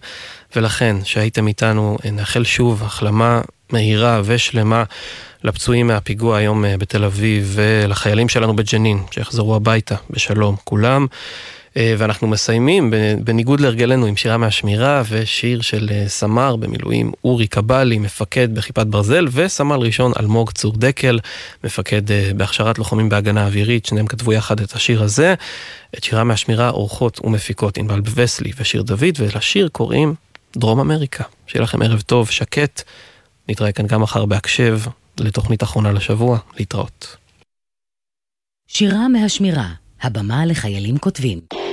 ולכן 0.56 0.96
שהייתם 1.04 1.48
איתנו, 1.48 1.98
נאחל 2.12 2.44
שוב 2.44 2.84
החלמה 2.84 3.42
מהירה 3.70 4.22
ושלמה 4.26 4.84
לפצועים 5.44 5.88
מהפיגוע 5.88 6.38
היום 6.38 6.66
אה, 6.66 6.78
בתל 6.78 7.04
אביב 7.04 7.54
ולחיילים 7.56 8.30
שלנו 8.30 8.56
בג'נין, 8.56 9.04
שיחזרו 9.12 9.56
הביתה 9.56 9.96
בשלום 10.10 10.56
כולם. 10.64 11.08
אה, 11.78 11.96
ואנחנו 11.98 12.28
מסיימים 12.28 12.94
בניגוד 13.24 13.60
להרגלנו 13.60 14.06
עם 14.06 14.18
שירה 14.18 14.38
מהשמירה 14.38 15.04
ושיר 15.10 15.62
של 15.62 15.90
אה, 15.92 16.04
סמ"ר 16.08 16.56
במילואים 16.56 17.12
אורי 17.24 17.48
קבלי, 17.48 18.00
מפקד 18.00 18.56
בכיפת 18.56 18.88
ברזל, 18.88 19.28
וסמ"ר 19.32 19.80
ראשון 19.80 20.12
אלמוג 20.20 20.52
צור 20.52 20.74
דקל, 20.78 21.20
מפקד 21.64 22.12
אה, 22.12 22.32
בהכשרת 22.36 22.78
לוחמים 22.78 23.10
בהגנה 23.10 23.46
אווירית, 23.46 23.86
שניהם 23.86 24.08
כתבו 24.08 24.34
יחד 24.34 24.60
את 24.60 24.74
השיר 24.74 25.04
הזה. 25.04 25.34
את 25.98 26.04
שירה 26.04 26.24
מהשמירה 26.24 26.70
עורכות 26.70 27.20
ומפיקות 27.24 27.78
ענבל 27.78 28.02
בבסלי 28.02 28.52
ושיר 28.58 28.82
דוד, 28.82 29.16
ולשיר 29.18 29.70
קוראים 29.72 30.16
דרום 30.58 30.80
אמריקה. 30.80 31.24
שיהיה 31.48 31.64
לכם 31.64 31.82
ערב 31.82 32.02
טוב, 32.02 32.30
שקט. 32.30 32.84
נתראה 33.50 33.72
כאן 33.72 33.88
גם 33.88 34.02
מחר 34.02 34.26
בהקשב 34.26 34.80
לתוכנית 35.20 35.64
אחרונה 35.64 35.92
לשבוע. 35.92 36.40
להתראות. 36.60 37.16
שירה 38.68 39.08
מהשמירה, 39.08 39.68
הבמה 40.02 40.46
לחיילים 40.46 40.98
כותבים. 40.98 41.67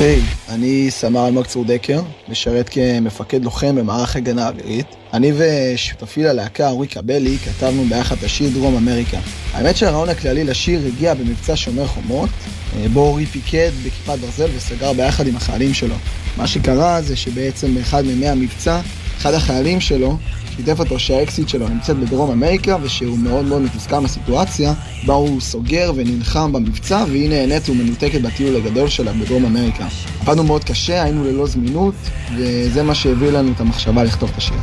היי, 0.00 0.20
hey, 0.20 0.52
אני 0.52 0.90
סמ"ר 0.90 1.26
אלמוג 1.26 1.46
צור 1.46 1.64
דקר, 1.64 2.02
משרת 2.28 2.68
כמפקד 2.68 3.44
לוחם 3.44 3.76
במערך 3.76 4.16
הגנה 4.16 4.48
אווירית. 4.48 4.86
אני 5.12 5.32
ושותפי 5.36 6.22
ללהקה 6.22 6.70
אורי 6.70 6.86
קבלי 6.86 7.38
כתבנו 7.38 7.84
ביחד 7.84 8.16
את 8.18 8.24
השיר 8.24 8.50
דרום 8.54 8.76
אמריקה. 8.76 9.18
האמת 9.52 9.76
שהרעיון 9.76 10.08
הכללי 10.08 10.44
לשיר 10.44 10.86
הגיע 10.86 11.14
במבצע 11.14 11.56
שומר 11.56 11.86
חומות, 11.86 12.28
אה, 12.76 12.88
בו 12.88 13.00
אורי 13.00 13.26
פיקד 13.26 13.70
בכיפת 13.84 14.18
ברזל 14.18 14.48
וסגר 14.56 14.92
ביחד 14.92 15.26
עם 15.26 15.36
החיילים 15.36 15.74
שלו. 15.74 15.94
מה 16.36 16.46
שקרה 16.46 17.02
זה 17.02 17.16
שבעצם 17.16 17.74
באחד 17.74 18.04
מימי 18.04 18.28
המבצע, 18.28 18.80
אחד 19.16 19.34
החיילים 19.34 19.80
שלו 19.80 20.16
שיתף 20.58 20.80
אותו 20.80 20.98
שהאקסיט 20.98 21.48
שלו 21.48 21.68
נמצאת 21.68 21.96
בדרום 21.96 22.30
אמריקה 22.30 22.76
ושהוא 22.82 23.18
מאוד 23.18 23.44
מאוד 23.44 23.62
מתוסכל 23.62 23.98
מהסיטואציה 23.98 24.72
בה 25.06 25.14
הוא 25.14 25.40
סוגר 25.40 25.92
ונלחם 25.96 26.52
במבצע 26.52 27.04
והיא 27.08 27.28
נהנית 27.28 27.68
ומנותקת 27.68 28.20
בטיול 28.20 28.56
הגדול 28.56 28.88
שלה 28.88 29.12
בדרום 29.12 29.44
אמריקה. 29.44 29.86
עבדנו 30.20 30.44
מאוד 30.44 30.64
קשה, 30.64 31.02
היינו 31.02 31.24
ללא 31.24 31.46
זמינות 31.46 31.94
וזה 32.36 32.82
מה 32.82 32.94
שהביא 32.94 33.30
לנו 33.30 33.52
את 33.52 33.60
המחשבה 33.60 34.04
לכתוב 34.04 34.30
את 34.32 34.36
השיר. 34.36 34.56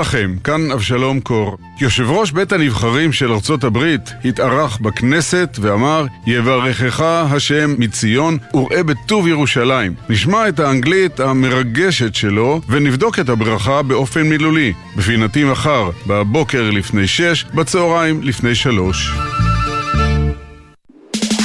לכם, 0.00 0.34
כאן 0.44 0.70
אבשלום 0.70 1.20
קור. 1.20 1.58
יושב 1.80 2.10
ראש 2.10 2.30
בית 2.30 2.52
הנבחרים 2.52 3.12
של 3.12 3.32
ארצות 3.32 3.64
הברית 3.64 4.12
התארח 4.24 4.76
בכנסת 4.76 5.58
ואמר 5.60 6.06
יברכך 6.26 7.00
השם 7.00 7.74
מציון 7.78 8.38
וראה 8.54 8.82
בטוב 8.82 9.28
ירושלים. 9.28 9.94
נשמע 10.08 10.48
את 10.48 10.60
האנגלית 10.60 11.20
המרגשת 11.20 12.14
שלו 12.14 12.60
ונבדוק 12.68 13.18
את 13.18 13.28
הברכה 13.28 13.82
באופן 13.82 14.22
מילולי. 14.22 14.72
בפינתי 14.96 15.44
מחר, 15.44 15.90
בבוקר 16.06 16.70
לפני 16.70 17.06
שש, 17.06 17.44
בצהריים 17.54 18.22
לפני 18.22 18.54
שלוש. 18.54 19.10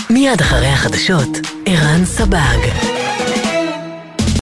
מיד 0.09 0.41
אחרי 0.41 0.67
החדשות, 0.67 1.37
ערן 1.65 2.05
סבג. 2.05 2.94